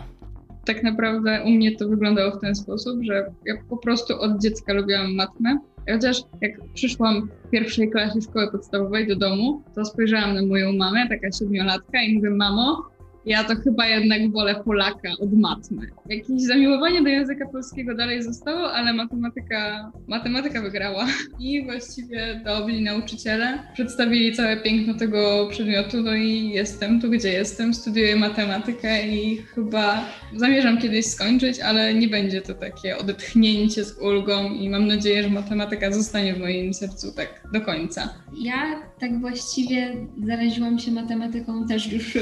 tak 0.65 0.83
naprawdę 0.83 1.43
u 1.45 1.49
mnie 1.49 1.75
to 1.75 1.87
wyglądało 1.87 2.31
w 2.31 2.41
ten 2.41 2.55
sposób, 2.55 3.03
że 3.03 3.31
ja 3.45 3.53
po 3.69 3.77
prostu 3.77 4.21
od 4.21 4.41
dziecka 4.41 4.73
lubiłam 4.73 5.15
matmę. 5.15 5.57
Chociaż 5.93 6.17
jak 6.41 6.51
przyszłam 6.73 7.29
w 7.47 7.49
pierwszej 7.49 7.89
klasie 7.89 8.21
szkoły 8.21 8.51
podstawowej 8.51 9.07
do 9.07 9.15
domu, 9.15 9.63
to 9.75 9.85
spojrzałam 9.85 10.35
na 10.35 10.45
moją 10.45 10.73
mamę, 10.73 11.09
taka 11.09 11.31
siedmiolatka 11.31 12.01
i 12.01 12.15
mówię, 12.15 12.29
mamo, 12.29 12.94
ja 13.25 13.43
to 13.43 13.55
chyba 13.55 13.87
jednak 13.87 14.31
wolę 14.31 14.55
Polaka 14.65 15.09
od 15.19 15.33
matmy. 15.33 15.87
Jakieś 16.09 16.41
zamiłowanie 16.41 17.01
do 17.01 17.09
języka 17.09 17.47
polskiego 17.47 17.95
dalej 17.95 18.23
zostało, 18.23 18.73
ale 18.73 18.93
matematyka, 18.93 19.91
matematyka 20.07 20.61
wygrała. 20.61 21.07
I 21.39 21.65
właściwie 21.65 22.41
dobli 22.45 22.81
nauczyciele 22.81 23.59
przedstawili 23.73 24.35
całe 24.35 24.57
piękno 24.57 24.93
tego 24.93 25.47
przedmiotu, 25.51 26.01
no 26.01 26.15
i 26.15 26.49
jestem 26.49 27.01
tu, 27.01 27.09
gdzie 27.09 27.29
jestem, 27.29 27.73
studiuję 27.73 28.15
matematykę 28.15 29.07
i 29.07 29.37
chyba 29.37 30.05
zamierzam 30.35 30.77
kiedyś 30.77 31.05
skończyć, 31.05 31.59
ale 31.59 31.93
nie 31.93 32.07
będzie 32.07 32.41
to 32.41 32.53
takie 32.53 32.97
odetchnięcie 32.97 33.83
z 33.83 33.97
ulgą 33.99 34.53
i 34.53 34.69
mam 34.69 34.87
nadzieję, 34.87 35.23
że 35.23 35.29
matematyka 35.29 35.91
zostanie 35.91 36.33
w 36.33 36.39
moim 36.39 36.73
sercu 36.73 37.15
tak 37.15 37.41
do 37.53 37.61
końca. 37.61 38.09
Ja 38.41 38.81
tak 38.99 39.19
właściwie 39.19 39.95
zaraziłam 40.25 40.79
się 40.79 40.91
matematyką 40.91 41.67
też 41.67 41.91
już 41.91 42.17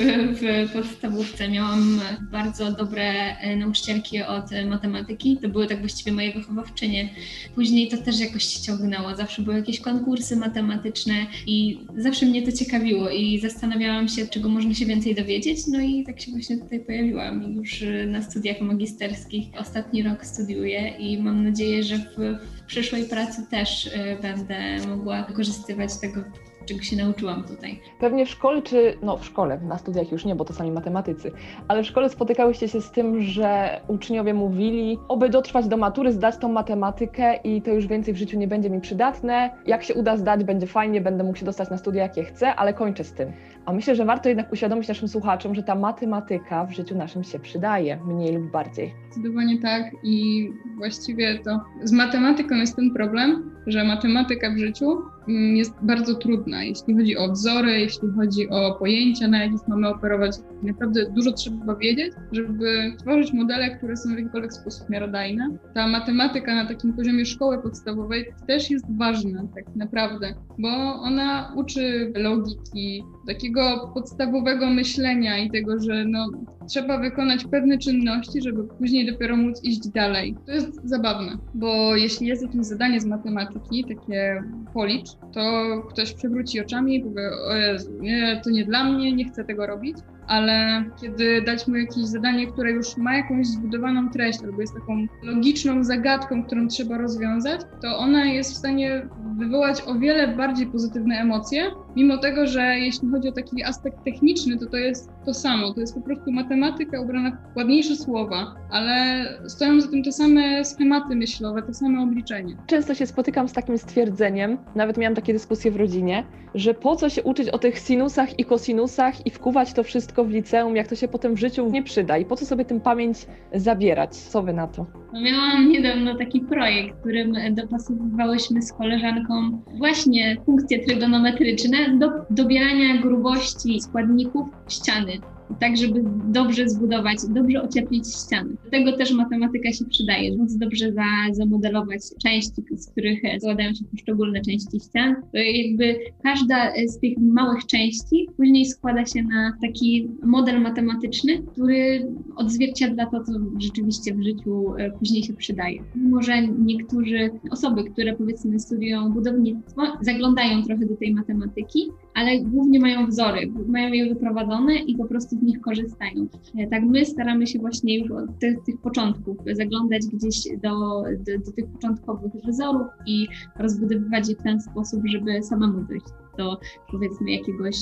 w 0.83 0.92
podstawówce. 0.93 1.49
Miałam 1.49 2.01
bardzo 2.31 2.71
dobre 2.71 3.37
e, 3.37 3.55
nauczycielki 3.55 4.23
od 4.23 4.45
matematyki. 4.69 5.37
To 5.41 5.49
były 5.49 5.67
tak 5.67 5.79
właściwie 5.79 6.11
moje 6.11 6.33
wychowawczynie. 6.33 7.09
Później 7.55 7.87
to 7.87 7.97
też 7.97 8.19
jakoś 8.19 8.43
się 8.43 8.61
ciągnęło. 8.61 9.15
Zawsze 9.15 9.41
były 9.41 9.55
jakieś 9.55 9.79
konkursy 9.79 10.35
matematyczne 10.35 11.13
i 11.47 11.79
zawsze 11.97 12.25
mnie 12.25 12.41
to 12.41 12.51
ciekawiło 12.51 13.09
i 13.09 13.39
zastanawiałam 13.39 14.07
się, 14.07 14.27
czego 14.27 14.49
można 14.49 14.73
się 14.73 14.85
więcej 14.85 15.15
dowiedzieć. 15.15 15.67
No 15.67 15.79
i 15.81 16.03
tak 16.03 16.21
się 16.21 16.31
właśnie 16.31 16.57
tutaj 16.57 16.79
pojawiłam 16.79 17.53
już 17.53 17.83
na 18.07 18.21
studiach 18.21 18.61
magisterskich. 18.61 19.47
Ostatni 19.59 20.03
rok 20.03 20.25
studiuję 20.25 20.93
i 20.99 21.21
mam 21.21 21.43
nadzieję, 21.43 21.83
że 21.83 21.97
w, 21.97 22.17
w 22.57 22.65
przyszłej 22.67 23.05
pracy 23.05 23.41
też 23.51 23.89
e, 23.93 24.17
będę 24.21 24.87
mogła 24.87 25.23
wykorzystywać 25.23 25.89
tego 26.01 26.23
czego 26.65 26.81
się 26.81 26.95
nauczyłam 26.95 27.43
tutaj. 27.43 27.79
Pewnie 27.99 28.25
w 28.25 28.29
szkole, 28.29 28.61
czy 28.61 28.97
no 29.01 29.17
w 29.17 29.25
szkole, 29.25 29.59
na 29.59 29.77
studiach 29.77 30.11
już 30.11 30.25
nie, 30.25 30.35
bo 30.35 30.45
to 30.45 30.53
sami 30.53 30.71
matematycy, 30.71 31.31
ale 31.67 31.83
w 31.83 31.85
szkole 31.85 32.09
spotykałyście 32.09 32.67
się 32.67 32.81
z 32.81 32.91
tym, 32.91 33.21
że 33.21 33.81
uczniowie 33.87 34.33
mówili, 34.33 34.99
oby 35.07 35.29
dotrwać 35.29 35.67
do 35.67 35.77
matury, 35.77 36.11
zdać 36.11 36.37
tą 36.37 36.49
matematykę 36.49 37.35
i 37.35 37.61
to 37.61 37.71
już 37.71 37.87
więcej 37.87 38.13
w 38.13 38.17
życiu 38.17 38.37
nie 38.37 38.47
będzie 38.47 38.69
mi 38.69 38.81
przydatne. 38.81 39.49
Jak 39.65 39.83
się 39.83 39.93
uda 39.93 40.17
zdać, 40.17 40.43
będzie 40.43 40.67
fajnie, 40.67 41.01
będę 41.01 41.23
mógł 41.23 41.37
się 41.37 41.45
dostać 41.45 41.69
na 41.69 41.77
studia, 41.77 42.03
jakie 42.03 42.23
chcę, 42.23 42.55
ale 42.55 42.73
kończę 42.73 43.03
z 43.03 43.13
tym. 43.13 43.31
A 43.65 43.73
myślę, 43.73 43.95
że 43.95 44.05
warto 44.05 44.29
jednak 44.29 44.51
uświadomić 44.51 44.87
naszym 44.87 45.07
słuchaczom, 45.07 45.55
że 45.55 45.63
ta 45.63 45.75
matematyka 45.75 46.65
w 46.65 46.71
życiu 46.71 46.97
naszym 46.97 47.23
się 47.23 47.39
przydaje, 47.39 47.99
mniej 48.05 48.35
lub 48.35 48.51
bardziej. 48.51 48.93
Zdecydowanie 49.05 49.59
tak 49.59 49.91
i 50.03 50.49
właściwie 50.77 51.39
to 51.39 51.59
z 51.83 51.91
matematyką 51.91 52.55
jest 52.55 52.75
ten 52.75 52.93
problem, 52.93 53.51
że 53.67 53.83
matematyka 53.83 54.51
w 54.51 54.57
życiu 54.57 55.01
mm, 55.27 55.55
jest 55.55 55.73
bardzo 55.81 56.15
trudna, 56.15 56.63
jeśli 56.63 56.95
chodzi 56.95 57.17
o 57.17 57.31
wzory, 57.31 57.79
jeśli 57.79 58.09
chodzi 58.15 58.49
o 58.49 58.75
pojęcia, 58.79 59.27
na 59.27 59.43
jakich 59.43 59.67
mamy 59.67 59.89
operować. 59.89 60.35
Naprawdę 60.63 61.11
dużo 61.11 61.31
trzeba 61.31 61.75
wiedzieć, 61.75 62.13
żeby 62.31 62.95
tworzyć 62.99 63.33
modele, 63.33 63.77
które 63.77 63.97
są 63.97 64.15
w 64.15 64.17
jakikolwiek 64.17 64.53
sposób 64.53 64.89
miarodajne. 64.89 65.57
Ta 65.73 65.87
matematyka 65.87 66.55
na 66.55 66.67
takim 66.67 66.93
poziomie 66.93 67.25
szkoły 67.25 67.61
podstawowej 67.61 68.25
też 68.47 68.71
jest 68.71 68.97
ważna 68.97 69.43
tak 69.55 69.75
naprawdę, 69.75 70.33
bo 70.59 70.69
ona 70.93 71.53
uczy 71.55 72.13
logiki, 72.15 73.03
takiego 73.27 73.91
podstawowego 73.93 74.69
myślenia 74.69 75.37
i 75.37 75.51
tego, 75.51 75.79
że 75.79 76.05
no, 76.05 76.29
trzeba 76.67 76.97
wykonać 76.97 77.45
pewne 77.45 77.77
czynności, 77.77 78.41
żeby 78.41 78.63
później 78.63 79.11
dopiero 79.11 79.37
móc 79.37 79.63
iść 79.63 79.87
dalej. 79.87 80.35
To 80.45 80.51
jest 80.51 80.79
zabawne, 80.83 81.37
bo 81.53 81.95
jeśli 81.95 82.27
jest 82.27 82.41
jakieś 82.41 82.65
zadanie 82.65 83.01
z 83.01 83.05
matematyki, 83.05 83.85
takie 83.95 84.43
policz, 84.73 85.09
to 85.33 85.41
ktoś 85.89 86.13
przewróci 86.13 86.61
oczami 86.61 86.95
i 86.95 87.01
powie, 87.01 87.29
o 87.49 87.55
Jezu, 87.55 87.91
nie, 87.99 88.41
to 88.43 88.49
nie 88.49 88.65
dla 88.65 88.83
mnie, 88.83 89.13
nie 89.13 89.25
chcę 89.25 89.43
tego 89.43 89.67
robić 89.67 89.97
ale 90.27 90.85
kiedy 91.01 91.41
dać 91.41 91.67
mu 91.67 91.75
jakieś 91.75 92.05
zadanie, 92.05 92.47
które 92.47 92.71
już 92.71 92.97
ma 92.97 93.15
jakąś 93.15 93.47
zbudowaną 93.47 94.09
treść 94.09 94.39
albo 94.43 94.61
jest 94.61 94.73
taką 94.73 95.07
logiczną 95.23 95.83
zagadką, 95.83 96.43
którą 96.43 96.67
trzeba 96.67 96.97
rozwiązać, 96.97 97.61
to 97.81 97.97
ona 97.97 98.25
jest 98.25 98.51
w 98.51 98.57
stanie 98.57 99.07
wywołać 99.37 99.81
o 99.87 99.95
wiele 99.95 100.27
bardziej 100.27 100.67
pozytywne 100.67 101.15
emocje, 101.15 101.63
mimo 101.95 102.17
tego, 102.17 102.47
że 102.47 102.61
jeśli 102.61 103.09
chodzi 103.09 103.29
o 103.29 103.31
taki 103.31 103.63
aspekt 103.63 104.03
techniczny, 104.05 104.57
to 104.57 104.65
to 104.65 104.77
jest 104.77 105.09
to 105.25 105.33
samo. 105.33 105.73
To 105.73 105.79
jest 105.79 105.95
po 105.95 106.01
prostu 106.01 106.31
matematyka 106.31 107.01
ubrana 107.01 107.37
w 107.53 107.57
ładniejsze 107.57 107.95
słowa, 107.95 108.55
ale 108.71 109.25
stoją 109.47 109.81
za 109.81 109.87
tym 109.87 110.03
te 110.03 110.11
same 110.11 110.65
schematy 110.65 111.15
myślowe, 111.15 111.61
te 111.61 111.73
same 111.73 112.01
obliczenia. 112.01 112.55
Często 112.67 112.93
się 112.93 113.07
spotykam 113.07 113.47
z 113.47 113.53
takim 113.53 113.77
stwierdzeniem, 113.77 114.57
nawet 114.75 114.97
miałam 114.97 115.15
takie 115.15 115.33
dyskusje 115.33 115.71
w 115.71 115.75
rodzinie, 115.75 116.23
że 116.55 116.73
po 116.73 116.95
co 116.95 117.09
się 117.09 117.23
uczyć 117.23 117.49
o 117.49 117.57
tych 117.57 117.79
sinusach 117.79 118.39
i 118.39 118.45
kosinusach 118.45 119.27
i 119.27 119.29
wkuwać 119.29 119.73
to 119.73 119.83
wszystko 119.83 120.12
w 120.21 120.29
liceum, 120.29 120.75
jak 120.75 120.87
to 120.87 120.95
się 120.95 121.07
potem 121.07 121.35
w 121.35 121.39
życiu 121.39 121.69
nie 121.69 121.83
przyda 121.83 122.17
i 122.17 122.25
po 122.25 122.35
co 122.35 122.45
sobie 122.45 122.65
tym 122.65 122.81
pamięć 122.81 123.17
zabierać? 123.53 124.15
Co 124.15 124.43
wy 124.43 124.53
na 124.53 124.67
to? 124.67 124.85
No 125.13 125.21
miałam 125.21 125.69
niedawno 125.69 126.17
taki 126.17 126.41
projekt, 126.41 126.99
którym 126.99 127.35
dopasowywałyśmy 127.51 128.61
z 128.61 128.73
koleżanką 128.73 129.61
właśnie 129.77 130.37
funkcje 130.45 130.85
trygonometryczne 130.85 131.77
do 131.99 132.09
dobierania 132.29 133.01
grubości 133.01 133.81
składników 133.81 134.47
ściany 134.69 135.11
tak 135.59 135.77
żeby 135.77 136.03
dobrze 136.27 136.69
zbudować, 136.69 137.17
dobrze 137.29 137.61
ocieplić 137.63 138.07
ściany. 138.07 138.49
Do 138.65 138.71
tego 138.71 138.97
też 138.97 139.13
matematyka 139.13 139.73
się 139.73 139.85
przydaje, 139.85 140.37
móc 140.37 140.55
dobrze 140.55 140.91
za, 140.91 141.03
zamodelować 141.31 142.01
części, 142.23 142.61
z 142.71 142.91
których 142.91 143.19
składają 143.39 143.73
się 143.73 143.85
poszczególne 143.91 144.41
części 144.41 144.79
ścian. 144.79 145.15
Jakby 145.33 145.99
każda 146.23 146.71
z 146.87 146.99
tych 146.99 147.17
małych 147.17 147.65
części 147.65 148.27
później 148.37 148.65
składa 148.65 149.05
się 149.05 149.23
na 149.23 149.53
taki 149.61 150.09
model 150.23 150.61
matematyczny, 150.61 151.43
który 151.51 152.07
odzwierciedla 152.35 153.05
to, 153.05 153.23
co 153.23 153.31
rzeczywiście 153.59 154.15
w 154.15 154.23
życiu 154.23 154.75
e, 154.77 154.91
później 154.91 155.23
się 155.23 155.33
przydaje. 155.33 155.83
Może 155.95 156.47
niektórzy 156.47 157.29
osoby, 157.51 157.83
które 157.83 158.15
powiedzmy 158.15 158.59
studiują 158.59 159.11
budownictwo, 159.11 159.81
zaglądają 160.01 160.63
trochę 160.63 160.85
do 160.85 160.95
tej 160.95 161.13
matematyki, 161.13 161.89
ale 162.13 162.39
głównie 162.41 162.79
mają 162.79 163.07
wzory, 163.07 163.51
mają 163.67 163.93
je 163.93 164.13
wyprowadzone 164.13 164.75
i 164.75 164.97
po 164.97 165.05
prostu 165.05 165.35
z 165.35 165.41
nich 165.41 165.61
korzystają. 165.61 166.27
E, 166.57 166.67
tak 166.67 166.83
my 166.83 167.05
staramy 167.05 167.47
się 167.47 167.59
właśnie 167.59 167.99
już 167.99 168.11
od 168.11 168.39
tych, 168.39 168.63
tych 168.63 168.77
początków 168.77 169.37
zaglądać 169.53 170.01
gdzieś 170.13 170.43
do, 170.63 171.03
do, 171.19 171.45
do 171.45 171.51
tych 171.51 171.65
początkowych 171.67 172.31
wzorów 172.33 172.87
i 173.07 173.27
rozbudowywać 173.59 174.29
je 174.29 174.35
w 174.35 174.43
ten 174.43 174.61
sposób, 174.61 175.01
żeby 175.05 175.43
samemu 175.43 175.83
dojść 175.83 176.05
do 176.37 176.57
powiedzmy 176.91 177.31
jakiegoś, 177.31 177.75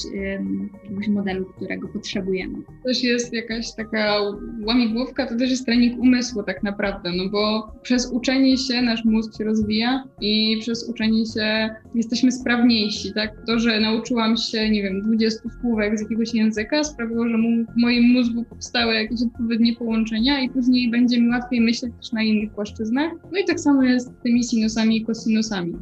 jakiegoś 0.84 1.08
modelu, 1.08 1.46
którego 1.46 1.88
potrzebujemy. 1.88 2.54
To 2.54 2.72
też 2.86 3.04
jest 3.04 3.34
jakaś 3.34 3.76
taka 3.76 4.22
łamigłówka, 4.66 5.26
to 5.26 5.38
też 5.38 5.50
jest 5.50 5.66
trening 5.66 6.00
umysłu 6.00 6.44
tak 6.44 6.64
naprawdę, 6.64 7.12
no 7.16 7.30
bo 7.30 7.72
przez 7.82 8.12
uczenie 8.12 8.58
się 8.58 8.82
nasz 8.82 9.06
mózg 9.06 9.38
się 9.38 9.44
rozwija 9.44 10.04
i 10.22 10.58
przez 10.62 10.90
uczenie 10.90 11.26
się 11.26 11.70
jesteśmy 11.96 12.32
sprawniejsi, 12.32 13.14
tak? 13.14 13.46
To, 13.48 13.60
że 13.60 13.80
nauczyłam 13.80 14.38
się, 14.38 14.70
nie 14.70 14.84
wiem, 14.84 15.02
20 15.02 15.40
słówek 15.62 15.98
z 15.98 16.02
jakiegoś 16.02 16.34
języka 16.34 16.84
sprawiło, 16.84 17.30
że 17.30 17.38
w 17.38 17.78
moim 17.82 18.04
mózgu 18.04 18.44
powstały 18.44 18.94
jakieś 18.94 19.22
odpowiednie 19.24 19.76
połączenia 19.76 20.42
i 20.42 20.50
później 20.50 20.92
będzie 20.92 21.22
mi 21.22 21.30
łatwiej 21.30 21.62
myśleć 21.62 21.94
też 22.02 22.12
na 22.12 22.24
innych 22.24 22.52
płaszczyznach. 22.52 23.12
No 23.32 23.40
i 23.40 23.46
tak 23.46 23.60
samo 23.60 23.84
jest 23.84 24.08
z 24.08 24.24
tymi 24.24 24.44
sinusami 24.44 24.98
i 24.98 25.06
kosinusami. 25.06 25.74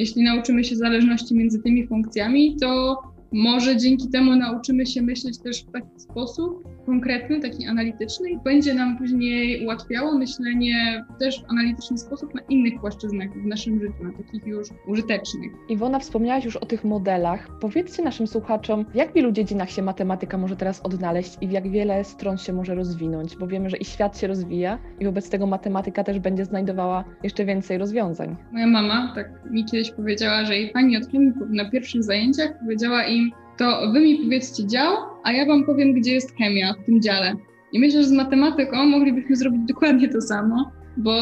Jeśli 0.00 0.22
nauczymy 0.22 0.64
się 0.64 0.76
zależności 0.76 1.34
między 1.34 1.62
tymi 1.62 1.86
funkcjami, 1.86 2.56
to 2.60 2.98
może 3.32 3.76
dzięki 3.76 4.08
temu 4.08 4.36
nauczymy 4.36 4.86
się 4.86 5.02
myśleć 5.02 5.38
też 5.38 5.62
w 5.62 5.70
taki 5.72 6.00
sposób 6.00 6.68
konkretny, 6.86 7.40
taki 7.40 7.66
analityczny 7.66 8.30
i 8.30 8.38
będzie 8.38 8.74
nam 8.74 8.98
później 8.98 9.64
ułatwiało 9.64 10.18
myślenie 10.18 11.04
też 11.18 11.42
w 11.42 11.50
analityczny 11.50 11.98
sposób 11.98 12.34
na 12.34 12.40
innych 12.48 12.80
płaszczyznach 12.80 13.32
w 13.32 13.46
naszym 13.46 13.80
życiu, 13.80 14.04
na 14.04 14.12
takich 14.12 14.46
już 14.46 14.68
użytecznych. 14.86 15.52
Iwona, 15.68 15.98
wspomniałaś 15.98 16.44
już 16.44 16.56
o 16.56 16.66
tych 16.66 16.84
modelach. 16.84 17.48
Powiedzcie 17.60 18.02
naszym 18.02 18.26
słuchaczom, 18.26 18.84
w 18.92 18.94
jak 18.94 19.12
wielu 19.12 19.32
dziedzinach 19.32 19.70
się 19.70 19.82
matematyka 19.82 20.38
może 20.38 20.56
teraz 20.56 20.80
odnaleźć 20.80 21.36
i 21.40 21.48
w 21.48 21.50
jak 21.50 21.70
wiele 21.70 22.04
stron 22.04 22.38
się 22.38 22.52
może 22.52 22.74
rozwinąć, 22.74 23.36
bo 23.36 23.46
wiemy, 23.46 23.70
że 23.70 23.76
i 23.76 23.84
świat 23.84 24.18
się 24.18 24.26
rozwija 24.26 24.78
i 25.00 25.04
wobec 25.04 25.30
tego 25.30 25.46
matematyka 25.46 26.04
też 26.04 26.18
będzie 26.18 26.44
znajdowała 26.44 27.04
jeszcze 27.22 27.44
więcej 27.44 27.78
rozwiązań. 27.78 28.36
Moja 28.52 28.66
mama 28.66 29.12
tak 29.14 29.28
mi 29.50 29.64
kiedyś 29.64 29.90
powiedziała, 29.90 30.44
że 30.44 30.56
jej 30.56 30.70
pani 30.70 30.96
od 30.96 31.02
na 31.50 31.70
pierwszych 31.70 32.02
zajęciach 32.02 32.58
powiedziała 32.58 33.04
im, 33.04 33.30
to 33.60 33.92
wy 33.92 34.00
mi 34.00 34.16
powiedzcie 34.16 34.66
dział, 34.66 34.96
a 35.24 35.32
ja 35.32 35.46
wam 35.46 35.64
powiem, 35.64 35.92
gdzie 35.92 36.12
jest 36.12 36.36
chemia 36.36 36.74
w 36.74 36.84
tym 36.84 37.02
dziale. 37.02 37.34
I 37.72 37.80
myślę, 37.80 38.02
że 38.02 38.08
z 38.08 38.12
matematyką 38.12 38.86
moglibyśmy 38.86 39.36
zrobić 39.36 39.60
dokładnie 39.68 40.08
to 40.08 40.20
samo, 40.20 40.70
bo 40.96 41.12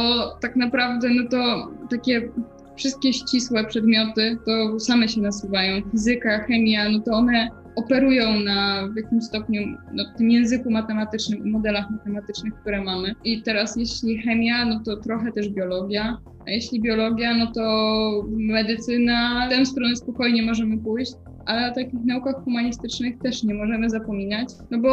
tak 0.40 0.56
naprawdę 0.56 1.08
no 1.08 1.28
to 1.30 1.70
takie 1.90 2.28
wszystkie 2.76 3.12
ścisłe 3.12 3.64
przedmioty 3.64 4.36
to 4.46 4.80
same 4.80 5.08
się 5.08 5.20
nasuwają. 5.20 5.82
Fizyka, 5.90 6.38
chemia, 6.38 6.88
no 6.88 7.00
to 7.00 7.12
one 7.12 7.48
operują 7.76 8.40
na 8.40 8.88
w 8.92 8.96
jakimś 8.96 9.24
stopniu 9.24 9.62
no, 9.92 10.04
tym 10.18 10.30
języku 10.30 10.70
matematycznym 10.70 11.50
modelach 11.50 11.90
matematycznych, 11.90 12.54
które 12.54 12.84
mamy. 12.84 13.14
I 13.24 13.42
teraz 13.42 13.76
jeśli 13.76 14.18
chemia, 14.18 14.64
no 14.64 14.80
to 14.84 14.96
trochę 14.96 15.32
też 15.32 15.48
biologia, 15.48 16.18
a 16.46 16.50
jeśli 16.50 16.80
biologia, 16.80 17.34
no 17.34 17.52
to 17.52 18.24
medycyna, 18.28 19.46
w 19.46 19.50
tę 19.50 19.66
stronę 19.66 19.96
spokojnie 19.96 20.42
możemy 20.42 20.78
pójść, 20.78 21.12
ale 21.48 21.70
o 21.70 21.74
takich 21.74 22.04
naukach 22.04 22.44
humanistycznych 22.44 23.18
też 23.18 23.42
nie 23.42 23.54
możemy 23.54 23.90
zapominać, 23.90 24.48
no 24.70 24.78
bo 24.78 24.88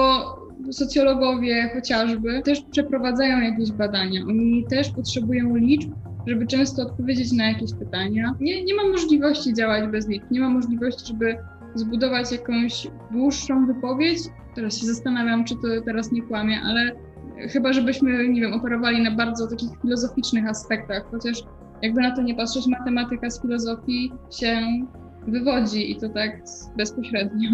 socjologowie 0.72 1.70
chociażby 1.74 2.42
też 2.42 2.62
przeprowadzają 2.72 3.42
jakieś 3.42 3.72
badania. 3.72 4.22
Oni 4.28 4.66
też 4.70 4.92
potrzebują 4.92 5.56
liczb, 5.56 5.92
żeby 6.28 6.48
często 6.48 6.82
odpowiedzieć 6.82 7.32
na 7.32 7.48
jakieś 7.48 7.74
pytania. 7.74 8.36
Nie, 8.40 8.64
nie 8.64 8.76
ma 8.76 8.84
możliwości 8.84 9.54
działać 9.54 9.92
bez 9.92 10.08
liczb, 10.08 10.26
nie 10.32 10.40
ma 10.40 10.50
możliwości, 10.50 11.08
żeby 11.08 11.38
zbudować 11.76 12.32
jakąś 12.32 12.88
dłuższą 13.12 13.68
wypowiedź. 13.68 14.20
Teraz 14.56 14.80
się 14.80 14.86
zastanawiam, 14.86 15.46
czy 15.46 15.56
to 15.56 15.82
teraz 15.86 16.12
nie 16.12 16.22
kłamie, 16.22 16.62
ale 16.64 16.92
chyba 17.50 17.74
żebyśmy, 17.74 18.30
nie 18.30 18.42
wiem, 18.42 18.54
operowali 18.54 19.04
na 19.04 19.12
bardzo 19.12 19.48
takich 19.48 19.70
filozoficznych 19.82 20.50
aspektach, 20.50 21.06
chociaż 21.12 21.44
jakby 21.82 22.02
na 22.02 22.16
to 22.16 22.22
nie 22.22 22.36
patrzeć, 22.36 22.68
matematyka 22.68 23.30
z 23.30 23.42
filozofii 23.42 24.12
się 24.40 24.62
wywodzi 25.28 25.92
i 25.92 25.96
to 26.00 26.10
tak 26.10 26.42
bezpośrednio. 26.78 27.50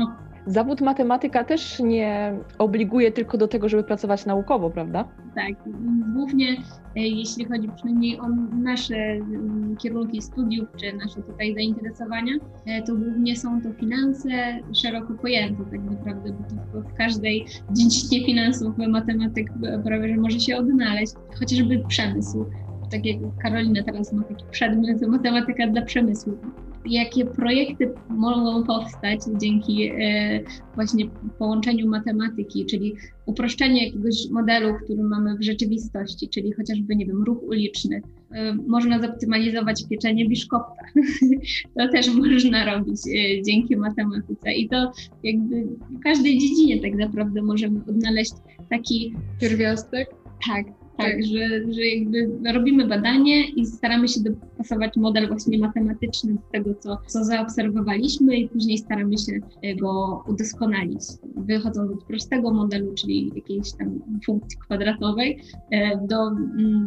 Zawód 0.45 0.81
matematyka 0.81 1.43
też 1.43 1.79
nie 1.79 2.33
obliguje 2.57 3.11
tylko 3.11 3.37
do 3.37 3.47
tego, 3.47 3.69
żeby 3.69 3.83
pracować 3.83 4.25
naukowo, 4.25 4.69
prawda? 4.69 5.07
Tak, 5.35 5.53
głównie 6.13 6.51
e, 6.95 6.99
jeśli 6.99 7.45
chodzi 7.45 7.69
przynajmniej 7.75 8.19
o 8.19 8.29
nasze 8.53 8.95
mm, 8.95 9.75
kierunki 9.77 10.21
studiów, 10.21 10.67
czy 10.79 10.97
nasze 10.97 11.21
tutaj 11.21 11.53
zainteresowania, 11.53 12.33
e, 12.65 12.81
to 12.81 12.95
głównie 12.95 13.35
są 13.35 13.61
to 13.61 13.73
finanse 13.73 14.29
szeroko 14.73 15.13
pojęte 15.13 15.63
tak 15.71 15.83
naprawdę, 15.83 16.33
bo 16.73 16.81
w 16.81 16.93
każdej 16.93 17.45
dziedzinie 17.71 18.25
finansów 18.25 18.77
matematyk 18.77 19.47
prawie 19.83 20.09
że 20.09 20.21
może 20.21 20.39
się 20.39 20.57
odnaleźć, 20.57 21.13
chociażby 21.39 21.83
przemysł. 21.87 22.45
Tak 22.91 23.05
jak 23.05 23.17
Karolina 23.41 23.83
teraz 23.83 24.13
ma 24.13 24.23
taki 24.23 24.45
przedmiot 24.51 25.01
matematyka 25.01 25.67
dla 25.67 25.81
przemysłu 25.81 26.37
jakie 26.85 27.25
projekty 27.25 27.93
mogą 28.09 28.63
powstać 28.63 29.19
dzięki 29.41 29.89
e, 29.89 30.39
właśnie 30.75 31.05
połączeniu 31.39 31.87
matematyki, 31.87 32.65
czyli 32.65 32.95
uproszczenie 33.25 33.85
jakiegoś 33.85 34.29
modelu, 34.31 34.73
który 34.83 35.03
mamy 35.03 35.37
w 35.37 35.43
rzeczywistości, 35.43 36.29
czyli 36.29 36.51
chociażby, 36.53 36.95
nie 36.95 37.05
wiem, 37.05 37.23
ruch 37.23 37.43
uliczny. 37.43 38.01
E, 38.31 38.53
można 38.53 39.01
zoptymalizować 39.01 39.87
pieczenie 39.89 40.29
biszkopta. 40.29 40.83
to 41.77 41.87
też 41.87 42.15
można 42.15 42.75
robić 42.75 42.99
e, 43.07 43.41
dzięki 43.41 43.77
matematyce 43.77 44.53
i 44.53 44.69
to 44.69 44.91
jakby 45.23 45.63
w 45.89 45.99
każdej 45.99 46.37
dziedzinie 46.37 46.81
tak 46.81 46.93
naprawdę 46.93 47.41
możemy 47.41 47.79
odnaleźć 47.89 48.33
taki 48.69 49.13
pierwiastek. 49.39 50.09
Tak, 50.47 50.80
tak, 51.01 51.23
że, 51.23 51.73
że 51.73 51.85
jakby 51.85 52.51
robimy 52.53 52.87
badanie 52.87 53.49
i 53.49 53.65
staramy 53.65 54.07
się 54.07 54.19
dopasować 54.19 54.97
model 54.97 55.27
właśnie 55.27 55.59
matematyczny 55.59 56.33
do 56.33 56.41
tego, 56.51 56.75
co, 56.79 56.97
co 57.07 57.23
zaobserwowaliśmy 57.23 58.37
i 58.37 58.49
później 58.49 58.77
staramy 58.77 59.17
się 59.17 59.39
e, 59.61 59.75
go 59.75 60.23
udoskonalić, 60.27 61.01
wychodząc 61.35 61.91
od 61.91 62.03
prostego 62.03 62.53
modelu, 62.53 62.93
czyli 62.93 63.31
jakiejś 63.35 63.71
tam 63.71 63.99
funkcji 64.25 64.59
kwadratowej, 64.59 65.39
e, 65.71 66.07
do, 66.07 66.31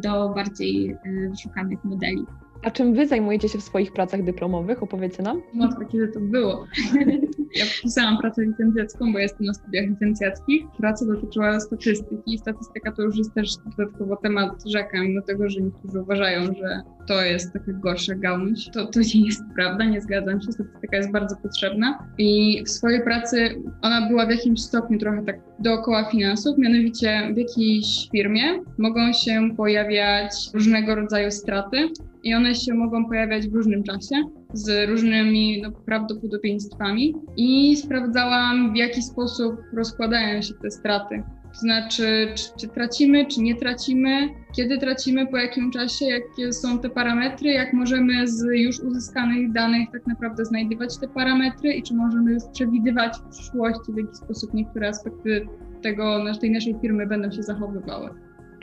do 0.03 0.35
bardziej 0.35 0.90
e, 0.90 0.96
wyszukanych 1.31 1.85
modeli. 1.85 2.24
A 2.64 2.70
czym 2.70 2.94
wy 2.94 3.07
zajmujecie 3.07 3.48
się 3.48 3.59
w 3.59 3.62
swoich 3.62 3.92
pracach 3.92 4.22
dyplomowych? 4.22 4.83
Opowiedzcie 4.83 5.22
nam. 5.22 5.42
Matko, 5.55 5.85
kiedy 5.85 6.09
to 6.09 6.20
było? 6.20 6.66
Ja 7.57 7.64
pisałam 7.83 8.18
pracę 8.18 8.42
licencjacką, 8.44 9.12
bo 9.12 9.18
jestem 9.18 9.46
na 9.46 9.55
studiach 9.55 9.87
licencjackich. 9.87 10.66
Praca 10.79 11.07
dotyczyła 11.07 11.61
statystyki. 11.61 12.38
Statystyka 12.38 12.92
to 12.92 13.03
już 13.03 13.16
jest 13.16 13.35
też 13.35 13.50
dodatkowo 13.77 14.16
temat 14.16 14.50
rzeka, 14.66 15.03
mimo 15.03 15.22
tego, 15.22 15.48
że 15.48 15.61
niektórzy 15.61 16.00
uważają, 16.00 16.46
że 16.46 16.83
to 17.07 17.22
jest 17.22 17.53
taka 17.53 17.72
gorsza 17.72 18.14
gałąź. 18.14 18.70
To, 18.70 18.87
to 18.87 19.00
nie 19.14 19.27
jest 19.27 19.42
prawda, 19.55 19.85
nie 19.85 20.00
zgadzam 20.00 20.40
się. 20.40 20.53
Statystyka 20.53 20.96
jest 20.96 21.12
bardzo 21.12 21.37
potrzebna 21.37 22.09
i 22.18 22.62
w 22.64 22.70
swojej 22.70 23.05
pracy 23.05 23.62
ona 23.83 24.09
była 24.09 24.27
w 24.27 24.31
jakimś 24.31 24.61
stopniu 24.61 24.98
trochę 24.98 25.24
tak 25.24 25.40
dookoła 25.59 26.05
finansów, 26.05 26.59
mianowicie 26.59 27.31
w 27.35 27.37
jakiejś 27.37 28.09
firmie 28.12 28.42
mogą 28.79 29.12
się 29.12 29.48
pojawiać 29.57 30.33
różnego 30.55 30.94
rodzaju 30.94 31.31
straty 31.31 31.88
i 32.25 32.35
one 32.35 32.55
się 32.55 32.75
mogą 32.75 33.07
pojawiać 33.07 33.49
w 33.49 33.55
różnym 33.55 33.83
czasie 33.83 34.23
z 34.53 34.89
różnymi 34.89 35.63
no, 35.63 35.73
prawdopodobieństwami 35.73 37.15
i 37.37 37.77
sprawdzałam, 37.77 38.73
w 38.73 38.77
jaki 38.77 39.03
sposób 39.03 39.55
rozkładają 39.73 40.43
się 40.43 40.55
te 40.63 40.71
straty. 40.71 41.23
To 41.53 41.61
znaczy, 41.61 42.29
czy, 42.35 42.45
czy, 42.61 42.69
tracimy, 42.69 43.27
czy 43.27 43.41
nie 43.41 43.55
tracimy, 43.55 44.29
kiedy 44.57 44.79
tracimy, 44.79 45.27
po 45.27 45.37
jakim 45.37 45.71
czasie, 45.71 46.05
jakie 46.05 46.53
są 46.53 46.79
te 46.79 46.91
parametry, 46.91 47.51
jak 47.51 47.73
możemy 47.73 48.29
z 48.29 48.45
już 48.55 48.81
uzyskanych 48.81 49.53
danych 49.53 49.89
tak 49.93 50.07
naprawdę 50.07 50.45
znajdywać 50.45 50.99
te 50.99 51.09
parametry 51.09 51.73
i 51.73 51.83
czy 51.83 51.95
możemy 51.95 52.33
już 52.33 52.43
przewidywać 52.53 53.17
w 53.19 53.29
przyszłości, 53.35 53.93
w 53.93 53.97
jaki 53.97 54.15
sposób 54.15 54.55
niektóre 54.55 54.89
aspekty 54.89 55.47
tego, 55.83 56.25
tej 56.41 56.51
naszej 56.51 56.75
firmy 56.81 57.07
będą 57.07 57.31
się 57.31 57.43
zachowywały. 57.43 58.11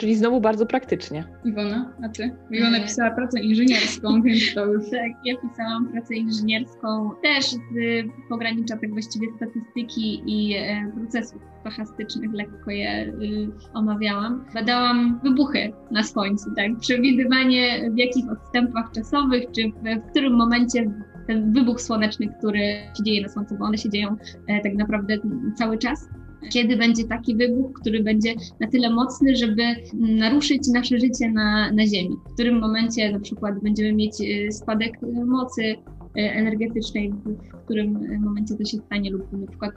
Czyli 0.01 0.15
znowu 0.15 0.41
bardzo 0.41 0.65
praktycznie. 0.65 1.23
Iwona, 1.45 1.93
a 2.03 2.09
ty? 2.09 2.31
Iwona 2.51 2.79
pisała 2.79 3.11
pracę 3.11 3.39
inżynierską, 3.39 4.07
więc 4.23 4.53
to 4.53 4.65
już... 4.65 4.89
Tak, 4.89 5.11
ja 5.25 5.35
pisałam 5.37 5.91
pracę 5.91 6.15
inżynierską 6.15 7.11
też 7.23 7.45
z 7.45 8.05
pogranicza 8.29 8.77
tak 8.77 8.91
właściwie 8.91 9.27
statystyki 9.35 10.23
i 10.25 10.55
e, 10.55 10.91
procesów 10.95 11.41
stochastycznych, 11.59 12.33
lekko 12.33 12.71
je 12.71 13.05
y, 13.05 13.49
omawiałam. 13.73 14.45
Badałam 14.53 15.19
wybuchy 15.23 15.73
na 15.91 16.03
Słońcu, 16.03 16.55
tak? 16.55 16.71
Przewidywanie 16.79 17.91
w 17.91 17.97
jakich 17.97 18.31
odstępach 18.31 18.91
czasowych, 18.91 19.43
czy 19.55 19.61
w, 19.63 20.01
w 20.07 20.11
którym 20.11 20.33
momencie 20.33 20.91
ten 21.27 21.53
wybuch 21.53 21.81
słoneczny, 21.81 22.27
który 22.37 22.59
się 22.97 23.03
dzieje 23.03 23.21
na 23.21 23.29
Słońcu, 23.29 23.55
bo 23.55 23.65
one 23.65 23.77
się 23.77 23.89
dzieją 23.89 24.15
e, 24.47 24.61
tak 24.61 24.73
naprawdę 24.73 25.17
cały 25.55 25.77
czas 25.77 26.09
kiedy 26.49 26.77
będzie 26.77 27.03
taki 27.03 27.35
wybuch, 27.35 27.73
który 27.73 28.03
będzie 28.03 28.33
na 28.59 28.67
tyle 28.67 28.89
mocny, 28.89 29.35
żeby 29.35 29.63
naruszyć 29.93 30.67
nasze 30.73 30.99
życie 30.99 31.31
na, 31.31 31.71
na 31.71 31.87
Ziemi. 31.87 32.15
W 32.29 32.33
którym 32.33 32.59
momencie 32.59 33.11
na 33.11 33.19
przykład 33.19 33.59
będziemy 33.63 33.93
mieć 33.93 34.13
y, 34.21 34.51
spadek 34.51 34.97
mocy 35.25 35.61
y, 35.61 35.75
energetycznej, 36.15 37.13
w 37.53 37.65
którym 37.65 38.21
momencie 38.21 38.55
to 38.55 38.65
się 38.65 38.77
stanie 38.77 39.11
lub 39.11 39.33
na 39.33 39.47
przykład 39.47 39.71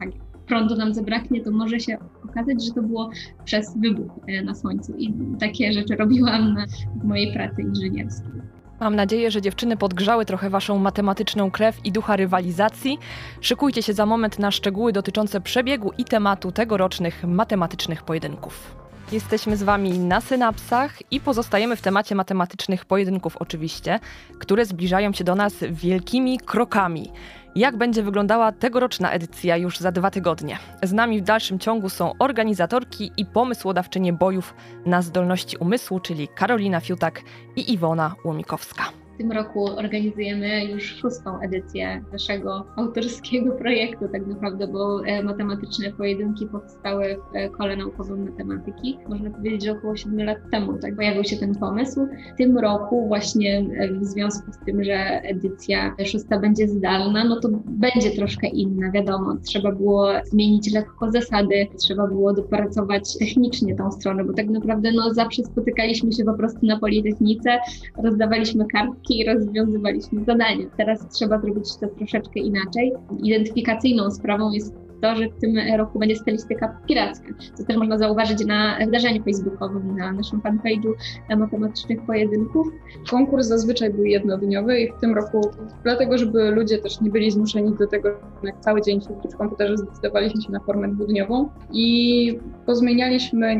tak, 0.00 0.08
prądu 0.46 0.76
nam 0.76 0.94
zabraknie, 0.94 1.40
to 1.40 1.50
może 1.50 1.80
się 1.80 1.98
okazać, 2.24 2.64
że 2.64 2.72
to 2.72 2.82
było 2.82 3.10
przez 3.44 3.78
wybuch 3.78 4.12
y, 4.28 4.42
na 4.44 4.54
Słońcu. 4.54 4.92
I 4.98 5.14
takie 5.40 5.72
rzeczy 5.72 5.96
robiłam 5.96 6.56
w 7.02 7.04
mojej 7.04 7.32
pracy 7.32 7.62
inżynierskiej. 7.62 8.55
Mam 8.80 8.96
nadzieję, 8.96 9.30
że 9.30 9.42
dziewczyny 9.42 9.76
podgrzały 9.76 10.24
trochę 10.24 10.50
waszą 10.50 10.78
matematyczną 10.78 11.50
krew 11.50 11.84
i 11.84 11.92
ducha 11.92 12.16
rywalizacji. 12.16 12.98
Szykujcie 13.40 13.82
się 13.82 13.92
za 13.92 14.06
moment 14.06 14.38
na 14.38 14.50
szczegóły 14.50 14.92
dotyczące 14.92 15.40
przebiegu 15.40 15.92
i 15.98 16.04
tematu 16.04 16.52
tegorocznych 16.52 17.24
matematycznych 17.24 18.02
pojedynków. 18.02 18.76
Jesteśmy 19.12 19.56
z 19.56 19.62
Wami 19.62 19.98
na 19.98 20.20
synapsach 20.20 21.12
i 21.12 21.20
pozostajemy 21.20 21.76
w 21.76 21.82
temacie 21.82 22.14
matematycznych 22.14 22.84
pojedynków, 22.84 23.36
oczywiście, 23.36 24.00
które 24.38 24.64
zbliżają 24.64 25.12
się 25.12 25.24
do 25.24 25.34
nas 25.34 25.54
wielkimi 25.70 26.38
krokami. 26.38 27.12
Jak 27.56 27.76
będzie 27.76 28.02
wyglądała 28.02 28.52
tegoroczna 28.52 29.10
edycja 29.10 29.56
już 29.56 29.78
za 29.78 29.92
dwa 29.92 30.10
tygodnie? 30.10 30.58
Z 30.82 30.92
nami 30.92 31.20
w 31.20 31.24
dalszym 31.24 31.58
ciągu 31.58 31.88
są 31.88 32.12
organizatorki 32.18 33.12
i 33.16 33.26
pomysłodawczynie 33.26 34.12
bojów 34.12 34.54
na 34.86 35.02
zdolności 35.02 35.56
umysłu, 35.56 36.00
czyli 36.00 36.28
Karolina 36.28 36.80
Fiutak 36.80 37.20
i 37.56 37.72
Iwona 37.72 38.14
Łomikowska. 38.24 39.05
W 39.16 39.18
tym 39.18 39.32
roku 39.32 39.64
organizujemy 39.64 40.64
już 40.64 40.84
szóstą 40.84 41.40
edycję 41.40 42.04
naszego 42.12 42.64
autorskiego 42.76 43.52
projektu, 43.52 44.08
tak 44.12 44.26
naprawdę, 44.26 44.68
bo 44.68 45.06
e, 45.06 45.22
matematyczne 45.22 45.92
pojedynki 45.92 46.46
powstały 46.46 47.16
w 47.32 47.36
e, 47.36 47.48
kole 47.48 47.76
naukowym 47.76 48.30
matematyki. 48.30 48.98
Można 49.08 49.30
powiedzieć, 49.30 49.64
że 49.64 49.72
około 49.72 49.96
7 49.96 50.26
lat 50.26 50.38
temu 50.50 50.78
tak 50.78 50.96
pojawił 50.96 51.24
się 51.24 51.36
ten 51.36 51.54
pomysł. 51.54 52.06
W 52.34 52.38
tym 52.38 52.58
roku, 52.58 53.08
właśnie 53.08 53.66
e, 53.78 53.92
w 53.92 54.04
związku 54.04 54.52
z 54.52 54.58
tym, 54.66 54.84
że 54.84 55.20
edycja 55.22 55.94
szósta 56.04 56.38
będzie 56.38 56.68
zdalna, 56.68 57.24
no 57.24 57.40
to 57.40 57.48
będzie 57.66 58.10
troszkę 58.10 58.46
inna, 58.46 58.90
wiadomo. 58.90 59.36
Trzeba 59.44 59.72
było 59.72 60.08
zmienić 60.24 60.72
lekko 60.74 61.12
zasady, 61.12 61.66
trzeba 61.78 62.06
było 62.06 62.32
dopracować 62.32 63.18
technicznie 63.18 63.76
tą 63.76 63.92
stronę, 63.92 64.24
bo 64.24 64.32
tak 64.32 64.48
naprawdę 64.48 64.92
no, 64.92 65.14
zawsze 65.14 65.44
spotykaliśmy 65.44 66.12
się 66.12 66.24
po 66.24 66.34
prostu 66.34 66.66
na 66.66 66.78
Politechnice, 66.78 67.58
rozdawaliśmy 68.02 68.64
kartki 68.72 69.05
i 69.10 69.24
rozwiązywaliśmy 69.24 70.24
zadania. 70.24 70.66
Teraz 70.76 71.08
trzeba 71.08 71.40
zrobić 71.40 71.76
to 71.76 71.86
troszeczkę 71.86 72.40
inaczej. 72.40 72.92
Identyfikacyjną 73.22 74.10
sprawą 74.10 74.52
jest 74.52 74.74
to, 75.02 75.16
że 75.16 75.28
w 75.28 75.40
tym 75.40 75.56
roku 75.76 75.98
będzie 75.98 76.16
stylistyka 76.16 76.76
piracka, 76.88 77.28
co 77.54 77.64
też 77.64 77.76
można 77.76 77.98
zauważyć 77.98 78.46
na 78.46 78.78
wydarzeniu 78.78 79.24
facebookowym, 79.24 79.96
na 79.96 80.12
naszym 80.12 80.40
fanpage'u 80.40 80.92
matematycznych 81.36 82.02
pojedynków. 82.06 82.66
Konkurs 83.10 83.46
zazwyczaj 83.46 83.90
był 83.90 84.04
jednodniowy 84.04 84.80
i 84.80 84.92
w 84.92 85.00
tym 85.00 85.14
roku, 85.14 85.40
dlatego 85.82 86.18
żeby 86.18 86.50
ludzie 86.50 86.78
też 86.78 87.00
nie 87.00 87.10
byli 87.10 87.30
zmuszeni 87.30 87.74
do 87.78 87.86
tego, 87.86 88.08
że 88.44 88.50
cały 88.60 88.82
dzień 88.82 89.00
siedzieć 89.00 89.34
w 89.34 89.36
komputerze, 89.36 89.76
zdecydowaliśmy 89.76 90.42
się 90.42 90.52
na 90.52 90.60
formę 90.60 90.88
dwudniową 90.88 91.48
i 91.72 92.38
pozmienialiśmy 92.66 93.56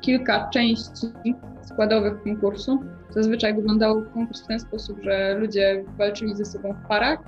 kilka 0.00 0.48
części 0.52 1.06
składowych 1.76 2.22
konkursu. 2.22 2.78
Zazwyczaj 3.10 3.54
wyglądał 3.54 4.02
konkurs 4.14 4.44
w 4.44 4.46
ten 4.46 4.60
sposób, 4.60 4.98
że 5.02 5.34
ludzie 5.38 5.84
walczyli 5.98 6.34
ze 6.34 6.44
sobą 6.44 6.72
w 6.72 6.88
parach, 6.88 7.18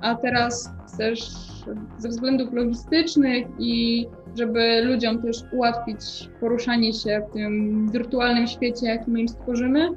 a 0.00 0.14
teraz 0.14 0.70
też 0.98 1.30
ze 1.98 2.08
względów 2.08 2.52
logistycznych 2.52 3.46
i 3.58 4.06
żeby 4.38 4.82
ludziom 4.84 5.22
też 5.22 5.36
ułatwić 5.52 6.30
poruszanie 6.40 6.92
się 6.92 7.22
w 7.30 7.32
tym 7.32 7.88
wirtualnym 7.90 8.46
świecie, 8.46 8.86
jaki 8.86 9.10
my 9.10 9.20
im 9.20 9.28
stworzymy. 9.28 9.88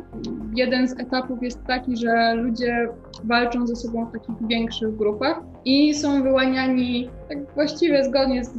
Jeden 0.55 0.87
z 0.87 0.99
etapów 0.99 1.43
jest 1.43 1.63
taki, 1.63 1.97
że 1.97 2.33
ludzie 2.35 2.89
walczą 3.23 3.67
ze 3.67 3.75
sobą 3.75 4.05
w 4.05 4.11
takich 4.11 4.47
większych 4.47 4.95
grupach 4.95 5.39
i 5.65 5.93
są 5.93 6.23
wyłaniani 6.23 7.09
tak 7.29 7.37
właściwie 7.55 8.03
zgodnie 8.03 8.43
z, 8.43 8.51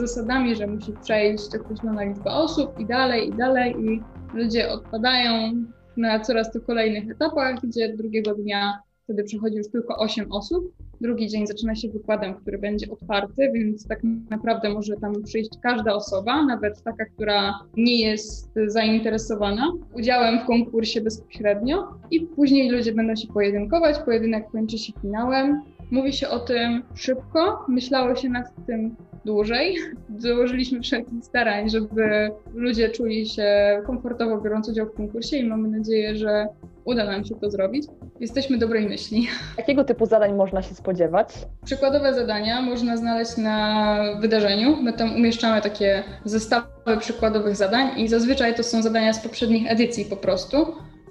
zasadami, 0.00 0.56
że 0.56 0.66
musi 0.66 0.92
przejść 1.02 1.56
określona 1.56 2.04
liczba 2.04 2.34
osób 2.34 2.80
i 2.80 2.86
dalej, 2.86 3.28
i 3.28 3.32
dalej 3.32 3.76
i 3.80 4.02
ludzie 4.34 4.68
odpadają 4.68 5.52
na 5.96 6.20
coraz 6.20 6.52
to 6.52 6.60
kolejnych 6.60 7.10
etapach, 7.10 7.60
gdzie 7.62 7.96
drugiego 7.96 8.34
dnia 8.34 8.78
wtedy 9.04 9.24
przechodzi 9.24 9.56
już 9.56 9.68
tylko 9.68 9.96
8 9.96 10.32
osób. 10.32 10.72
Drugi 11.00 11.28
dzień 11.28 11.46
zaczyna 11.46 11.74
się 11.74 11.88
wykładem, 11.88 12.34
który 12.34 12.58
będzie 12.58 12.90
otwarty, 12.90 13.50
więc 13.54 13.88
tak 13.88 14.00
naprawdę 14.30 14.70
może 14.70 14.96
tam 14.96 15.22
przyjść 15.22 15.50
każda 15.62 15.94
osoba, 15.94 16.46
nawet 16.46 16.82
taka, 16.82 17.04
która 17.04 17.58
nie 17.76 18.00
jest 18.00 18.54
zainteresowana 18.66 19.72
udziałem 19.94 20.38
w 20.38 20.46
konkursie 20.46 21.00
bezpośrednio 21.00 21.98
i 22.10 22.20
później 22.20 22.70
ludzie 22.70 22.92
będą 22.92 23.16
się 23.16 23.28
pojedynkować. 23.28 23.98
Pojedynek 23.98 24.50
kończy 24.52 24.78
się 24.78 24.92
finałem. 25.02 25.62
Mówi 25.90 26.12
się 26.12 26.28
o 26.28 26.38
tym 26.38 26.82
szybko, 26.94 27.64
myślało 27.68 28.16
się 28.16 28.28
nad 28.28 28.66
tym 28.66 28.96
dłużej. 29.24 29.76
Dołożyliśmy 30.08 30.80
wszelkich 30.80 31.24
starań, 31.24 31.70
żeby 31.70 32.30
ludzie 32.54 32.88
czuli 32.88 33.28
się 33.28 33.82
komfortowo 33.86 34.40
biorąc 34.40 34.68
udział 34.68 34.86
w 34.86 34.94
konkursie 34.94 35.36
i 35.36 35.44
mamy 35.44 35.68
nadzieję, 35.68 36.16
że 36.16 36.46
uda 36.84 37.04
nam 37.04 37.24
się 37.24 37.34
to 37.34 37.50
zrobić. 37.50 37.86
Jesteśmy 38.20 38.58
dobrej 38.58 38.88
myśli. 38.88 39.26
Jakiego 39.58 39.84
typu 39.84 40.06
zadań 40.06 40.34
można 40.34 40.62
się 40.62 40.74
spodziewać? 40.74 41.28
Przykładowe 41.64 42.14
zadania 42.14 42.62
można 42.62 42.96
znaleźć 42.96 43.36
na 43.36 43.98
wydarzeniu. 44.20 44.76
My 44.82 44.92
tam 44.92 45.16
umieszczamy 45.16 45.62
takie 45.62 46.02
zestawy 46.24 46.66
przykładowych 47.00 47.56
zadań 47.56 48.00
i 48.00 48.08
zazwyczaj 48.08 48.54
to 48.54 48.62
są 48.62 48.82
zadania 48.82 49.12
z 49.12 49.22
poprzednich 49.22 49.70
edycji 49.70 50.04
po 50.04 50.16
prostu. 50.16 50.56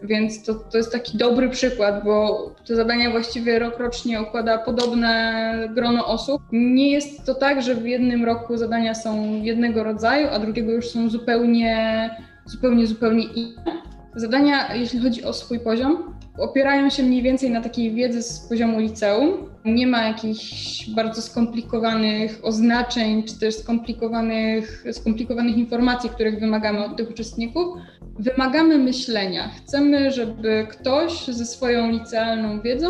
Więc 0.04 0.44
to, 0.44 0.54
to 0.54 0.78
jest 0.78 0.92
taki 0.92 1.18
dobry 1.18 1.50
przykład, 1.50 2.04
bo 2.04 2.50
te 2.68 2.76
zadania 2.76 3.12
właściwie 3.12 3.60
rok 3.60 3.80
rocznie 3.80 4.22
układa 4.22 4.58
podobne 4.58 5.70
grono 5.74 6.08
osób. 6.08 6.42
Nie 6.52 6.92
jest 6.92 7.26
to 7.26 7.36
tak, 7.36 7.62
że 7.62 7.76
w 7.76 7.88
jednym 7.88 8.26
roku 8.26 8.58
zadania 8.58 8.96
są 8.96 9.42
jednego 9.44 9.84
rodzaju, 9.84 10.28
a 10.32 10.40
drugiego 10.40 10.72
już 10.72 10.90
są 10.90 11.10
zupełnie, 11.10 12.10
zupełnie, 12.46 12.88
zupełnie 12.88 13.24
inne. 13.24 13.82
Zadania, 14.16 14.76
jeśli 14.76 15.00
chodzi 15.00 15.24
o 15.24 15.34
swój 15.34 15.60
poziom, 15.60 16.14
opierają 16.38 16.90
się 16.90 17.04
mniej 17.04 17.22
więcej 17.22 17.50
na 17.52 17.62
takiej 17.62 17.92
wiedzy 17.92 18.24
z 18.24 18.40
poziomu 18.40 18.80
liceum. 18.80 19.50
Nie 19.66 19.88
ma 19.88 20.08
jakichś 20.08 20.90
bardzo 20.90 21.22
skomplikowanych 21.22 22.40
oznaczeń, 22.44 23.24
czy 23.24 23.40
też 23.40 23.56
skomplikowanych, 23.56 24.86
skomplikowanych 24.92 25.58
informacji, 25.58 26.10
których 26.10 26.40
wymagamy 26.40 26.86
od 26.86 26.98
tych 26.98 27.10
uczestników. 27.10 27.78
Wymagamy 28.20 28.78
myślenia. 28.78 29.50
Chcemy, 29.50 30.12
żeby 30.12 30.68
ktoś 30.70 31.26
ze 31.26 31.46
swoją 31.46 31.92
licealną 31.92 32.62
wiedzą 32.62 32.88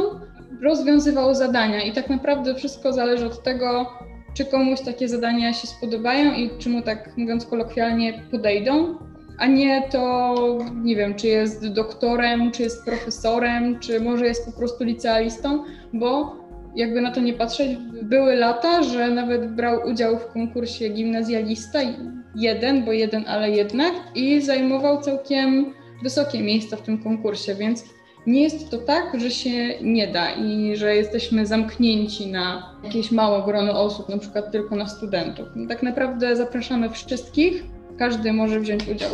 rozwiązywał 0.63 1.35
zadania 1.35 1.83
i 1.83 1.91
tak 1.91 2.09
naprawdę 2.09 2.55
wszystko 2.55 2.93
zależy 2.93 3.25
od 3.25 3.43
tego, 3.43 3.91
czy 4.33 4.45
komuś 4.45 4.81
takie 4.81 5.09
zadania 5.09 5.53
się 5.53 5.67
spodobają 5.67 6.33
i 6.33 6.49
czy 6.59 6.69
mu 6.69 6.81
tak 6.81 7.17
mówiąc 7.17 7.45
kolokwialnie 7.45 8.23
podejdą 8.31 8.95
a 9.37 9.47
nie 9.47 9.89
to, 9.91 10.35
nie 10.75 10.95
wiem, 10.95 11.15
czy 11.15 11.27
jest 11.27 11.67
doktorem, 11.67 12.51
czy 12.51 12.63
jest 12.63 12.85
profesorem, 12.85 13.79
czy 13.79 13.99
może 13.99 14.25
jest 14.25 14.45
po 14.45 14.51
prostu 14.51 14.83
licealistą, 14.83 15.63
bo 15.93 16.35
jakby 16.75 17.01
na 17.01 17.11
to 17.11 17.21
nie 17.21 17.33
patrzeć, 17.33 17.77
były 18.01 18.35
lata, 18.35 18.83
że 18.83 19.09
nawet 19.09 19.55
brał 19.55 19.87
udział 19.87 20.17
w 20.19 20.27
konkursie 20.27 20.89
gimnazjalista, 20.89 21.79
jeden, 22.35 22.85
bo 22.85 22.91
jeden, 22.91 23.25
ale 23.27 23.51
jednak, 23.51 23.93
i 24.15 24.41
zajmował 24.41 25.01
całkiem 25.01 25.73
wysokie 26.03 26.43
miejsca 26.43 26.77
w 26.77 26.81
tym 26.81 27.03
konkursie, 27.03 27.55
więc 27.55 27.85
nie 28.27 28.41
jest 28.41 28.69
to 28.69 28.77
tak, 28.77 29.19
że 29.19 29.31
się 29.31 29.79
nie 29.81 30.07
da 30.07 30.31
i 30.31 30.75
że 30.75 30.95
jesteśmy 30.95 31.45
zamknięci 31.45 32.27
na 32.27 32.75
jakieś 32.83 33.11
małe 33.11 33.43
grono 33.45 33.81
osób, 33.81 34.09
na 34.09 34.17
przykład 34.17 34.51
tylko 34.51 34.75
na 34.75 34.87
studentów. 34.87 35.47
Tak 35.69 35.83
naprawdę 35.83 36.35
zapraszamy 36.35 36.89
wszystkich, 36.89 37.63
każdy 37.99 38.33
może 38.33 38.59
wziąć 38.59 38.87
udział. 38.87 39.09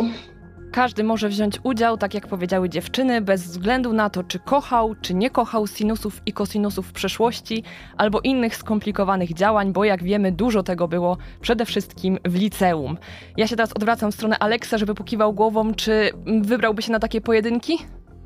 Każdy 0.71 1.03
może 1.03 1.29
wziąć 1.29 1.59
udział, 1.63 1.97
tak 1.97 2.13
jak 2.13 2.27
powiedziały 2.27 2.69
dziewczyny, 2.69 3.21
bez 3.21 3.43
względu 3.43 3.93
na 3.93 4.09
to, 4.09 4.23
czy 4.23 4.39
kochał, 4.39 4.95
czy 5.01 5.13
nie 5.13 5.29
kochał 5.29 5.67
sinusów 5.67 6.21
i 6.25 6.33
kosinusów 6.33 6.87
w 6.87 6.91
przeszłości, 6.91 7.63
albo 7.97 8.19
innych 8.19 8.55
skomplikowanych 8.55 9.33
działań, 9.33 9.73
bo 9.73 9.83
jak 9.83 10.03
wiemy, 10.03 10.31
dużo 10.31 10.63
tego 10.63 10.87
było 10.87 11.17
przede 11.41 11.65
wszystkim 11.65 12.17
w 12.25 12.35
liceum. 12.35 12.97
Ja 13.37 13.47
się 13.47 13.55
teraz 13.55 13.73
odwracam 13.73 14.11
w 14.11 14.15
stronę 14.15 14.39
Aleksa, 14.39 14.77
żeby 14.77 14.95
pokiwał 14.95 15.33
głową, 15.33 15.73
czy 15.73 16.11
wybrałby 16.41 16.81
się 16.81 16.91
na 16.91 16.99
takie 16.99 17.21
pojedynki? 17.21 17.77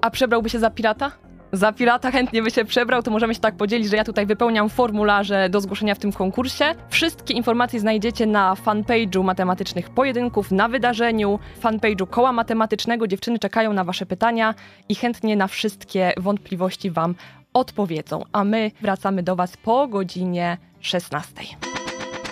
A 0.02 0.10
przebrałby 0.10 0.50
się 0.50 0.60
za 0.60 0.70
pirata? 0.70 1.12
Za 1.54 1.72
pirata 1.72 2.12
chętnie 2.12 2.44
by 2.44 2.52
się 2.52 2.66
przebrał, 2.66 3.04
to 3.04 3.12
możemy 3.12 3.34
się 3.34 3.40
tak 3.40 3.56
podzielić, 3.56 3.90
że 3.90 3.98
ja 3.98 4.04
tutaj 4.04 4.26
wypełniam 4.26 4.70
formularze 4.70 5.50
do 5.50 5.62
zgłoszenia 5.62 5.96
w 5.96 6.00
tym 6.00 6.12
konkursie. 6.12 6.66
Wszystkie 6.90 7.34
informacje 7.34 7.80
znajdziecie 7.80 8.26
na 8.26 8.56
fanpage'u 8.66 9.24
matematycznych 9.24 9.90
pojedynków, 9.90 10.52
na 10.52 10.68
wydarzeniu, 10.68 11.40
fanpage'u 11.64 12.08
koła 12.10 12.32
matematycznego. 12.32 13.08
Dziewczyny 13.08 13.40
czekają 13.40 13.74
na 13.74 13.84
wasze 13.84 14.06
pytania 14.06 14.56
i 14.90 14.96
chętnie 14.96 15.36
na 15.36 15.48
wszystkie 15.48 16.14
wątpliwości 16.18 16.92
wam 16.92 17.16
odpowiedzą. 17.54 18.24
A 18.32 18.44
my 18.44 18.72
wracamy 18.82 19.24
do 19.24 19.36
was 19.36 19.58
po 19.58 19.88
godzinie 19.88 20.58
16. 20.80 21.34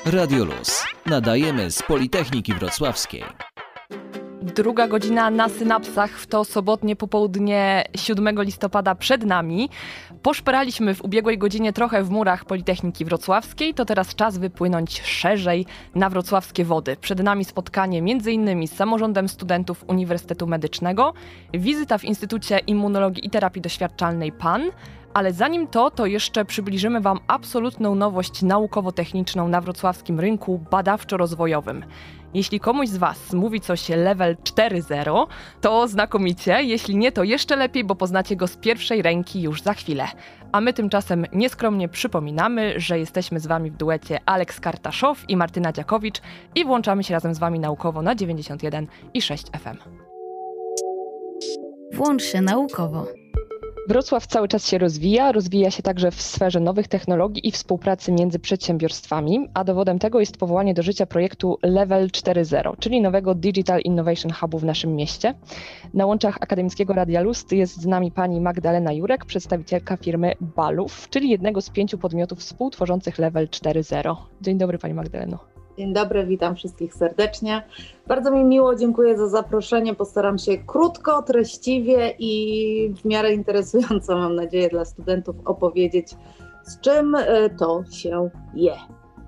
Radio 0.06 0.46
Luz. 0.46 0.84
Nadajemy 1.06 1.72
z 1.72 1.84
Politechniki 1.84 2.54
Wrocławskiej. 2.54 3.24
Druga 4.42 4.88
godzina 4.88 5.30
na 5.30 5.50
synapsach 5.50 6.12
w 6.12 6.28
to 6.28 6.46
sobotnie 6.46 6.96
popołudnie 6.96 7.84
7 7.96 8.42
listopada 8.42 8.96
przed 8.96 9.26
nami. 9.26 9.70
Poszperaliśmy 10.22 10.96
w 10.96 11.04
ubiegłej 11.04 11.38
godzinie 11.38 11.74
trochę 11.74 12.04
w 12.04 12.10
murach 12.10 12.46
Politechniki 12.46 13.06
Wrocławskiej, 13.06 13.74
to 13.74 13.86
teraz 13.86 14.16
czas 14.16 14.38
wypłynąć 14.38 15.02
szerzej 15.02 15.66
na 15.96 16.10
wrocławskie 16.10 16.66
wody. 16.66 16.96
Przed 17.02 17.24
nami 17.24 17.46
spotkanie 17.46 18.00
m.in. 18.00 18.68
z 18.68 18.76
samorządem 18.76 19.30
studentów 19.30 19.86
Uniwersytetu 19.88 20.48
Medycznego, 20.48 21.14
wizyta 21.54 21.98
w 21.98 22.06
Instytucie 22.06 22.60
Immunologii 22.60 23.26
i 23.26 23.30
Terapii 23.30 23.62
Doświadczalnej 23.62 24.32
PAN, 24.32 24.62
ale 25.14 25.34
zanim 25.34 25.68
to, 25.68 25.92
to 25.92 26.06
jeszcze 26.06 26.46
przybliżymy 26.46 27.02
Wam 27.02 27.20
absolutną 27.28 27.96
nowość 27.96 28.42
naukowo-techniczną 28.42 29.48
na 29.48 29.62
wrocławskim 29.62 30.20
rynku 30.20 30.60
badawczo-rozwojowym. 30.72 31.84
Jeśli 32.34 32.60
komuś 32.60 32.88
z 32.88 32.98
Was 32.98 33.34
mówi 33.34 33.62
coś 33.62 33.90
level 33.90 34.36
4.0, 34.36 35.28
to 35.62 35.88
znakomicie, 35.88 36.64
jeśli 36.64 36.96
nie, 36.96 37.12
to 37.12 37.24
jeszcze 37.24 37.56
lepiej, 37.56 37.84
bo 37.84 37.96
poznacie 37.96 38.36
go 38.36 38.48
z 38.48 38.58
pierwszej 38.58 39.02
ręki 39.02 39.42
już 39.42 39.62
za 39.62 39.74
chwilę. 39.74 40.08
A 40.52 40.62
my 40.62 40.74
tymczasem 40.74 41.26
nieskromnie 41.34 41.90
przypominamy, 41.90 42.74
że 42.78 43.00
jesteśmy 43.00 43.40
z 43.40 43.48
Wami 43.48 43.72
w 43.72 43.78
duecie 43.78 44.20
Aleks 44.26 44.60
Kartaszow 44.60 45.26
i 45.28 45.38
Martyna 45.38 45.72
Dziakowicz 45.72 46.22
i 46.56 46.66
włączamy 46.66 47.04
się 47.04 47.14
razem 47.14 47.36
z 47.36 47.40
Wami 47.40 47.60
naukowo 47.60 48.02
na 48.02 48.16
91 48.16 48.88
i 49.14 49.22
6 49.22 49.44
FM. 49.48 49.78
Włącz 51.94 52.24
się 52.24 52.42
naukowo. 52.42 53.21
Wrocław 53.88 54.28
cały 54.28 54.48
czas 54.48 54.68
się 54.68 54.78
rozwija, 54.78 55.32
rozwija 55.32 55.72
się 55.72 55.84
także 55.84 56.12
w 56.12 56.22
sferze 56.22 56.60
nowych 56.60 56.88
technologii 56.88 57.48
i 57.48 57.52
współpracy 57.52 58.12
między 58.12 58.40
przedsiębiorstwami, 58.40 59.48
a 59.54 59.64
dowodem 59.64 60.00
tego 60.00 60.20
jest 60.20 60.38
powołanie 60.38 60.74
do 60.74 60.84
życia 60.84 61.06
projektu 61.06 61.58
Level 61.64 62.08
4.0, 62.08 62.74
czyli 62.80 63.02
nowego 63.02 63.36
Digital 63.36 63.82
Innovation 63.82 64.32
Hubu 64.32 64.60
w 64.60 64.64
naszym 64.64 64.96
mieście. 64.96 65.34
Na 65.94 66.06
łączach 66.06 66.38
Akademickiego 66.42 66.94
Radia 66.94 67.22
Lust 67.22 67.52
jest 67.52 67.82
z 67.82 67.86
nami 67.86 68.12
pani 68.12 68.42
Magdalena 68.42 68.94
Jurek, 68.94 69.26
przedstawicielka 69.26 69.98
firmy 69.98 70.34
Balów, 70.42 71.10
czyli 71.10 71.30
jednego 71.30 71.62
z 71.62 71.70
pięciu 71.70 71.98
podmiotów 71.98 72.40
współtworzących 72.40 73.18
Level 73.20 73.48
4.0. 73.48 74.16
Dzień 74.42 74.58
dobry 74.58 74.78
pani 74.78 74.94
Magdaleno. 74.94 75.51
Dzień 75.82 75.94
dobry, 75.94 76.26
witam 76.26 76.56
wszystkich 76.56 76.94
serdecznie. 76.94 77.64
Bardzo 78.08 78.32
mi 78.32 78.44
miło, 78.44 78.76
dziękuję 78.76 79.18
za 79.18 79.28
zaproszenie. 79.28 79.96
Postaram 79.96 80.38
się 80.38 80.58
krótko, 80.58 81.22
treściwie 81.22 82.16
i 82.20 82.94
w 83.02 83.06
miarę 83.06 83.34
interesująco, 83.34 84.16
mam 84.16 84.36
nadzieję, 84.36 84.70
dla 84.70 84.86
studentów 84.86 85.36
opowiedzieć, 85.46 86.16
z 86.64 86.80
czym 86.80 87.16
e, 87.16 87.50
to 87.50 87.84
się 87.92 88.30
je. 88.54 88.74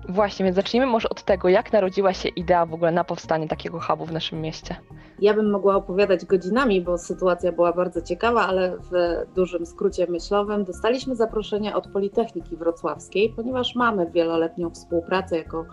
Właśnie, 0.08 0.44
więc 0.44 0.56
zacznijmy 0.56 0.86
może 0.86 1.08
od 1.08 1.22
tego, 1.22 1.48
jak 1.48 1.72
narodziła 1.72 2.12
się 2.12 2.28
idea 2.28 2.66
w 2.66 2.74
ogóle 2.74 2.92
na 2.92 3.04
powstanie 3.04 3.48
takiego 3.48 3.80
hubu 3.80 4.06
w 4.06 4.12
naszym 4.12 4.40
mieście. 4.40 4.76
Ja 5.20 5.34
bym 5.34 5.50
mogła 5.50 5.76
opowiadać 5.76 6.24
godzinami, 6.24 6.80
bo 6.80 6.98
sytuacja 6.98 7.52
była 7.52 7.72
bardzo 7.72 8.02
ciekawa, 8.02 8.46
ale 8.46 8.76
w 8.76 8.90
dużym 9.34 9.66
skrócie 9.66 10.06
myślowym 10.06 10.64
dostaliśmy 10.64 11.16
zaproszenie 11.16 11.76
od 11.76 11.88
Politechniki 11.88 12.56
Wrocławskiej, 12.56 13.32
ponieważ 13.36 13.74
mamy 13.74 14.10
wieloletnią 14.10 14.70
współpracę 14.70 15.36
jako 15.38 15.64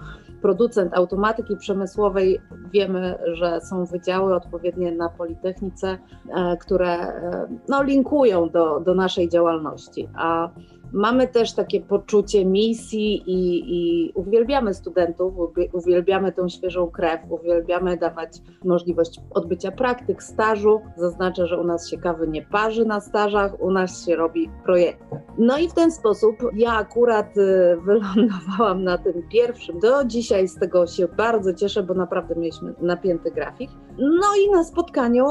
producent 0.42 0.94
automatyki 0.94 1.58
przemysłowej. 1.58 2.42
Wiemy, 2.74 3.18
że 3.34 3.62
są 3.62 3.86
wydziały 3.86 4.36
odpowiednie 4.36 4.92
na 4.92 5.10
Politechnice, 5.10 5.98
e, 6.36 6.58
które 6.58 6.92
e, 6.98 7.48
no, 7.70 7.84
linkują 7.84 8.50
do, 8.50 8.80
do 8.80 8.96
naszej 8.96 9.30
działalności. 9.30 10.10
A 10.16 10.50
Mamy 10.94 11.28
też 11.28 11.54
takie 11.54 11.82
poczucie 11.82 12.46
misji 12.46 13.24
i, 13.26 13.64
i, 13.68 14.12
uwielbiamy 14.14 14.74
studentów, 14.74 15.34
uwielbiamy 15.74 16.32
tą 16.32 16.50
świeżą 16.50 16.88
krew, 16.88 17.22
uwielbiamy 17.30 17.98
dawać 17.98 18.30
możliwość 18.66 19.20
odbycia 19.30 19.72
praktyk, 19.72 20.24
stażu. 20.24 20.82
Zaznaczę, 20.98 21.48
że 21.48 21.58
u 21.58 21.64
nas 21.64 21.90
się 21.90 21.98
kawy 21.98 22.28
nie 22.28 22.42
parzy 22.42 22.86
na 22.86 23.00
stażach, 23.00 23.62
u 23.62 23.72
nas 23.72 24.06
się 24.06 24.16
robi 24.16 24.50
projekty. 24.66 25.06
No 25.38 25.58
i 25.58 25.70
w 25.70 25.74
ten 25.74 25.92
sposób 25.92 26.36
ja 26.54 26.74
akurat 26.74 27.38
y, 27.38 27.78
wylądowałam 27.86 28.84
na 28.84 28.98
tym 28.98 29.24
pierwszym. 29.32 29.80
Do 29.80 30.06
dzisiaj 30.06 30.48
z 30.48 30.56
tego 30.56 30.88
się 30.88 31.08
bardzo 31.08 31.54
cieszę, 31.54 31.84
bo 31.84 31.94
naprawdę 31.94 32.36
mieliśmy 32.36 32.74
napięty 32.82 33.32
grafik. 33.32 33.72
No 33.98 34.28
i 34.46 34.52
na 34.52 34.64
spotkaniu 34.64 35.26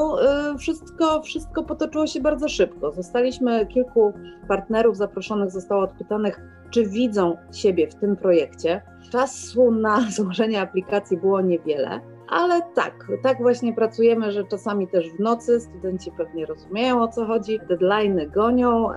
y, 0.53 0.57
wszystko, 0.57 1.21
wszystko 1.21 1.63
potoczyło 1.63 2.07
się 2.07 2.21
bardzo 2.21 2.49
szybko. 2.49 2.91
Zostaliśmy 2.91 3.65
kilku 3.65 4.13
partnerów 4.47 4.97
zaproszonych 4.97 5.51
zostało 5.51 5.83
odpytanych, 5.83 6.41
czy 6.69 6.85
widzą 6.85 7.37
siebie 7.53 7.87
w 7.87 7.95
tym 7.95 8.17
projekcie. 8.17 8.81
Czasu 9.11 9.71
na 9.71 10.01
złożenie 10.17 10.61
aplikacji 10.61 11.17
było 11.17 11.41
niewiele, 11.41 12.01
ale 12.31 12.61
tak, 12.75 13.07
tak 13.23 13.37
właśnie 13.41 13.73
pracujemy, 13.73 14.31
że 14.31 14.43
czasami 14.43 14.87
też 14.87 15.09
w 15.09 15.19
nocy 15.19 15.59
studenci 15.59 16.11
pewnie 16.17 16.45
rozumieją 16.45 17.03
o 17.03 17.07
co 17.07 17.25
chodzi, 17.25 17.59
deadlines 17.69 18.31
gonią, 18.31 18.89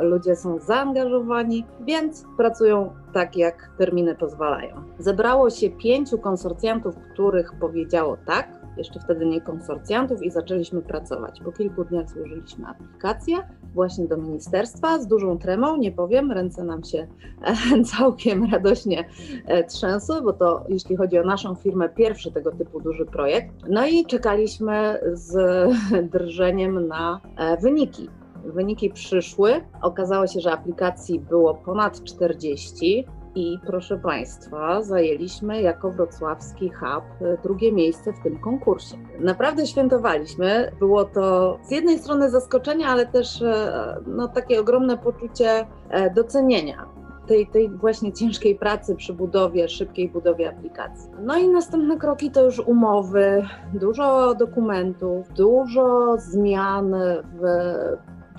ludzie 0.00 0.36
są 0.36 0.58
zaangażowani, 0.58 1.66
więc 1.80 2.24
pracują 2.36 2.92
tak, 3.12 3.36
jak 3.36 3.70
terminy 3.78 4.14
pozwalają. 4.14 4.82
Zebrało 4.98 5.50
się 5.50 5.70
pięciu 5.70 6.18
konsorcjantów, 6.18 6.94
których 7.12 7.52
powiedziało 7.60 8.16
tak, 8.26 8.59
jeszcze 8.80 9.00
wtedy 9.00 9.26
nie 9.26 9.40
konsorcjantów 9.40 10.22
i 10.22 10.30
zaczęliśmy 10.30 10.82
pracować. 10.82 11.40
Po 11.44 11.52
kilku 11.52 11.84
dniach 11.84 12.10
złożyliśmy 12.10 12.66
aplikację 12.66 13.36
właśnie 13.74 14.06
do 14.06 14.16
ministerstwa 14.16 14.98
z 14.98 15.06
dużą 15.06 15.38
tremą, 15.38 15.76
nie 15.76 15.92
powiem, 15.92 16.32
ręce 16.32 16.64
nam 16.64 16.84
się 16.84 17.06
całkiem 17.96 18.50
radośnie 18.52 19.04
e, 19.46 19.64
trzęsły, 19.64 20.22
bo 20.22 20.32
to 20.32 20.64
jeśli 20.68 20.96
chodzi 20.96 21.18
o 21.18 21.24
naszą 21.24 21.54
firmę 21.54 21.88
pierwszy 21.88 22.32
tego 22.32 22.52
typu 22.52 22.80
duży 22.80 23.06
projekt. 23.06 23.54
No 23.68 23.86
i 23.86 24.06
czekaliśmy 24.06 25.00
z 25.12 25.34
drżeniem 26.12 26.86
na 26.88 27.20
e, 27.36 27.56
wyniki. 27.56 28.08
Wyniki 28.44 28.90
przyszły. 28.90 29.60
Okazało 29.82 30.26
się, 30.26 30.40
że 30.40 30.52
aplikacji 30.52 31.20
było 31.20 31.54
ponad 31.54 32.04
40. 32.04 33.06
I 33.34 33.58
proszę 33.66 33.98
Państwa, 33.98 34.82
zajęliśmy 34.82 35.62
jako 35.62 35.90
wrocławski 35.90 36.70
hub 36.70 37.04
e, 37.20 37.36
drugie 37.42 37.72
miejsce 37.72 38.12
w 38.12 38.22
tym 38.22 38.40
konkursie. 38.40 38.96
Naprawdę 39.20 39.66
świętowaliśmy. 39.66 40.72
Było 40.78 41.04
to 41.04 41.58
z 41.62 41.70
jednej 41.70 41.98
strony 41.98 42.30
zaskoczenie, 42.30 42.86
ale 42.86 43.06
też 43.06 43.42
e, 43.42 43.96
no, 44.06 44.28
takie 44.28 44.60
ogromne 44.60 44.98
poczucie 44.98 45.66
e, 45.90 46.10
docenienia 46.14 46.86
tej, 47.26 47.46
tej 47.46 47.70
właśnie 47.70 48.12
ciężkiej 48.12 48.54
pracy 48.54 48.96
przy 48.96 49.12
budowie, 49.12 49.68
szybkiej 49.68 50.08
budowie 50.08 50.48
aplikacji. 50.48 51.10
No 51.22 51.36
i 51.36 51.48
następne 51.48 51.96
kroki 51.96 52.30
to 52.30 52.44
już 52.44 52.58
umowy, 52.58 53.46
dużo 53.74 54.34
dokumentów, 54.34 55.32
dużo 55.32 56.16
zmian 56.18 56.94
w 57.22 57.42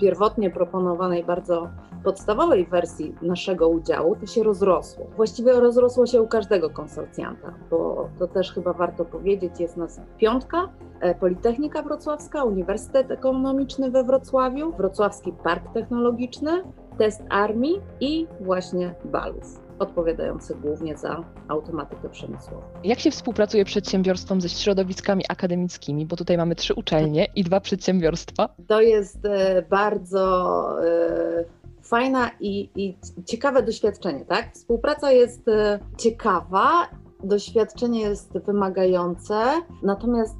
pierwotnie 0.00 0.50
proponowanej 0.50 1.24
bardzo 1.24 1.68
podstawowej 2.04 2.66
wersji 2.66 3.14
naszego 3.22 3.68
udziału 3.68 4.16
to 4.16 4.26
się 4.26 4.42
rozrosło. 4.42 5.06
Właściwie 5.16 5.52
rozrosło 5.52 6.06
się 6.06 6.22
u 6.22 6.28
każdego 6.28 6.70
konsorcjanta, 6.70 7.54
bo 7.70 8.08
to 8.18 8.26
też 8.28 8.52
chyba 8.52 8.72
warto 8.72 9.04
powiedzieć, 9.04 9.60
jest 9.60 9.76
nas 9.76 10.00
piątka, 10.18 10.68
e, 11.00 11.14
Politechnika 11.14 11.82
Wrocławska, 11.82 12.44
Uniwersytet 12.44 13.10
Ekonomiczny 13.10 13.90
we 13.90 14.04
Wrocławiu, 14.04 14.72
Wrocławski 14.72 15.32
Park 15.32 15.72
Technologiczny, 15.74 16.62
Test 16.98 17.22
Armii 17.30 17.80
i 18.00 18.26
właśnie 18.40 18.94
Balów 19.04 19.62
odpowiadający 19.78 20.54
głównie 20.54 20.96
za 20.96 21.24
automatykę 21.48 22.08
przemysłową. 22.08 22.62
Jak 22.84 22.98
się 22.98 23.10
współpracuje 23.10 23.64
przedsiębiorstwom 23.64 24.40
ze 24.40 24.48
środowiskami 24.48 25.24
akademickimi, 25.28 26.06
bo 26.06 26.16
tutaj 26.16 26.36
mamy 26.36 26.54
trzy 26.54 26.74
uczelnie 26.74 27.26
i 27.34 27.44
dwa 27.44 27.60
przedsiębiorstwa? 27.60 28.48
To 28.66 28.80
jest 28.80 29.24
e, 29.24 29.62
bardzo 29.70 30.66
e, 30.84 31.61
fajna 31.92 32.30
i, 32.40 32.70
i 32.76 32.98
ciekawe 33.24 33.62
doświadczenie, 33.62 34.24
tak? 34.24 34.54
Współpraca 34.54 35.12
jest 35.12 35.48
e, 35.48 35.78
ciekawa, 35.98 36.88
doświadczenie 37.24 38.00
jest 38.00 38.38
wymagające, 38.38 39.34
natomiast 39.82 40.38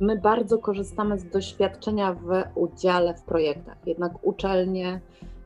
my 0.00 0.18
bardzo 0.18 0.58
korzystamy 0.58 1.18
z 1.18 1.24
doświadczenia 1.24 2.14
w 2.14 2.28
udziale 2.54 3.14
w 3.14 3.22
projektach. 3.22 3.76
Jednak 3.86 4.12
uczelnie 4.22 5.00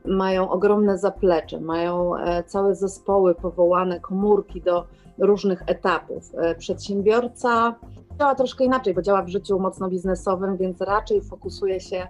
mają 0.05 0.49
ogromne 0.49 0.97
zaplecze, 0.97 1.59
mają 1.59 2.15
e, 2.15 2.43
całe 2.43 2.75
zespoły 2.75 3.35
powołane, 3.35 3.99
komórki 3.99 4.61
do 4.61 4.87
różnych 5.17 5.63
etapów. 5.67 6.31
E, 6.37 6.55
przedsiębiorca 6.55 7.75
działa 8.19 8.35
troszkę 8.35 8.65
inaczej, 8.65 8.93
bo 8.93 9.01
działa 9.01 9.23
w 9.23 9.29
życiu 9.29 9.59
mocno 9.59 9.89
biznesowym, 9.89 10.57
więc 10.57 10.81
raczej 10.81 11.21
fokusuje 11.21 11.79
się 11.79 12.07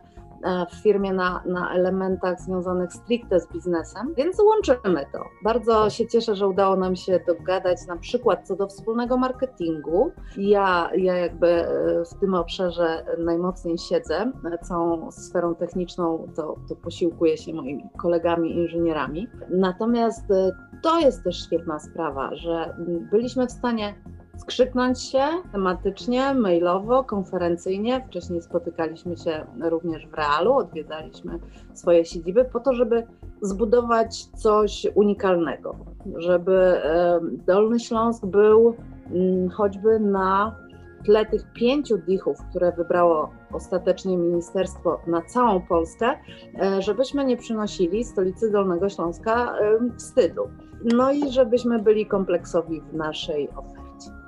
w 0.72 0.84
firmie 0.84 1.14
na, 1.14 1.44
na 1.46 1.74
elementach 1.74 2.42
związanych 2.42 2.94
stricte 2.94 3.40
z 3.40 3.48
biznesem, 3.54 4.14
więc 4.18 4.40
łączymy 4.40 5.06
to. 5.12 5.24
Bardzo 5.44 5.90
się 5.90 6.08
cieszę, 6.08 6.36
że 6.36 6.48
udało 6.48 6.76
nam 6.76 6.96
się 6.96 7.20
dogadać 7.28 7.78
na 7.88 7.98
przykład 7.98 8.48
co 8.48 8.56
do 8.56 8.68
wspólnego 8.68 9.18
marketingu. 9.18 10.12
Ja, 10.38 10.90
ja 10.98 11.16
jakby 11.16 11.48
e, 11.48 11.68
w 12.06 12.20
tym 12.20 12.34
obszarze 12.34 13.06
najmocniej 13.18 13.78
siedzę, 13.78 14.32
całą 14.62 15.12
sferą 15.12 15.56
techniczną 15.56 16.28
to, 16.36 16.56
to 16.70 16.76
posiłkuję 16.76 17.38
się 17.38 17.54
moimi 17.54 17.84
kolegami 17.98 18.52
inżynierami. 18.52 19.28
Natomiast 19.50 20.32
e, 20.32 20.52
to 20.82 21.00
jest 21.00 21.24
też 21.24 21.46
świetna 21.46 21.80
sprawa, 21.80 22.36
że 22.36 22.76
byliśmy 23.12 23.48
w 23.48 23.52
stanie 23.52 23.96
skrzyknąć 24.38 25.02
się 25.02 25.24
tematycznie, 25.52 26.34
mailowo, 26.34 27.04
konferencyjnie. 27.04 28.06
Wcześniej 28.08 28.42
spotykaliśmy 28.42 29.18
się 29.18 29.46
również 29.62 30.08
w 30.08 30.14
realu, 30.14 30.54
odwiedzaliśmy 30.54 31.40
swoje 31.74 32.06
siedziby 32.06 32.46
po 32.46 32.60
to, 32.60 32.74
żeby 32.74 33.08
zbudować 33.42 34.26
coś 34.26 34.88
unikalnego, 34.96 35.76
żeby 36.18 36.82
Dolny 37.48 37.80
Śląsk 37.80 38.26
był 38.26 38.76
mm, 39.12 39.50
choćby 39.50 40.00
na 40.00 40.56
tle 41.06 41.26
tych 41.26 41.54
pięciu 41.54 41.98
dichów, 41.98 42.38
które 42.50 42.72
wybrało 42.72 43.30
ostatecznie 43.54 44.18
ministerstwo 44.18 45.00
na 45.08 45.22
całą 45.22 45.62
Polskę, 45.62 46.06
e, 46.62 46.82
żebyśmy 46.82 47.26
nie 47.26 47.38
przynosili 47.38 48.04
stolicy 48.04 48.52
Dolnego 48.52 48.90
Śląska 48.90 49.56
wstydu. 49.98 50.50
No 50.84 51.12
i 51.12 51.32
żebyśmy 51.32 51.80
byli 51.80 52.06
kompleksowi 52.06 52.82
w 52.82 52.94
naszej 52.94 53.50
ofercie. 53.50 53.85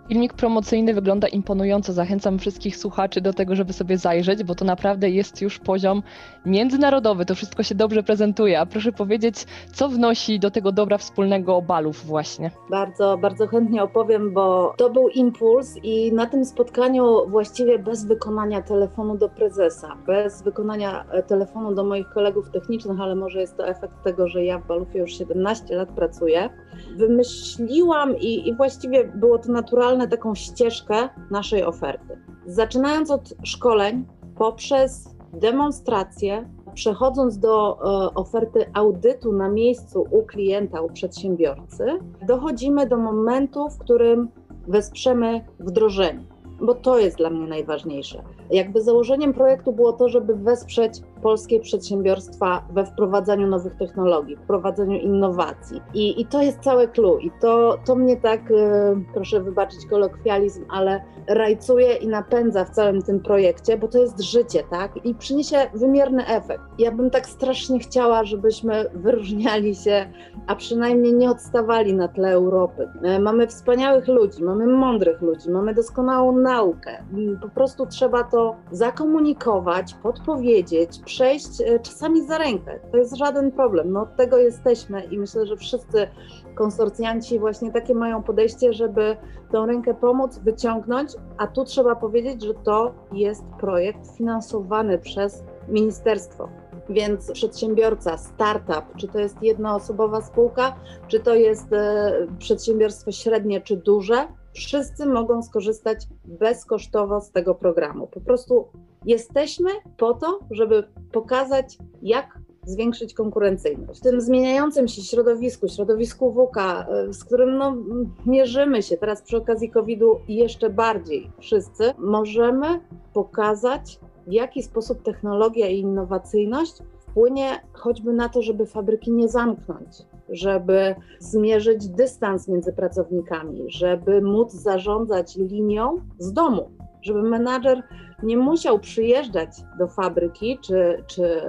Filmik 0.10 0.34
promocyjny 0.34 0.94
wygląda 0.94 1.28
imponująco. 1.28 1.94
Zachęcam 1.94 2.40
wszystkich 2.40 2.78
słuchaczy 2.78 3.22
do 3.22 3.34
tego, 3.34 3.56
żeby 3.56 3.74
sobie 3.74 3.98
zajrzeć, 3.98 4.44
bo 4.44 4.56
to 4.56 4.66
naprawdę 4.66 5.10
jest 5.10 5.42
już 5.42 5.60
poziom 5.60 6.04
międzynarodowy. 6.46 7.26
To 7.26 7.36
wszystko 7.36 7.64
się 7.64 7.76
dobrze 7.76 8.04
prezentuje. 8.04 8.60
A 8.60 8.66
proszę 8.66 8.92
powiedzieć, 8.92 9.46
co 9.74 9.90
wnosi 9.90 10.40
do 10.40 10.52
tego 10.52 10.72
dobra 10.72 10.98
wspólnego 10.98 11.62
balów 11.62 12.06
właśnie? 12.06 12.52
Bardzo, 12.70 13.18
bardzo 13.18 13.48
chętnie 13.48 13.84
opowiem, 13.84 14.34
bo 14.34 14.74
to 14.78 14.90
był 14.90 15.10
impuls 15.10 15.76
i 15.84 16.14
na 16.14 16.26
tym 16.26 16.46
spotkaniu 16.46 17.30
właściwie 17.30 17.80
bez 17.80 18.06
wykonania 18.06 18.62
telefonu 18.62 19.18
do 19.18 19.30
prezesa, 19.30 19.98
bez 20.06 20.44
wykonania 20.44 21.06
e, 21.12 21.24
telefonu 21.24 21.76
do 21.76 21.84
moich 21.84 22.10
kolegów 22.10 22.50
technicznych, 22.50 23.00
ale 23.00 23.16
może 23.16 23.42
jest 23.42 23.58
to 23.58 23.68
efekt 23.68 24.04
tego, 24.04 24.28
że 24.28 24.44
ja 24.44 24.60
w 24.60 24.68
Balufie 24.68 25.00
już 25.00 25.12
17 25.18 25.76
lat 25.76 25.90
pracuję, 25.90 26.50
wymyśliłam 26.98 28.18
i, 28.18 28.50
i 28.50 28.56
właściwie 28.56 29.04
było 29.04 29.38
to 29.38 29.52
naturalne, 29.52 30.08
taką 30.08 30.36
ścieżkę 30.36 31.10
naszej 31.32 31.64
oferty. 31.64 32.22
Zaczynając 32.46 33.12
od 33.12 33.34
szkoleń, 33.44 34.06
poprzez 34.38 35.16
demonstracje, 35.34 36.50
przechodząc 36.74 37.40
do 37.40 37.78
e, 37.80 38.14
oferty 38.14 38.66
audytu 38.74 39.34
na 39.34 39.50
miejscu 39.50 40.08
u 40.12 40.24
klienta, 40.24 40.82
u 40.82 40.90
przedsiębiorcy, 40.90 41.86
dochodzimy 42.28 42.88
do 42.88 42.98
momentu, 42.98 43.70
w 43.70 43.78
którym 43.78 44.30
wesprzemy 44.68 45.46
wdrożenie, 45.60 46.24
bo 46.62 46.76
to 46.76 47.00
jest 47.00 47.18
dla 47.18 47.30
mnie 47.30 47.48
najważniejsze. 47.48 48.24
Jakby 48.52 48.82
założeniem 48.82 49.34
projektu 49.34 49.74
było 49.74 49.94
to, 49.94 50.10
żeby 50.10 50.36
wesprzeć 50.36 51.02
polskie 51.18 51.60
przedsiębiorstwa 51.60 52.68
we 52.74 52.86
wprowadzaniu 52.86 53.48
nowych 53.48 53.76
technologii, 53.76 54.36
wprowadzaniu 54.36 55.00
innowacji. 55.00 55.82
I, 55.94 56.22
i 56.22 56.26
to 56.26 56.42
jest 56.42 56.60
całe 56.60 56.88
clue. 56.88 57.20
I 57.20 57.32
to, 57.42 57.78
to 57.86 57.96
mnie 57.96 58.18
tak, 58.18 58.52
e, 58.52 59.02
proszę 59.14 59.42
wybaczyć 59.42 59.86
kolokwializm, 59.90 60.66
ale 60.70 61.02
rajcuje 61.28 61.96
i 61.96 62.08
napędza 62.08 62.66
w 62.66 62.70
całym 62.70 63.02
tym 63.02 63.20
projekcie, 63.20 63.78
bo 63.78 63.88
to 63.88 63.98
jest 63.98 64.22
życie, 64.22 64.64
tak? 64.70 65.06
I 65.06 65.16
przyniesie 65.16 65.58
wymierny 65.74 66.28
efekt. 66.28 66.64
Ja 66.80 66.92
bym 66.92 67.10
tak 67.10 67.28
strasznie 67.28 67.80
chciała, 67.80 68.24
żebyśmy 68.24 68.86
wyróżniali 68.94 69.76
się, 69.76 70.10
a 70.48 70.56
przynajmniej 70.56 71.14
nie 71.14 71.32
odstawali 71.32 71.94
na 71.94 72.08
tle 72.08 72.32
Europy. 72.32 72.90
E, 73.04 73.20
mamy 73.20 73.48
wspaniałych 73.48 74.08
ludzi, 74.08 74.44
mamy 74.44 74.68
mądrych 74.68 75.22
ludzi, 75.22 75.50
mamy 75.50 75.74
doskonałą 75.74 76.38
naukę. 76.38 77.04
Mm, 77.14 77.40
po 77.40 77.50
prostu 77.50 77.86
trzeba 77.86 78.24
to 78.24 78.56
zakomunikować, 78.72 79.94
podpowiedzieć, 79.94 81.00
przejść 81.08 81.62
e, 81.62 81.80
czasami 81.80 82.28
za 82.28 82.38
rękę. 82.38 82.80
To 82.92 82.98
jest 82.98 83.16
żaden 83.16 83.52
problem. 83.52 83.92
No 83.92 84.02
od 84.02 84.16
tego 84.16 84.38
jesteśmy 84.38 85.04
i 85.04 85.18
myślę, 85.18 85.46
że 85.46 85.58
wszyscy 85.58 86.08
konsorcjanci 86.56 87.40
właśnie 87.40 87.72
takie 87.72 87.94
mają 87.96 88.24
podejście, 88.24 88.74
żeby 88.74 89.18
tę 89.52 89.66
rękę 89.68 89.94
pomóc, 89.94 90.40
wyciągnąć, 90.40 91.12
a 91.38 91.48
tu 91.48 91.66
trzeba 91.66 91.96
powiedzieć, 91.96 92.44
że 92.44 92.54
to 92.54 92.94
jest 93.12 93.44
projekt 93.60 94.18
finansowany 94.18 95.00
przez 95.00 95.44
ministerstwo. 95.68 96.50
Więc 96.90 97.32
przedsiębiorca, 97.32 98.18
startup, 98.18 98.96
czy 98.98 99.08
to 99.08 99.20
jest 99.20 99.44
jednoosobowa 99.44 100.22
spółka, 100.22 100.76
czy 101.08 101.20
to 101.20 101.36
jest 101.36 101.74
e, 101.74 102.12
przedsiębiorstwo 102.40 103.12
średnie 103.12 103.62
czy 103.62 103.78
duże, 103.78 104.28
wszyscy 104.58 105.06
mogą 105.06 105.44
skorzystać 105.44 106.08
bezkosztowo 106.26 107.22
z 107.22 107.32
tego 107.32 107.56
programu. 107.56 108.08
Po 108.08 108.22
prostu 108.22 108.68
jesteśmy 109.06 109.70
po 109.98 110.14
to, 110.14 110.40
żeby 110.52 110.84
pokazać, 111.12 111.78
jak 112.02 112.40
zwiększyć 112.66 113.14
konkurencyjność. 113.14 114.00
W 114.00 114.04
tym 114.04 114.22
zmieniającym 114.22 114.88
się 114.88 115.02
środowisku, 115.02 115.68
środowisku 115.68 116.34
WK, 116.34 116.58
e, 116.58 117.14
z 117.14 117.24
którym 117.24 117.58
no, 117.58 117.78
mierzymy 118.26 118.84
się 118.84 118.98
teraz 118.98 119.22
przy 119.22 119.38
okazji 119.38 119.70
COVID-u 119.70 120.20
jeszcze 120.28 120.70
bardziej 120.70 121.32
wszyscy, 121.40 121.94
możemy 121.98 122.80
pokazać, 123.14 124.00
w 124.28 124.32
jaki 124.32 124.64
sposób 124.64 125.04
technologia 125.04 125.68
i 125.68 125.80
innowacyjność 125.80 126.74
wpłynie 127.00 127.60
choćby 127.74 128.14
na 128.14 128.30
to, 128.30 128.42
żeby 128.42 128.66
fabryki 128.66 129.12
nie 129.12 129.28
zamknąć, 129.28 129.90
żeby 130.30 130.96
zmierzyć 131.20 131.88
dystans 131.88 132.48
między 132.48 132.74
pracownikami, 132.74 133.64
żeby 133.68 134.22
móc 134.22 134.54
zarządzać 134.54 135.36
linią 135.36 136.02
z 136.20 136.34
domu, 136.34 136.72
żeby 137.02 137.24
menadżer 137.24 137.84
nie 138.24 138.38
musiał 138.38 138.80
przyjeżdżać 138.80 139.50
do 139.80 139.88
fabryki, 139.88 140.60
czy, 140.62 141.04
czy 141.08 141.42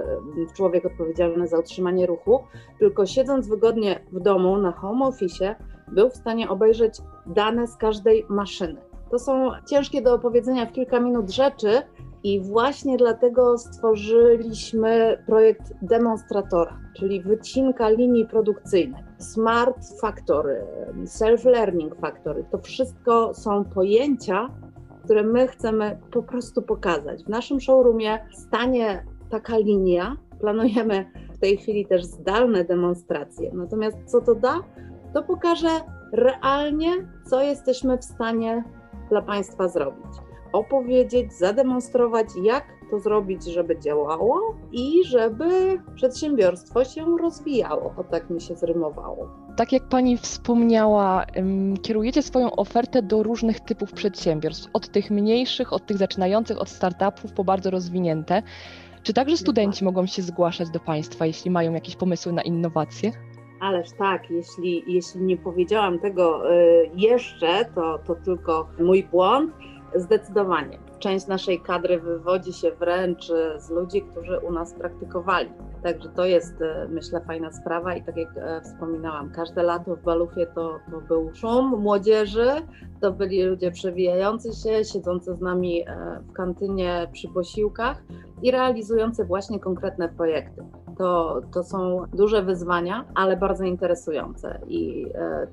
człowiek 0.55 0.85
odpowiedzialny 0.85 1.47
za 1.47 1.59
utrzymanie 1.59 2.05
ruchu, 2.05 2.43
tylko 2.79 3.05
siedząc 3.05 3.47
wygodnie 3.47 3.99
w 4.11 4.19
domu 4.19 4.57
na 4.57 4.71
home 4.71 5.05
office, 5.05 5.55
był 5.87 6.09
w 6.09 6.15
stanie 6.15 6.49
obejrzeć 6.49 6.97
dane 7.25 7.67
z 7.67 7.77
każdej 7.77 8.25
maszyny. 8.29 8.88
To 9.11 9.19
są 9.19 9.51
ciężkie 9.69 10.01
do 10.01 10.13
opowiedzenia 10.13 10.65
w 10.65 10.71
kilka 10.71 10.99
minut 10.99 11.31
rzeczy, 11.31 11.81
i 12.23 12.41
właśnie 12.41 12.97
dlatego 12.97 13.57
stworzyliśmy 13.57 15.23
projekt 15.25 15.73
demonstratora, 15.81 16.79
czyli 16.97 17.21
wycinka 17.21 17.89
linii 17.89 18.25
produkcyjnej. 18.25 19.03
Smart 19.17 19.99
Factory, 20.01 20.61
Self-Learning 21.03 21.95
Factory 22.01 22.45
to 22.51 22.57
wszystko 22.57 23.33
są 23.33 23.65
pojęcia, 23.65 24.49
które 25.03 25.23
my 25.23 25.47
chcemy 25.47 25.97
po 26.11 26.23
prostu 26.23 26.61
pokazać. 26.61 27.23
W 27.23 27.29
naszym 27.29 27.59
showroomie 27.59 28.19
stanie 28.31 29.05
taka 29.29 29.57
linia. 29.57 30.17
Planujemy 30.39 31.05
w 31.33 31.39
tej 31.39 31.57
chwili 31.57 31.85
też 31.85 32.05
zdalne 32.05 32.65
demonstracje. 32.65 33.51
Natomiast 33.53 33.97
co 34.05 34.21
to 34.21 34.35
da? 34.35 34.59
To 35.13 35.23
pokaże 35.23 35.69
realnie, 36.13 36.91
co 37.25 37.41
jesteśmy 37.41 37.97
w 37.97 38.03
stanie 38.03 38.63
dla 39.09 39.21
Państwa 39.21 39.67
zrobić 39.67 40.29
opowiedzieć, 40.53 41.33
zademonstrować, 41.33 42.27
jak 42.43 42.63
to 42.91 42.99
zrobić, 42.99 43.43
żeby 43.43 43.79
działało 43.79 44.55
i 44.71 45.03
żeby 45.05 45.79
przedsiębiorstwo 45.95 46.85
się 46.85 47.17
rozwijało. 47.21 47.93
O 47.97 48.03
tak 48.03 48.29
mi 48.29 48.41
się 48.41 48.55
zrymowało. 48.55 49.27
Tak 49.57 49.71
jak 49.71 49.89
Pani 49.89 50.17
wspomniała, 50.17 51.25
kierujecie 51.81 52.21
swoją 52.21 52.51
ofertę 52.51 53.01
do 53.01 53.23
różnych 53.23 53.59
typów 53.59 53.91
przedsiębiorstw, 53.93 54.69
od 54.73 54.89
tych 54.89 55.11
mniejszych, 55.11 55.73
od 55.73 55.85
tych 55.85 55.97
zaczynających, 55.97 56.61
od 56.61 56.69
startupów 56.69 57.33
po 57.33 57.43
bardzo 57.43 57.69
rozwinięte. 57.69 58.43
Czy 59.03 59.13
także 59.13 59.37
studenci 59.37 59.85
mogą 59.85 60.05
się 60.05 60.21
zgłaszać 60.21 60.69
do 60.69 60.79
Państwa, 60.79 61.25
jeśli 61.25 61.51
mają 61.51 61.73
jakieś 61.73 61.95
pomysły 61.95 62.33
na 62.33 62.41
innowacje? 62.41 63.11
Ależ 63.59 63.91
tak, 63.91 64.29
jeśli, 64.29 64.83
jeśli 64.87 65.21
nie 65.21 65.37
powiedziałam 65.37 65.99
tego 65.99 66.53
y, 66.53 66.89
jeszcze, 66.95 67.65
to, 67.75 67.99
to 68.07 68.15
tylko 68.15 68.69
mój 68.79 69.03
błąd. 69.03 69.53
Zdecydowanie. 69.95 70.88
Część 70.99 71.27
naszej 71.27 71.61
kadry 71.61 71.99
wywodzi 71.99 72.53
się 72.53 72.71
wręcz 72.71 73.25
z 73.57 73.69
ludzi, 73.69 74.01
którzy 74.01 74.39
u 74.39 74.51
nas 74.51 74.73
praktykowali. 74.73 75.49
Także 75.83 76.09
to 76.09 76.25
jest, 76.25 76.61
e, 76.61 76.87
myślę, 76.89 77.21
fajna 77.27 77.51
sprawa 77.51 77.95
i 77.95 78.03
tak 78.03 78.17
jak 78.17 78.37
e, 78.37 78.61
wspominałam, 78.61 79.31
każde 79.31 79.63
lato 79.63 79.95
w 79.95 80.03
Balufie 80.03 80.47
to, 80.47 80.79
to 80.91 81.01
był 81.01 81.35
szum 81.35 81.79
młodzieży, 81.79 82.49
to 83.01 83.11
byli 83.11 83.43
ludzie 83.43 83.71
przewijający 83.71 84.53
się, 84.53 84.85
siedzący 84.85 85.35
z 85.35 85.41
nami 85.41 85.81
e, 85.81 86.19
w 86.29 86.33
kantynie 86.33 87.07
przy 87.11 87.27
posiłkach 87.27 88.03
i 88.41 88.51
realizujący 88.51 89.25
właśnie 89.25 89.59
konkretne 89.59 90.09
projekty 90.09 90.63
to, 90.97 91.41
to 91.53 91.63
są 91.63 92.05
duże 92.13 92.43
wyzwania, 92.43 93.05
ale 93.15 93.37
bardzo 93.37 93.63
interesujące. 93.63 94.59
I 94.67 95.05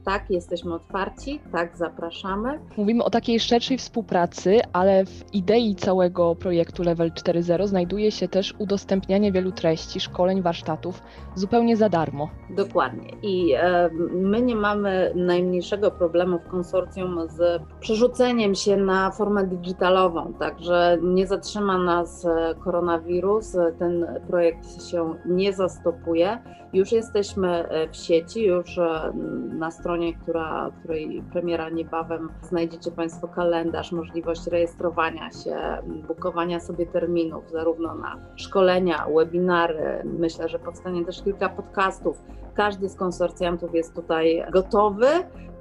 tak, 0.05 0.30
jesteśmy 0.30 0.74
otwarci, 0.74 1.40
tak, 1.53 1.76
zapraszamy. 1.76 2.59
Mówimy 2.76 3.05
o 3.05 3.11
takiej 3.11 3.40
szerszej 3.40 3.78
współpracy, 3.78 4.61
ale 4.72 5.05
w 5.05 5.34
idei 5.37 5.74
całego 5.74 6.34
projektu 6.34 6.82
Level 6.82 7.11
4.0 7.11 7.66
znajduje 7.66 8.12
się 8.12 8.28
też 8.28 8.55
udostępnianie 8.59 9.32
wielu 9.32 9.53
treści, 9.53 10.01
szkoleń, 10.01 10.43
warsztatów 10.43 11.03
zupełnie 11.34 11.76
za 11.76 11.89
darmo. 11.89 12.28
Dokładnie. 12.51 13.11
I 13.22 13.53
e, 13.55 13.91
my 14.12 14.43
nie 14.43 14.57
mamy 14.57 15.12
najmniejszego 15.14 15.91
problemu 15.91 16.39
w 16.39 16.51
konsorcjum 16.51 17.18
z 17.28 17.62
przerzuceniem 17.80 18.55
się 18.55 18.76
na 18.76 19.11
formę 19.11 19.47
digitalową, 19.47 20.32
także 20.39 20.99
nie 21.03 21.26
zatrzyma 21.26 21.78
nas 21.78 22.24
e, 22.24 22.55
koronawirus. 22.64 23.57
Ten 23.78 24.07
projekt 24.28 24.82
się 24.91 25.14
nie 25.26 25.53
zastopuje. 25.53 26.39
Już 26.76 26.92
jesteśmy 26.92 27.48
e, 27.48 27.88
w 27.88 27.96
sieci, 27.96 28.44
już 28.44 28.78
e, 28.78 29.12
na 29.48 29.70
stronie, 29.70 30.14
która, 30.14 30.70
której 30.78 31.22
premiera 31.32 31.68
niebawem 31.68 32.28
znajdziecie 32.42 32.90
Państwo 32.90 33.28
kalendarz, 33.28 33.92
możliwość 33.92 34.46
rejestrowania 34.46 35.30
się, 35.30 35.56
bukowania 36.08 36.60
sobie 36.60 36.86
terminów, 36.86 37.50
zarówno 37.50 37.94
na 37.94 38.16
szkolenia, 38.36 39.06
webinary. 39.16 40.02
Myślę, 40.04 40.48
że 40.48 40.58
powstanie 40.58 41.04
też 41.04 41.22
kilka 41.22 41.48
podcastów. 41.48 42.22
Każdy 42.54 42.88
z 42.88 42.96
konsorcjantów 42.96 43.74
jest 43.74 43.94
tutaj 43.94 44.44
gotowy, 44.52 45.06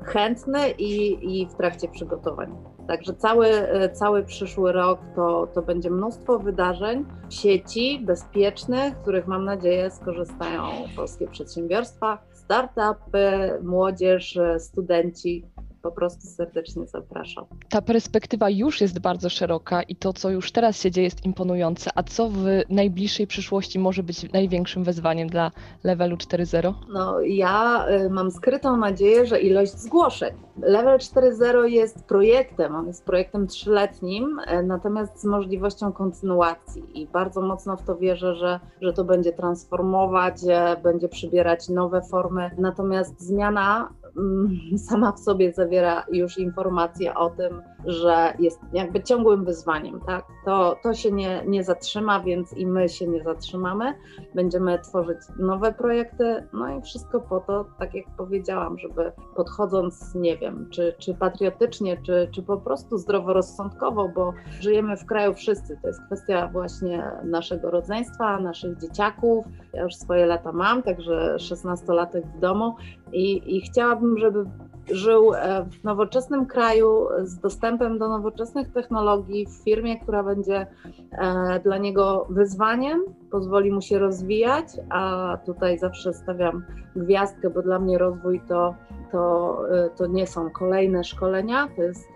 chętny 0.03 0.71
i, 0.71 1.17
i 1.41 1.47
w 1.47 1.53
trakcie 1.53 1.87
przygotowań. 1.87 2.74
Także 2.87 3.13
cały, 3.13 3.49
cały 3.93 4.23
przyszły 4.23 4.71
rok 4.71 4.99
to, 5.15 5.47
to 5.53 5.61
będzie 5.61 5.89
mnóstwo 5.89 6.39
wydarzeń 6.39 7.05
sieci 7.29 7.99
bezpiecznych, 8.05 9.01
których 9.01 9.27
mam 9.27 9.45
nadzieję 9.45 9.91
skorzystają 9.91 10.63
polskie 10.95 11.27
przedsiębiorstwa, 11.27 12.17
startupy, 12.31 13.59
młodzież, 13.63 14.39
studenci 14.57 15.45
po 15.85 15.91
prostu 15.91 16.27
serdecznie 16.27 16.87
zapraszam. 16.87 17.45
Ta 17.69 17.81
perspektywa 17.81 18.49
już 18.49 18.81
jest 18.81 18.99
bardzo 18.99 19.29
szeroka 19.29 19.83
i 19.83 19.95
to, 19.95 20.13
co 20.13 20.29
już 20.29 20.51
teraz 20.51 20.81
się 20.81 20.91
dzieje, 20.91 21.05
jest 21.05 21.25
imponujące. 21.25 21.91
A 21.95 22.03
co 22.03 22.29
w 22.29 22.45
najbliższej 22.69 23.27
przyszłości 23.27 23.79
może 23.79 24.03
być 24.03 24.33
największym 24.33 24.83
wyzwaniem 24.83 25.29
dla 25.29 25.51
levelu 25.83 26.15
4.0? 26.15 26.73
No, 26.89 27.21
ja 27.21 27.85
y, 27.89 28.09
mam 28.09 28.31
skrytą 28.31 28.77
nadzieję, 28.77 29.25
że 29.25 29.39
ilość 29.39 29.71
zgłoszeń. 29.71 30.33
Level 30.57 30.97
4.0 30.97 31.63
jest 31.63 32.03
projektem, 32.03 32.75
on 32.75 32.87
jest 32.87 33.05
projektem 33.05 33.47
trzyletnim, 33.47 34.39
y, 34.39 34.63
natomiast 34.63 35.21
z 35.21 35.25
możliwością 35.25 35.93
kontynuacji 35.93 37.01
i 37.01 37.07
bardzo 37.07 37.41
mocno 37.41 37.77
w 37.77 37.83
to 37.83 37.95
wierzę, 37.95 38.35
że, 38.35 38.59
że 38.81 38.93
to 38.93 39.03
będzie 39.03 39.33
transformować, 39.33 40.35
będzie 40.83 41.09
przybierać 41.09 41.69
nowe 41.69 42.01
formy. 42.01 42.51
Natomiast 42.57 43.21
zmiana 43.21 43.89
sama 44.89 45.11
w 45.11 45.19
sobie 45.19 45.53
zawiera 45.53 46.05
już 46.11 46.37
informację 46.37 47.15
o 47.15 47.29
tym, 47.29 47.61
że 47.85 48.33
jest 48.39 48.59
jakby 48.73 49.03
ciągłym 49.03 49.45
wyzwaniem, 49.45 50.01
tak? 50.07 50.25
To, 50.45 50.75
to 50.83 50.93
się 50.93 51.11
nie, 51.11 51.43
nie 51.47 51.63
zatrzyma, 51.63 52.19
więc 52.19 52.53
i 52.53 52.67
my 52.67 52.89
się 52.89 53.07
nie 53.07 53.23
zatrzymamy. 53.23 53.93
Będziemy 54.35 54.79
tworzyć 54.79 55.17
nowe 55.39 55.73
projekty, 55.73 56.47
no 56.53 56.77
i 56.77 56.81
wszystko 56.81 57.19
po 57.21 57.39
to, 57.39 57.65
tak 57.79 57.93
jak 57.93 58.05
powiedziałam, 58.17 58.79
żeby 58.79 59.11
podchodząc, 59.35 60.15
nie 60.15 60.37
wiem, 60.37 60.67
czy, 60.69 60.95
czy 60.97 61.13
patriotycznie, 61.13 61.97
czy, 62.03 62.29
czy 62.31 62.43
po 62.43 62.57
prostu 62.57 62.97
zdroworozsądkowo, 62.97 64.09
bo 64.15 64.33
żyjemy 64.59 64.97
w 64.97 65.05
kraju 65.05 65.33
wszyscy, 65.33 65.77
to 65.81 65.87
jest 65.87 66.01
kwestia 66.05 66.49
właśnie 66.53 67.11
naszego 67.23 67.71
rodzeństwa, 67.71 68.39
naszych 68.39 68.77
dzieciaków. 68.77 69.45
Ja 69.73 69.83
już 69.83 69.95
swoje 69.95 70.25
lata 70.25 70.51
mam, 70.51 70.83
także 70.83 71.35
16-latek 71.39 72.21
w 72.37 72.39
domu 72.39 72.75
i, 73.15 73.55
i 73.57 73.61
chciałabym, 73.61 74.17
żeby 74.17 74.45
żył 74.91 75.33
e, 75.33 75.65
w 75.65 75.83
nowoczesnym 75.83 76.45
kraju 76.45 77.07
z 77.23 77.39
dostępem 77.39 77.97
do 77.99 78.09
nowoczesnych 78.09 78.71
technologii, 78.71 79.45
w 79.45 79.63
firmie, 79.63 79.99
która 79.99 80.23
będzie 80.23 80.67
e, 81.11 81.59
dla 81.59 81.77
niego 81.77 82.27
wyzwaniem, 82.29 83.01
pozwoli 83.31 83.71
mu 83.71 83.81
się 83.81 83.99
rozwijać, 83.99 84.65
a 84.89 85.37
tutaj 85.45 85.79
zawsze 85.79 86.13
stawiam 86.13 86.63
gwiazdkę, 86.95 87.49
bo 87.49 87.61
dla 87.61 87.79
mnie 87.79 87.97
rozwój 87.97 88.41
to, 88.47 88.75
to, 89.11 89.57
e, 89.71 89.89
to 89.89 90.07
nie 90.07 90.27
są 90.27 90.49
kolejne 90.49 91.03
szkolenia, 91.03 91.67
to 91.75 91.81
jest 91.81 92.09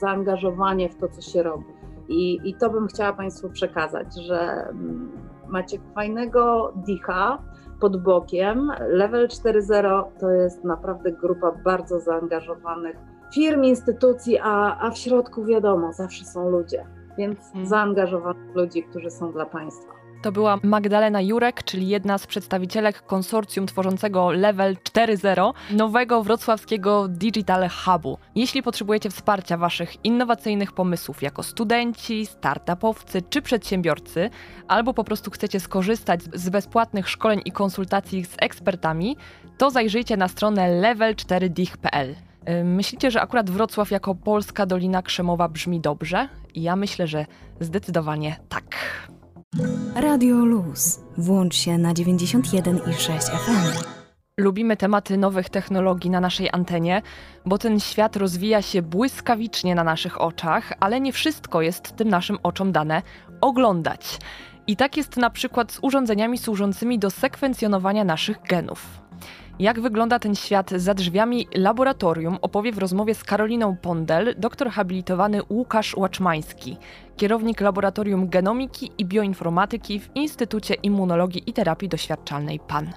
zaangażowanie 0.00 0.88
w 0.88 0.96
to, 0.96 1.08
co 1.08 1.20
się 1.20 1.42
robi. 1.42 1.64
I, 2.08 2.40
i 2.44 2.54
to 2.54 2.70
bym 2.70 2.86
chciała 2.86 3.12
Państwu 3.12 3.50
przekazać, 3.50 4.06
że 4.22 4.40
mm, 4.40 5.12
macie 5.48 5.78
fajnego 5.94 6.72
dicha, 6.76 7.38
pod 7.82 8.02
bokiem. 8.02 8.72
Level 8.88 9.28
4.0 9.28 10.04
to 10.20 10.30
jest 10.30 10.64
naprawdę 10.64 11.12
grupa 11.12 11.52
bardzo 11.64 12.00
zaangażowanych 12.00 12.96
firm, 13.34 13.64
instytucji, 13.64 14.38
a, 14.42 14.78
a 14.78 14.90
w 14.90 14.98
środku 14.98 15.44
wiadomo, 15.44 15.92
zawsze 15.92 16.24
są 16.24 16.50
ludzie, 16.50 16.86
więc 17.18 17.38
hmm. 17.40 17.66
zaangażowanych 17.66 18.54
ludzi, 18.54 18.82
którzy 18.82 19.10
są 19.10 19.32
dla 19.32 19.46
państwa. 19.46 20.01
To 20.22 20.32
była 20.32 20.58
Magdalena 20.62 21.20
Jurek, 21.20 21.64
czyli 21.64 21.88
jedna 21.88 22.18
z 22.18 22.26
przedstawicielek 22.26 23.06
konsorcjum 23.06 23.66
tworzącego 23.66 24.30
Level 24.30 24.74
4.0, 24.74 25.52
nowego 25.70 26.22
wrocławskiego 26.22 27.08
Digital 27.08 27.68
Hubu. 27.68 28.18
Jeśli 28.34 28.62
potrzebujecie 28.62 29.10
wsparcia 29.10 29.56
Waszych 29.56 30.04
innowacyjnych 30.04 30.72
pomysłów 30.72 31.22
jako 31.22 31.42
studenci, 31.42 32.26
startupowcy 32.26 33.22
czy 33.22 33.42
przedsiębiorcy, 33.42 34.30
albo 34.68 34.94
po 34.94 35.04
prostu 35.04 35.30
chcecie 35.30 35.60
skorzystać 35.60 36.20
z 36.34 36.48
bezpłatnych 36.48 37.08
szkoleń 37.08 37.42
i 37.44 37.52
konsultacji 37.52 38.24
z 38.24 38.34
ekspertami, 38.38 39.16
to 39.58 39.70
zajrzyjcie 39.70 40.16
na 40.16 40.28
stronę 40.28 40.80
level4dich.pl. 40.82 42.14
Myślicie, 42.64 43.10
że 43.10 43.20
akurat 43.20 43.50
Wrocław 43.50 43.90
jako 43.90 44.14
polska 44.14 44.66
Dolina 44.66 45.02
Krzemowa 45.02 45.48
brzmi 45.48 45.80
dobrze? 45.80 46.28
Ja 46.54 46.76
myślę, 46.76 47.06
że 47.06 47.26
zdecydowanie 47.60 48.36
tak. 48.48 48.64
Radio 49.94 50.36
Luz. 50.36 51.00
Włącz 51.18 51.54
się 51.54 51.78
na 51.78 51.94
91,6 51.94 53.18
FM. 53.20 53.84
Lubimy 54.40 54.76
tematy 54.76 55.16
nowych 55.16 55.50
technologii 55.50 56.10
na 56.10 56.20
naszej 56.20 56.48
antenie, 56.52 57.02
bo 57.46 57.58
ten 57.58 57.80
świat 57.80 58.16
rozwija 58.16 58.62
się 58.62 58.82
błyskawicznie 58.82 59.74
na 59.74 59.84
naszych 59.84 60.20
oczach, 60.20 60.72
ale 60.80 61.00
nie 61.00 61.12
wszystko 61.12 61.62
jest 61.62 61.96
tym 61.96 62.08
naszym 62.08 62.38
oczom 62.42 62.72
dane 62.72 63.02
oglądać. 63.40 64.18
I 64.66 64.76
tak 64.76 64.96
jest 64.96 65.16
na 65.16 65.30
przykład 65.30 65.72
z 65.72 65.78
urządzeniami 65.82 66.38
służącymi 66.38 66.98
do 66.98 67.10
sekwencjonowania 67.10 68.04
naszych 68.04 68.42
genów. 68.42 69.01
Jak 69.58 69.80
wygląda 69.80 70.18
ten 70.18 70.34
świat 70.34 70.70
za 70.70 70.94
drzwiami 70.94 71.48
laboratorium, 71.54 72.38
opowie 72.42 72.72
w 72.72 72.78
rozmowie 72.78 73.14
z 73.14 73.24
Karoliną 73.24 73.76
Pondel 73.76 74.34
doktor 74.38 74.70
habilitowany 74.70 75.40
Łukasz 75.50 75.96
Łaczmański, 75.96 76.76
kierownik 77.16 77.60
Laboratorium 77.60 78.28
Genomiki 78.28 78.90
i 78.98 79.04
Bioinformatyki 79.04 80.00
w 80.00 80.10
Instytucie 80.14 80.74
Immunologii 80.74 81.50
i 81.50 81.52
Terapii 81.52 81.88
Doświadczalnej 81.88 82.60
PAN. 82.60 82.92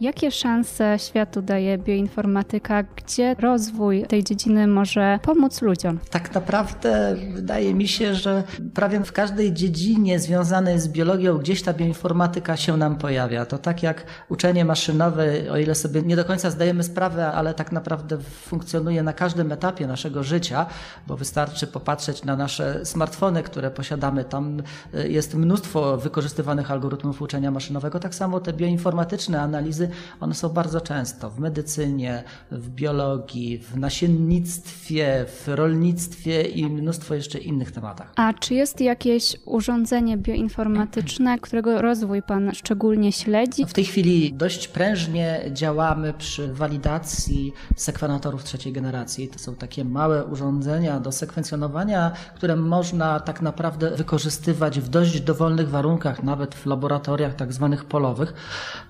Jakie 0.00 0.30
szanse 0.30 0.96
światu 0.98 1.42
daje 1.42 1.78
bioinformatyka? 1.78 2.82
Gdzie 2.82 3.34
rozwój 3.34 4.02
tej 4.02 4.24
dziedziny 4.24 4.66
może 4.66 5.18
pomóc 5.22 5.62
ludziom? 5.62 5.98
Tak 6.10 6.34
naprawdę 6.34 7.16
wydaje 7.34 7.74
mi 7.74 7.88
się, 7.88 8.14
że 8.14 8.42
prawie 8.74 9.00
w 9.00 9.12
każdej 9.12 9.52
dziedzinie 9.52 10.18
związanej 10.18 10.80
z 10.80 10.88
biologią 10.88 11.38
gdzieś 11.38 11.62
ta 11.62 11.72
bioinformatyka 11.72 12.56
się 12.56 12.76
nam 12.76 12.96
pojawia. 12.96 13.46
To 13.46 13.58
tak 13.58 13.82
jak 13.82 14.04
uczenie 14.28 14.64
maszynowe, 14.64 15.26
o 15.50 15.56
ile 15.56 15.74
sobie 15.74 16.02
nie 16.02 16.16
do 16.16 16.24
końca 16.24 16.50
zdajemy 16.50 16.82
sprawę, 16.82 17.32
ale 17.32 17.54
tak 17.54 17.72
naprawdę 17.72 18.18
funkcjonuje 18.20 19.02
na 19.02 19.12
każdym 19.12 19.52
etapie 19.52 19.86
naszego 19.86 20.22
życia, 20.22 20.66
bo 21.06 21.16
wystarczy 21.16 21.66
popatrzeć 21.66 22.24
na 22.24 22.36
nasze 22.36 22.84
smartfony, 22.84 23.42
które 23.42 23.70
posiadamy. 23.70 24.24
Tam 24.24 24.62
y, 24.94 25.08
jest 25.08 25.34
mnóstwo 25.34 25.96
wykorzystywanych 25.96 26.70
algorytmów 26.70 27.22
uczenia 27.22 27.50
maszynowego. 27.50 28.00
Tak 28.00 28.14
samo 28.14 28.40
te 28.40 28.52
bioinformatyczne 28.52 29.40
analizy 29.40 29.85
one 30.20 30.34
są 30.34 30.48
bardzo 30.48 30.80
często 30.80 31.30
w 31.30 31.38
medycynie, 31.38 32.24
w 32.50 32.68
biologii, 32.68 33.58
w 33.58 33.76
nasiennictwie, 33.76 35.24
w 35.28 35.48
rolnictwie 35.48 36.42
i 36.42 36.66
mnóstwo 36.66 37.14
jeszcze 37.14 37.38
innych 37.38 37.72
tematach. 37.72 38.12
A 38.16 38.32
czy 38.32 38.54
jest 38.54 38.80
jakieś 38.80 39.36
urządzenie 39.44 40.16
bioinformatyczne, 40.16 41.38
którego 41.38 41.82
rozwój 41.82 42.22
Pan 42.22 42.54
szczególnie 42.54 43.12
śledzi? 43.12 43.66
W 43.66 43.72
tej 43.72 43.84
chwili 43.84 44.32
dość 44.32 44.68
prężnie 44.68 45.40
działamy 45.52 46.14
przy 46.18 46.54
walidacji 46.54 47.52
sekwenatorów 47.76 48.44
trzeciej 48.44 48.72
generacji. 48.72 49.28
To 49.28 49.38
są 49.38 49.54
takie 49.54 49.84
małe 49.84 50.24
urządzenia 50.24 51.00
do 51.00 51.12
sekwencjonowania, 51.12 52.12
które 52.34 52.56
można 52.56 53.20
tak 53.20 53.42
naprawdę 53.42 53.90
wykorzystywać 53.90 54.80
w 54.80 54.88
dość 54.88 55.20
dowolnych 55.20 55.70
warunkach, 55.70 56.22
nawet 56.22 56.54
w 56.54 56.66
laboratoriach 56.66 57.34
tak 57.34 57.52
zwanych 57.52 57.84
polowych. 57.84 58.34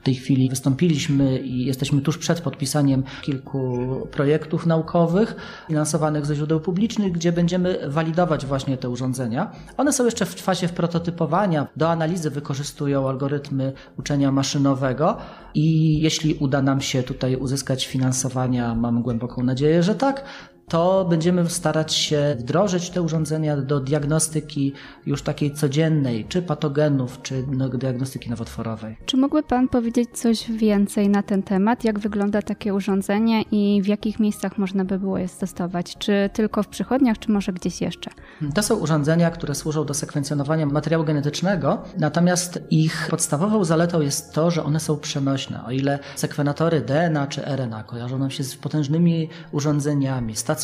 W 0.01 0.05
tej 0.05 0.15
chwili 0.15 0.49
wystąpili 0.49 0.86
wystąpiliśmy 0.87 1.39
i 1.39 1.65
jesteśmy 1.65 2.01
tuż 2.01 2.19
przed 2.19 2.41
podpisaniem 2.41 3.03
kilku 3.23 4.09
projektów 4.11 4.67
naukowych 4.67 5.37
finansowanych 5.69 6.27
ze 6.27 6.35
źródeł 6.35 6.61
publicznych, 6.61 7.13
gdzie 7.13 7.33
będziemy 7.33 7.79
walidować 7.89 8.47
właśnie 8.47 8.77
te 8.77 8.89
urządzenia. 8.89 9.53
One 9.77 9.93
są 9.93 10.05
jeszcze 10.05 10.27
w 10.27 10.35
fazie 10.35 10.69
prototypowania. 10.69 11.67
Do 11.77 11.91
analizy 11.91 12.31
wykorzystują 12.31 13.09
algorytmy 13.09 13.73
uczenia 13.99 14.33
maszynowego 14.33 15.17
i 15.55 15.99
jeśli 16.01 16.35
uda 16.35 16.63
nam 16.63 16.81
się 16.81 17.03
tutaj 17.03 17.37
uzyskać 17.37 17.87
finansowania, 17.87 18.75
mam 18.75 19.03
głęboką 19.03 19.43
nadzieję, 19.43 19.83
że 19.83 19.95
tak, 19.95 20.25
to 20.69 21.05
będziemy 21.05 21.51
starać 21.51 21.95
się 21.95 22.37
wdrożyć 22.39 22.91
te 22.91 23.03
urządzenia 23.03 23.57
do 23.57 23.81
diagnostyki 23.81 24.73
już 25.07 25.23
takiej 25.23 25.55
codziennej, 25.55 26.25
czy 26.29 26.43
patogenów, 26.43 27.23
czy 27.23 27.45
diagnostyki 27.75 28.31
nowotworowej. 28.31 28.97
Czy 29.07 29.17
mógłby 29.17 29.43
Pan 29.43 29.69
powiedzieć 29.69 30.09
coś 30.13 30.51
więcej 30.51 31.09
na 31.09 31.23
ten 31.23 31.43
temat? 31.43 31.85
Jak 31.85 31.99
wygląda 31.99 32.43
takie 32.43 32.75
urządzenie 32.75 33.43
i 33.43 33.83
w 33.83 33.87
jakich 33.87 34.21
miejscach 34.21 34.59
można 34.59 34.85
by 34.85 34.99
było 34.99 35.19
je 35.19 35.29
stosować? 35.29 35.97
Czy 35.99 36.31
tylko 36.33 36.63
w 36.63 36.69
przychodniach, 36.69 37.19
czy 37.19 37.31
może 37.31 37.53
gdzieś 37.53 37.81
jeszcze? 37.81 38.11
To 38.55 38.63
są 38.63 38.75
urządzenia, 38.77 39.31
które 39.31 39.55
służą 39.55 39.85
do 39.85 39.95
sekwencjonowania 39.95 40.67
materiału 40.67 41.05
genetycznego, 41.05 41.83
natomiast 41.99 42.59
ich 42.71 43.07
podstawową 43.11 43.65
zaletą 43.65 44.01
jest 44.01 44.33
to, 44.33 44.51
że 44.51 44.65
one 44.65 44.81
są 44.81 44.97
przenośne. 44.97 45.65
O 45.65 45.71
ile 45.71 45.99
sekwenatory 46.17 46.81
DNA 46.81 47.27
czy 47.27 47.43
RNA 47.45 47.83
kojarzą 47.83 48.19
nam 48.19 48.31
się 48.31 48.45
z 48.45 48.57
potężnymi 48.57 49.29
urządzeniami, 49.53 50.37
stacjonarnymi, 50.37 50.56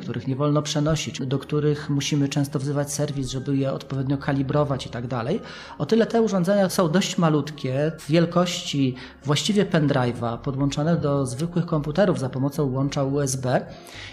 których 0.00 0.28
nie 0.28 0.36
wolno 0.36 0.62
przenosić, 0.62 1.26
do 1.26 1.38
których 1.38 1.90
musimy 1.90 2.28
często 2.28 2.58
wzywać 2.58 2.92
serwis, 2.92 3.28
żeby 3.28 3.56
je 3.56 3.72
odpowiednio 3.72 4.18
kalibrować 4.18 4.86
i 4.86 4.88
tak 4.88 5.06
dalej. 5.06 5.40
O 5.78 5.86
tyle 5.86 6.06
te 6.06 6.22
urządzenia 6.22 6.68
są 6.68 6.88
dość 6.88 7.18
malutkie, 7.18 7.92
w 7.98 8.10
wielkości 8.10 8.94
właściwie 9.24 9.64
pendrive'a, 9.64 10.38
podłączone 10.38 10.96
do 10.96 11.26
zwykłych 11.26 11.66
komputerów 11.66 12.18
za 12.18 12.28
pomocą 12.28 12.72
łącza 12.72 13.04
USB 13.04 13.66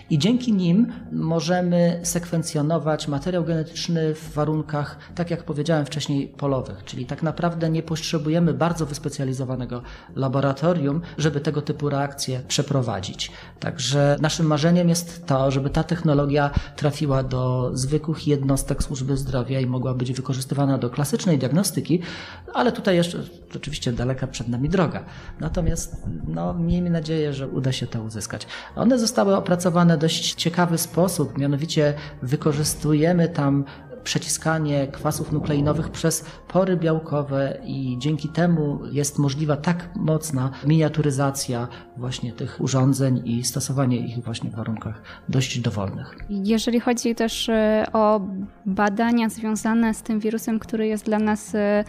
i 0.09 0.19
dzięki 0.19 0.53
nim 0.53 0.93
możemy 1.11 1.99
sekwencjonować 2.03 3.07
materiał 3.07 3.43
genetyczny 3.43 4.13
w 4.13 4.34
warunkach, 4.34 4.97
tak 5.15 5.32
jak 5.32 5.43
powiedziałem 5.43 5.86
wcześniej, 5.86 6.28
polowych, 6.28 6.84
czyli 6.84 7.05
tak 7.05 7.23
naprawdę 7.23 7.69
nie 7.69 7.84
potrzebujemy 7.84 8.53
bardzo 8.53 8.86
wyspecjalizowanego 8.86 9.82
laboratorium, 10.15 11.01
żeby 11.17 11.41
tego 11.41 11.61
typu 11.61 11.89
reakcje 11.89 12.41
przeprowadzić. 12.47 13.32
Także 13.59 14.17
naszym 14.21 14.45
marzeniem 14.45 14.89
jest 14.89 15.14
to, 15.20 15.51
żeby 15.51 15.70
ta 15.70 15.84
technologia 15.84 16.49
trafiła 16.76 17.24
do 17.24 17.72
zwykłych 17.74 18.28
jednostek 18.28 18.84
służby 18.84 19.18
zdrowia 19.18 19.59
i 19.59 19.66
mogła 19.66 19.93
być 19.93 20.13
wykorzystywana 20.13 20.78
do 20.78 20.89
klasycznej 20.89 21.38
diagnostyki, 21.38 22.01
ale 22.53 22.72
tutaj 22.72 22.95
jeszcze 22.95 23.24
oczywiście 23.55 23.93
daleka 23.93 24.28
przed 24.28 24.47
nami 24.47 24.70
droga. 24.70 25.05
Natomiast 25.39 25.95
no, 26.28 26.53
miejmy 26.53 26.89
nadzieję, 26.89 27.34
że 27.34 27.47
uda 27.47 27.72
się 27.72 27.88
to 27.88 28.01
uzyskać. 28.01 28.47
One 28.76 28.99
zostały 28.99 29.36
opracowane 29.36 29.97
dość 29.97 30.34
ciekawy 30.34 30.78
sposób, 30.78 31.38
mianowicie 31.38 31.93
wykorzystujemy 32.22 33.30
tam 33.30 33.66
przeciskanie 34.05 34.87
kwasów 34.87 35.31
nukleinowych 35.31 35.89
przez 35.89 36.25
pory 36.47 36.77
białkowe 36.77 37.57
i 37.65 37.95
dzięki 37.99 38.29
temu 38.29 38.79
jest 38.91 39.19
możliwa 39.19 39.57
tak 39.57 39.89
mocna 39.95 40.51
miniaturyzacja 40.65 41.67
właśnie 41.97 42.33
tych 42.33 42.61
urządzeń 42.61 43.21
i 43.25 43.43
stosowanie 43.43 43.97
ich 43.97 44.23
właśnie 44.23 44.49
w 44.49 44.55
warunkach 44.55 45.01
dość 45.29 45.59
dowolnych. 45.59 46.15
Jeżeli 46.29 46.79
chodzi 46.79 47.15
też 47.15 47.49
e, 47.49 47.85
o 47.93 48.21
badania 48.65 49.29
związane 49.29 49.93
z 49.93 50.01
tym 50.01 50.19
wirusem, 50.19 50.59
który 50.59 50.87
jest 50.87 51.05
dla 51.05 51.19
nas 51.19 51.55
e, 51.55 51.83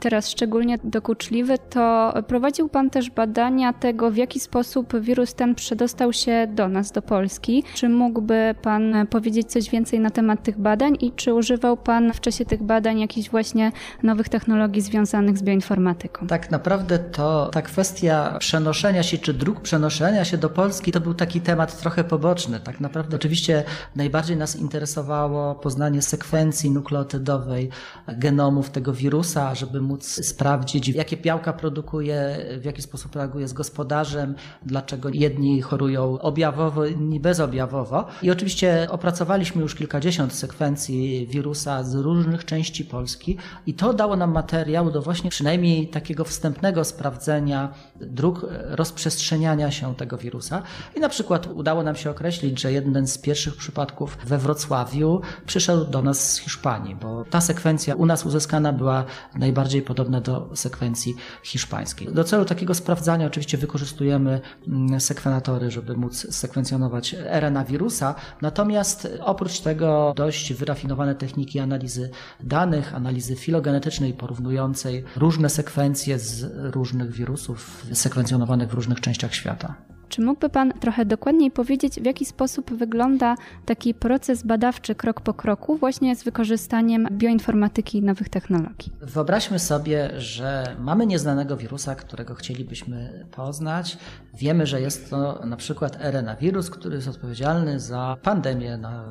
teraz 0.00 0.30
szczególnie 0.30 0.78
dokuczliwy, 0.84 1.54
to 1.70 2.14
prowadził 2.26 2.68
Pan 2.68 2.90
też 2.90 3.10
badania 3.10 3.72
tego, 3.72 4.10
w 4.10 4.16
jaki 4.16 4.40
sposób 4.40 5.00
wirus 5.00 5.34
ten 5.34 5.54
przedostał 5.54 6.12
się 6.12 6.46
do 6.54 6.68
nas, 6.68 6.92
do 6.92 7.02
Polski. 7.02 7.64
Czy 7.74 7.88
mógłby 7.88 8.54
Pan 8.62 9.06
powiedzieć 9.10 9.46
coś 9.46 9.70
więcej 9.70 10.00
na 10.00 10.10
temat 10.10 10.42
tych 10.42 10.58
badań 10.58 10.96
i 11.00 11.12
czy 11.12 11.34
używał 11.46 11.76
Pan 11.76 12.12
w 12.12 12.20
czasie 12.20 12.44
tych 12.44 12.62
badań 12.62 13.00
jakichś 13.00 13.30
właśnie 13.30 13.72
nowych 14.02 14.28
technologii 14.28 14.82
związanych 14.82 15.38
z 15.38 15.42
bioinformatyką? 15.42 16.26
Tak 16.26 16.50
naprawdę 16.50 16.98
to 16.98 17.50
ta 17.52 17.62
kwestia 17.62 18.36
przenoszenia 18.38 19.02
się, 19.02 19.18
czy 19.18 19.34
dróg 19.34 19.60
przenoszenia 19.60 20.24
się 20.24 20.38
do 20.38 20.50
Polski, 20.50 20.92
to 20.92 21.00
był 21.00 21.14
taki 21.14 21.40
temat 21.40 21.80
trochę 21.80 22.04
poboczny. 22.04 22.60
Tak 22.60 22.80
naprawdę 22.80 23.16
oczywiście 23.16 23.64
najbardziej 23.96 24.36
nas 24.36 24.56
interesowało 24.56 25.54
poznanie 25.54 26.02
sekwencji 26.02 26.70
nukleotydowej 26.70 27.70
genomów 28.08 28.70
tego 28.70 28.92
wirusa, 28.92 29.54
żeby 29.54 29.80
móc 29.80 30.26
sprawdzić, 30.26 30.88
jakie 30.88 31.16
białka 31.16 31.52
produkuje, 31.52 32.36
w 32.58 32.64
jaki 32.64 32.82
sposób 32.82 33.16
reaguje 33.16 33.48
z 33.48 33.52
gospodarzem, 33.52 34.34
dlaczego 34.62 35.08
jedni 35.12 35.62
chorują 35.62 36.18
objawowo, 36.18 36.86
inni 36.86 37.20
bezobjawowo. 37.20 38.06
I 38.22 38.30
oczywiście 38.30 38.86
opracowaliśmy 38.90 39.62
już 39.62 39.74
kilkadziesiąt 39.74 40.32
sekwencji 40.32 41.26
wirusa 41.36 41.84
z 41.84 41.94
różnych 41.94 42.44
części 42.44 42.84
Polski 42.84 43.36
i 43.66 43.74
to 43.74 43.92
dało 43.92 44.16
nam 44.16 44.32
materiał 44.32 44.90
do 44.90 45.02
właśnie 45.02 45.30
przynajmniej 45.30 45.88
takiego 45.88 46.24
wstępnego 46.24 46.84
sprawdzenia 46.84 47.74
dróg 48.00 48.46
rozprzestrzeniania 48.50 49.70
się 49.70 49.94
tego 49.94 50.16
wirusa. 50.18 50.62
I 50.96 51.00
na 51.00 51.08
przykład 51.08 51.46
udało 51.46 51.82
nam 51.82 51.96
się 51.96 52.10
określić, 52.10 52.60
że 52.60 52.72
jeden 52.72 53.06
z 53.06 53.18
pierwszych 53.18 53.56
przypadków 53.56 54.18
we 54.24 54.38
Wrocławiu 54.38 55.20
przyszedł 55.46 55.84
do 55.84 56.02
nas 56.02 56.32
z 56.32 56.38
Hiszpanii, 56.38 56.94
bo 56.94 57.24
ta 57.24 57.40
sekwencja 57.40 57.94
u 57.94 58.06
nas 58.06 58.26
uzyskana 58.26 58.72
była 58.72 59.04
najbardziej 59.34 59.82
podobna 59.82 60.20
do 60.20 60.50
sekwencji 60.54 61.14
hiszpańskiej. 61.42 62.08
Do 62.12 62.24
celu 62.24 62.44
takiego 62.44 62.74
sprawdzania 62.74 63.26
oczywiście 63.26 63.58
wykorzystujemy 63.58 64.40
mm, 64.68 65.00
sekwenatory, 65.00 65.70
żeby 65.70 65.96
móc 65.96 66.26
sekwencjonować 66.30 67.16
RNA 67.40 67.64
wirusa, 67.64 68.14
natomiast 68.42 69.08
oprócz 69.20 69.60
tego 69.60 70.12
dość 70.16 70.52
wyrafinowane 70.52 71.14
techniki 71.14 71.25
analizy 71.62 72.10
danych, 72.40 72.94
analizy 72.94 73.36
filogenetycznej 73.36 74.12
porównującej 74.12 75.04
różne 75.16 75.48
sekwencje 75.48 76.18
z 76.18 76.52
różnych 76.74 77.12
wirusów 77.12 77.86
sekwencjonowanych 77.92 78.68
w 78.68 78.74
różnych 78.74 79.00
częściach 79.00 79.34
świata. 79.34 79.74
Czy 80.08 80.22
mógłby 80.22 80.48
Pan 80.48 80.72
trochę 80.80 81.04
dokładniej 81.04 81.50
powiedzieć, 81.50 82.00
w 82.00 82.04
jaki 82.04 82.24
sposób 82.24 82.74
wygląda 82.74 83.36
taki 83.64 83.94
proces 83.94 84.42
badawczy 84.42 84.94
krok 84.94 85.20
po 85.20 85.34
kroku, 85.34 85.76
właśnie 85.76 86.16
z 86.16 86.24
wykorzystaniem 86.24 87.08
bioinformatyki 87.12 87.98
i 87.98 88.02
nowych 88.02 88.28
technologii? 88.28 88.92
Wyobraźmy 89.00 89.58
sobie, 89.58 90.10
że 90.20 90.76
mamy 90.80 91.06
nieznanego 91.06 91.56
wirusa, 91.56 91.94
którego 91.94 92.34
chcielibyśmy 92.34 93.26
poznać. 93.30 93.98
Wiemy, 94.34 94.66
że 94.66 94.80
jest 94.80 95.10
to 95.10 95.40
na 95.46 95.56
przykład 95.56 95.98
RNA 96.00 96.36
wirus, 96.36 96.70
który 96.70 96.96
jest 96.96 97.08
odpowiedzialny 97.08 97.80
za 97.80 98.16
pandemię 98.22 98.76
na 98.76 99.04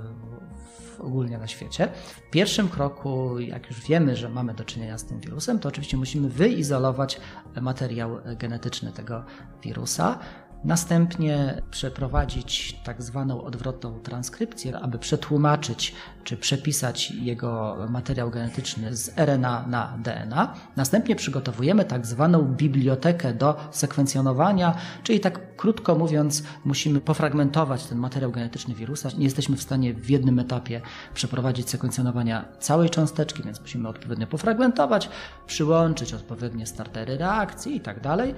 ogólnie 1.05 1.37
na 1.37 1.47
świecie. 1.47 1.87
W 2.27 2.29
pierwszym 2.29 2.69
kroku, 2.69 3.39
jak 3.39 3.69
już 3.69 3.81
wiemy, 3.81 4.15
że 4.15 4.29
mamy 4.29 4.53
do 4.53 4.63
czynienia 4.63 4.97
z 4.97 5.05
tym 5.05 5.19
wirusem, 5.19 5.59
to 5.59 5.69
oczywiście 5.69 5.97
musimy 5.97 6.29
wyizolować 6.29 7.21
materiał 7.61 8.17
genetyczny 8.37 8.91
tego 8.91 9.23
wirusa. 9.63 10.19
Następnie 10.65 11.61
przeprowadzić 11.71 12.79
tak 12.83 13.03
zwaną 13.03 13.43
odwrotną 13.43 13.99
transkrypcję, 13.99 14.79
aby 14.79 14.99
przetłumaczyć 14.99 15.95
czy 16.23 16.37
przepisać 16.37 17.11
jego 17.11 17.77
materiał 17.89 18.29
genetyczny 18.29 18.95
z 18.95 19.17
RNA 19.17 19.67
na 19.67 19.97
DNA. 19.97 20.53
Następnie 20.75 21.15
przygotowujemy 21.15 21.85
tak 21.85 22.05
zwaną 22.05 22.43
bibliotekę 22.43 23.33
do 23.33 23.57
sekwencjonowania, 23.71 24.75
czyli 25.03 25.19
tak 25.19 25.55
krótko 25.55 25.95
mówiąc, 25.95 26.43
musimy 26.63 27.01
pofragmentować 27.01 27.85
ten 27.85 27.97
materiał 27.97 28.31
genetyczny 28.31 28.75
wirusa. 28.75 29.09
Nie 29.17 29.25
jesteśmy 29.25 29.57
w 29.57 29.61
stanie 29.61 29.93
w 29.93 30.09
jednym 30.09 30.39
etapie 30.39 30.81
przeprowadzić 31.13 31.69
sekwencjonowania 31.69 32.45
całej 32.59 32.89
cząsteczki, 32.89 33.43
więc 33.43 33.61
musimy 33.61 33.89
odpowiednio 33.89 34.27
pofragmentować, 34.27 35.09
przyłączyć 35.47 36.13
odpowiednie 36.13 36.65
startery 36.67 37.17
reakcji 37.17 37.75
i 37.75 37.81
tak 37.81 38.01
dalej. 38.01 38.35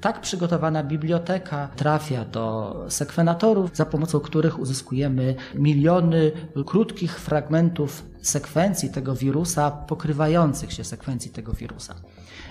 Tak 0.00 0.20
przygotowana 0.20 0.82
biblioteka 0.82 1.68
trafia 1.76 2.24
do 2.24 2.76
sekwenatorów, 2.88 3.76
za 3.76 3.86
pomocą 3.86 4.20
których 4.20 4.58
uzyskujemy 4.58 5.34
miliony 5.54 6.32
krótkich 6.66 7.20
fragmentów 7.20 8.02
sekwencji 8.22 8.90
tego 8.90 9.14
wirusa, 9.14 9.70
pokrywających 9.70 10.72
się 10.72 10.84
sekwencji 10.84 11.30
tego 11.30 11.52
wirusa. 11.52 11.94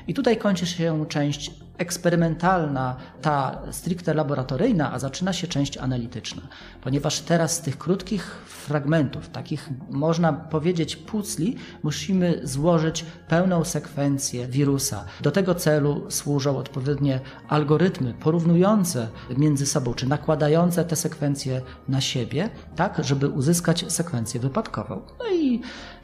I 0.07 0.13
tutaj 0.13 0.37
kończy 0.37 0.65
się 0.65 1.05
część 1.09 1.51
eksperymentalna, 1.77 2.95
ta 3.21 3.61
stricte 3.71 4.13
laboratoryjna, 4.13 4.93
a 4.93 4.99
zaczyna 4.99 5.33
się 5.33 5.47
część 5.47 5.77
analityczna, 5.77 6.41
ponieważ 6.81 7.19
teraz 7.19 7.55
z 7.55 7.61
tych 7.61 7.77
krótkich 7.77 8.23
fragmentów, 8.47 9.29
takich 9.29 9.69
można 9.89 10.33
powiedzieć 10.33 10.95
pucli, 10.95 11.55
musimy 11.83 12.39
złożyć 12.43 13.05
pełną 13.27 13.63
sekwencję 13.63 14.47
wirusa. 14.47 15.05
Do 15.21 15.31
tego 15.31 15.55
celu 15.55 16.05
służą 16.09 16.57
odpowiednie 16.57 17.19
algorytmy 17.47 18.13
porównujące 18.13 19.07
między 19.37 19.65
sobą, 19.65 19.93
czy 19.93 20.07
nakładające 20.07 20.85
te 20.85 20.95
sekwencje 20.95 21.61
na 21.87 22.01
siebie, 22.01 22.49
tak, 22.75 22.99
żeby 23.03 23.29
uzyskać 23.29 23.85
sekwencję 23.87 24.39
wypadkową. 24.39 25.01
No 25.19 25.25
i 25.35 25.61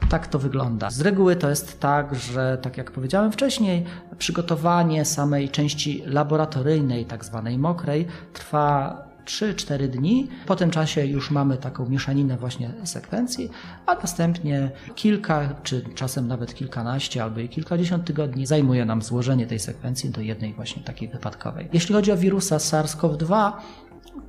tak 0.08 0.26
to 0.26 0.38
wygląda. 0.38 0.90
Z 0.90 1.00
reguły 1.00 1.36
to 1.36 1.50
jest 1.50 1.80
tak, 1.80 2.14
że 2.14 2.58
tak 2.62 2.76
jak 2.76 2.90
powiedziałem 2.90 3.32
wcześniej, 3.32 3.84
przygotowanie 4.18 5.04
samej 5.04 5.48
części 5.48 5.61
laboratoryjnej, 6.06 7.04
tak 7.04 7.24
zwanej 7.24 7.58
mokrej, 7.58 8.06
trwa 8.32 9.02
3-4 9.24 9.88
dni. 9.88 10.28
Po 10.46 10.56
tym 10.56 10.70
czasie 10.70 11.06
już 11.06 11.30
mamy 11.30 11.56
taką 11.56 11.88
mieszaninę 11.88 12.36
właśnie 12.36 12.70
sekwencji, 12.84 13.50
a 13.86 13.94
następnie 13.94 14.70
kilka, 14.94 15.54
czy 15.62 15.84
czasem 15.94 16.28
nawet 16.28 16.54
kilkanaście 16.54 17.22
albo 17.22 17.40
i 17.40 17.48
kilkadziesiąt 17.48 18.04
tygodni 18.04 18.46
zajmuje 18.46 18.84
nam 18.84 19.02
złożenie 19.02 19.46
tej 19.46 19.58
sekwencji 19.58 20.10
do 20.10 20.20
jednej 20.20 20.54
właśnie 20.54 20.82
takiej 20.82 21.08
wypadkowej. 21.08 21.68
Jeśli 21.72 21.94
chodzi 21.94 22.12
o 22.12 22.16
wirusa 22.16 22.56
SARS-CoV-2, 22.56 23.52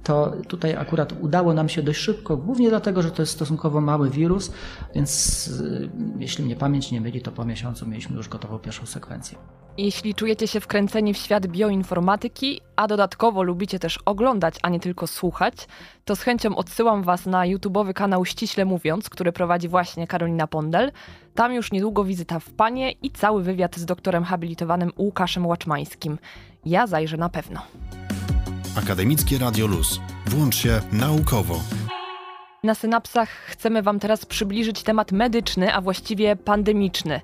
to 0.04 0.34
tutaj 0.48 0.76
akurat 0.76 1.14
udało 1.22 1.54
nam 1.54 1.70
się 1.70 1.84
dość 1.84 2.00
szybko, 2.00 2.38
głównie 2.38 2.70
dlatego, 2.70 3.02
że 3.02 3.12
to 3.12 3.22
jest 3.22 3.32
stosunkowo 3.32 3.82
mały 3.82 4.10
wirus, 4.10 4.52
więc 4.96 5.48
y, 5.48 5.90
jeśli 6.20 6.46
mnie 6.46 6.56
pamięć 6.56 6.92
nie 6.92 7.02
myli, 7.02 7.22
to 7.22 7.32
po 7.32 7.46
miesiącu 7.46 7.88
mieliśmy 7.88 8.16
już 8.16 8.30
gotową 8.30 8.60
pierwszą 8.60 8.86
sekwencję. 8.86 9.38
Jeśli 9.78 10.16
czujecie 10.16 10.48
się 10.48 10.60
wkręceni 10.60 11.14
w 11.14 11.18
świat 11.18 11.48
bioinformatyki, 11.48 12.62
a 12.76 12.88
dodatkowo 12.88 13.44
lubicie 13.44 13.80
też 13.80 14.00
oglądać, 14.06 14.56
a 14.62 14.70
nie 14.70 14.80
tylko 14.80 15.08
słuchać, 15.08 15.68
to 16.06 16.16
z 16.16 16.22
chęcią 16.22 16.56
odsyłam 16.56 17.04
Was 17.04 17.26
na 17.26 17.42
YouTube'owy 17.48 17.94
kanał 17.94 18.26
Ściśle 18.26 18.66
Mówiąc, 18.66 19.10
który 19.10 19.32
prowadzi 19.32 19.68
właśnie 19.68 20.08
Karolina 20.08 20.48
Pondel. 20.48 20.92
Tam 21.36 21.54
już 21.54 21.72
niedługo 21.72 22.04
wizyta 22.04 22.40
w 22.40 22.50
Panie 22.50 22.92
i 22.92 23.12
cały 23.12 23.44
wywiad 23.44 23.78
z 23.78 23.86
doktorem 23.86 24.24
habilitowanym 24.24 24.92
Łukaszem 24.98 25.46
Łaczmańskim. 25.46 26.18
Ja 26.66 26.88
zajrzę 26.88 27.18
na 27.18 27.30
pewno. 27.30 27.62
Akademickie 28.76 29.38
Radio 29.38 29.67
Luz. 29.67 29.99
Włącz 30.26 30.55
się 30.55 30.82
naukowo. 30.91 31.59
Na 32.63 32.76
synapsach 32.76 33.30
chcemy 33.30 33.82
Wam 33.82 33.99
teraz 33.99 34.26
przybliżyć 34.26 34.84
temat 34.84 35.11
medyczny, 35.11 35.74
a 35.74 35.82
właściwie 35.82 36.36
pandemiczny. 36.36 37.21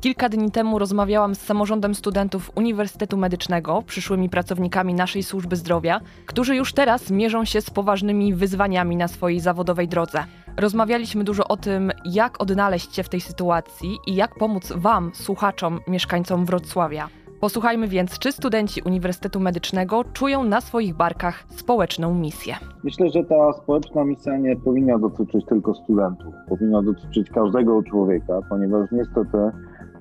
Kilka 0.00 0.28
dni 0.28 0.50
temu 0.50 0.78
rozmawiałam 0.78 1.34
z 1.34 1.40
samorządem 1.40 1.94
studentów 1.94 2.50
Uniwersytetu 2.54 3.16
Medycznego, 3.16 3.82
przyszłymi 3.86 4.28
pracownikami 4.28 4.94
naszej 4.94 5.22
służby 5.22 5.56
zdrowia, 5.56 6.00
którzy 6.26 6.56
już 6.56 6.72
teraz 6.72 7.10
mierzą 7.10 7.44
się 7.44 7.60
z 7.60 7.70
poważnymi 7.70 8.34
wyzwaniami 8.34 8.96
na 8.96 9.08
swojej 9.08 9.40
zawodowej 9.40 9.88
drodze. 9.88 10.24
Rozmawialiśmy 10.56 11.24
dużo 11.24 11.48
o 11.48 11.56
tym, 11.56 11.92
jak 12.04 12.42
odnaleźć 12.42 12.94
się 12.94 13.02
w 13.02 13.08
tej 13.08 13.20
sytuacji 13.20 13.98
i 14.06 14.14
jak 14.14 14.34
pomóc 14.34 14.72
Wam, 14.76 15.10
słuchaczom, 15.14 15.80
mieszkańcom 15.88 16.44
Wrocławia. 16.44 17.08
Posłuchajmy 17.40 17.88
więc, 17.88 18.18
czy 18.18 18.32
studenci 18.32 18.82
Uniwersytetu 18.82 19.40
Medycznego 19.40 20.04
czują 20.12 20.44
na 20.44 20.60
swoich 20.60 20.94
barkach 20.94 21.44
społeczną 21.48 22.14
misję. 22.14 22.54
Myślę, 22.84 23.08
że 23.08 23.24
ta 23.24 23.52
społeczna 23.52 24.04
misja 24.04 24.36
nie 24.36 24.56
powinna 24.56 24.98
dotyczyć 24.98 25.46
tylko 25.46 25.74
studentów, 25.74 26.34
powinna 26.48 26.82
dotyczyć 26.82 27.30
każdego 27.30 27.82
człowieka, 27.82 28.40
ponieważ 28.48 28.90
niestety, 28.92 29.38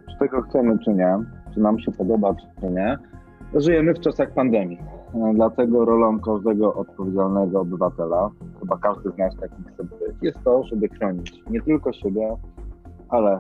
czy 0.10 0.18
tego 0.20 0.42
chcemy, 0.42 0.80
czy 0.80 0.94
nie, 0.94 1.18
czy 1.54 1.60
nam 1.60 1.80
się 1.80 1.92
podoba, 1.92 2.36
czy 2.36 2.70
nie, 2.70 2.98
żyjemy 3.56 3.94
w 3.94 4.00
czasach 4.00 4.34
pandemii. 4.34 4.80
Dlatego 5.34 5.86
rolą 5.86 6.20
każdego 6.20 6.74
odpowiedzialnego 6.74 7.62
obywatela, 7.62 8.30
chyba 8.60 8.78
każdy 8.78 9.12
z 9.12 9.18
nas 9.18 9.36
takich 9.36 9.74
chce 9.74 9.84
być, 9.84 10.16
jest 10.22 10.38
to, 10.44 10.64
żeby 10.64 10.90
chronić 10.90 11.34
nie 11.50 11.62
tylko 11.62 11.94
siebie, 11.94 12.36
ale 13.10 13.40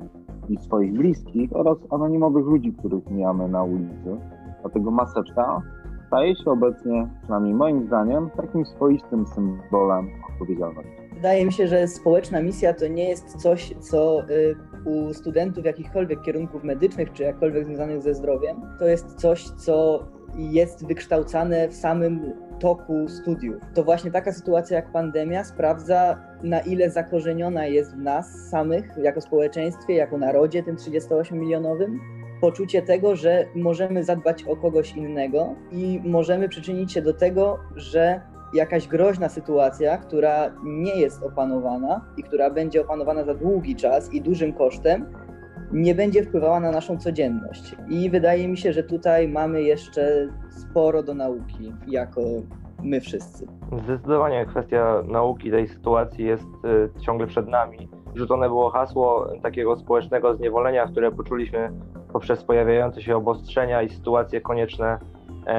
i 0.49 0.57
swoich 0.57 0.93
bliskich 0.93 1.55
oraz 1.55 1.77
anonimowych 1.91 2.45
ludzi, 2.45 2.73
których 2.79 3.09
mijamy 3.09 3.47
na 3.47 3.63
ulicy. 3.63 4.17
Dlatego 4.61 4.91
maseczka 4.91 5.61
staje 6.07 6.35
się 6.35 6.51
obecnie, 6.51 7.07
przynajmniej 7.21 7.53
moim 7.53 7.87
zdaniem, 7.87 8.29
takim 8.29 8.65
swoistym 8.65 9.27
symbolem 9.27 10.09
odpowiedzialności. 10.33 10.91
Wydaje 11.13 11.45
mi 11.45 11.53
się, 11.53 11.67
że 11.67 11.87
społeczna 11.87 12.41
misja 12.41 12.73
to 12.73 12.87
nie 12.87 13.09
jest 13.09 13.35
coś, 13.35 13.73
co 13.79 14.29
y, 14.29 14.55
u 14.85 15.13
studentów 15.13 15.65
jakichkolwiek 15.65 16.21
kierunków 16.21 16.63
medycznych 16.63 17.13
czy 17.13 17.23
jakkolwiek 17.23 17.65
związanych 17.65 18.01
ze 18.01 18.13
zdrowiem, 18.13 18.57
to 18.79 18.85
jest 18.85 19.15
coś, 19.15 19.43
co 19.43 20.03
jest 20.37 20.87
wykształcane 20.87 21.67
w 21.69 21.73
samym 21.73 22.33
toku 22.59 23.07
studiów. 23.07 23.55
To 23.73 23.83
właśnie 23.83 24.11
taka 24.11 24.31
sytuacja 24.31 24.75
jak 24.75 24.91
pandemia 24.91 25.43
sprawdza, 25.43 26.17
na 26.43 26.59
ile 26.59 26.89
zakorzeniona 26.89 27.65
jest 27.65 27.95
w 27.95 27.99
nas 27.99 28.49
samych, 28.49 28.85
jako 29.03 29.21
społeczeństwie, 29.21 29.93
jako 29.95 30.17
narodzie, 30.17 30.63
tym 30.63 30.75
38-milionowym, 30.75 31.97
poczucie 32.41 32.81
tego, 32.81 33.15
że 33.15 33.45
możemy 33.55 34.03
zadbać 34.03 34.43
o 34.43 34.55
kogoś 34.55 34.95
innego 34.95 35.55
i 35.71 36.01
możemy 36.05 36.49
przyczynić 36.49 36.93
się 36.93 37.01
do 37.01 37.13
tego, 37.13 37.59
że 37.75 38.21
jakaś 38.53 38.87
groźna 38.87 39.29
sytuacja, 39.29 39.97
która 39.97 40.51
nie 40.63 40.95
jest 40.95 41.23
opanowana 41.23 42.05
i 42.17 42.23
która 42.23 42.49
będzie 42.49 42.81
opanowana 42.81 43.23
za 43.23 43.33
długi 43.33 43.75
czas 43.75 44.13
i 44.13 44.21
dużym 44.21 44.53
kosztem, 44.53 45.05
nie 45.71 45.95
będzie 45.95 46.23
wpływała 46.23 46.59
na 46.59 46.71
naszą 46.71 46.97
codzienność. 46.97 47.75
I 47.89 48.09
wydaje 48.09 48.47
mi 48.47 48.57
się, 48.57 48.73
że 48.73 48.83
tutaj 48.83 49.27
mamy 49.27 49.63
jeszcze 49.63 50.27
sporo 50.49 51.03
do 51.03 51.13
nauki 51.13 51.73
jako 51.87 52.21
my 52.83 53.01
wszyscy. 53.01 53.47
Zdecydowanie 53.83 54.45
kwestia 54.45 55.03
nauki 55.07 55.51
tej 55.51 55.67
sytuacji 55.67 56.25
jest 56.25 56.47
y, 56.97 57.01
ciągle 57.01 57.27
przed 57.27 57.47
nami. 57.47 57.89
Rzucone 58.15 58.47
było 58.47 58.69
hasło 58.69 59.27
takiego 59.41 59.75
społecznego 59.75 60.35
zniewolenia, 60.35 60.87
które 60.87 61.11
poczuliśmy 61.11 61.71
poprzez 62.13 62.43
pojawiające 62.43 63.01
się 63.01 63.15
obostrzenia 63.15 63.81
i 63.81 63.89
sytuacje 63.89 64.41
konieczne 64.41 64.99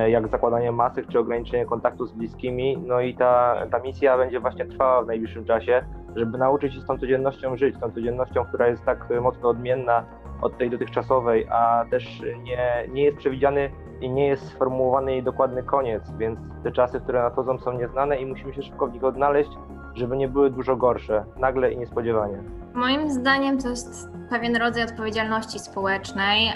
jak 0.09 0.29
zakładanie 0.29 0.73
masek 0.73 1.07
czy 1.07 1.19
ograniczenie 1.19 1.67
kontaktu 1.67 2.07
z 2.07 2.13
bliskimi. 2.13 2.79
No 2.87 3.01
i 3.01 3.15
ta, 3.15 3.57
ta 3.71 3.79
misja 3.79 4.19
będzie 4.19 4.41
właśnie 4.41 4.67
trwała 4.67 5.03
w 5.03 5.07
najbliższym 5.07 5.45
czasie, 5.45 5.85
żeby 6.17 6.39
nauczyć 6.39 6.75
się 6.75 6.81
z 6.81 6.87
tą 6.87 6.99
codziennością 6.99 7.57
żyć, 7.57 7.77
tą 7.81 7.91
codziennością, 7.91 8.45
która 8.45 8.67
jest 8.67 8.85
tak 8.85 9.09
mocno 9.21 9.49
odmienna 9.49 10.05
od 10.43 10.59
tej 10.59 10.71
dotychczasowej, 10.71 11.47
a 11.51 11.85
też 11.91 12.23
nie, 12.43 12.89
nie 12.89 13.05
jest 13.05 13.19
przewidziany 13.19 13.71
i 14.01 14.11
nie 14.11 14.27
jest 14.27 14.49
sformułowany 14.49 15.13
jej 15.13 15.23
dokładny 15.23 15.63
koniec, 15.63 16.13
więc 16.19 16.39
te 16.65 16.73
czasy, 16.73 17.01
które 17.01 17.23
nadchodzą 17.23 17.59
są 17.59 17.73
nieznane 17.73 18.17
i 18.17 18.27
musimy 18.27 18.55
się 18.55 18.63
szybko 18.63 18.87
w 18.87 18.93
nich 18.93 19.05
odnaleźć, 19.05 19.51
żeby 19.95 20.17
nie 20.17 20.29
były 20.29 20.51
dużo 20.51 20.77
gorsze, 20.77 21.25
nagle 21.37 21.73
i 21.73 21.79
niespodziewanie. 21.79 22.39
Moim 22.75 23.11
zdaniem 23.11 23.59
to 23.59 23.69
jest 23.69 24.09
pewien 24.31 24.57
rodzaj 24.57 24.83
odpowiedzialności 24.83 25.59
społecznej. 25.59 26.49
E, 26.49 26.53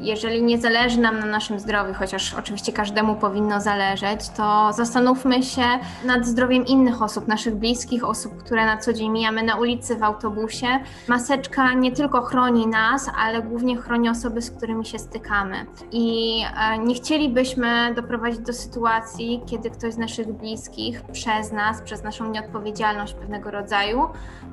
jeżeli 0.00 0.42
nie 0.42 0.58
zależy 0.58 1.00
nam 1.00 1.18
na 1.18 1.26
naszym 1.26 1.60
zdrowiu, 1.60 1.94
chociaż 1.94 2.34
oczywiście 2.34 2.72
każdemu 2.72 3.14
powinno 3.14 3.60
zależeć, 3.60 4.28
to 4.28 4.72
zastanówmy 4.72 5.42
się 5.42 5.64
nad 6.04 6.26
zdrowiem 6.26 6.66
innych 6.66 7.02
osób, 7.02 7.28
naszych 7.28 7.54
bliskich, 7.54 8.04
osób, 8.04 8.36
które 8.36 8.66
na 8.66 8.76
co 8.76 8.92
dzień 8.92 9.10
mijamy 9.10 9.42
na 9.42 9.56
ulicy, 9.56 9.96
w 9.96 10.02
autobusie. 10.02 10.66
Maseczka 11.08 11.72
nie 11.74 11.92
tylko 11.92 12.22
chroni 12.22 12.66
nas, 12.66 13.10
ale 13.18 13.42
głównie 13.42 13.76
chroni 13.76 14.08
osoby, 14.08 14.42
z 14.42 14.50
którymi 14.50 14.86
się 14.86 14.98
stykamy. 14.98 15.66
I 15.92 16.40
e, 16.60 16.78
nie 16.78 16.94
chcielibyśmy 16.94 17.94
doprowadzić 17.94 18.40
do 18.40 18.52
sytuacji, 18.52 19.42
kiedy 19.46 19.70
ktoś 19.70 19.92
z 19.92 19.98
naszych 19.98 20.32
bliskich 20.32 21.02
przez 21.12 21.52
nas, 21.52 21.82
przez 21.82 22.02
naszą 22.02 22.30
nieodpowiedzialność 22.30 22.55
pewnego 23.14 23.50
rodzaju, 23.50 24.00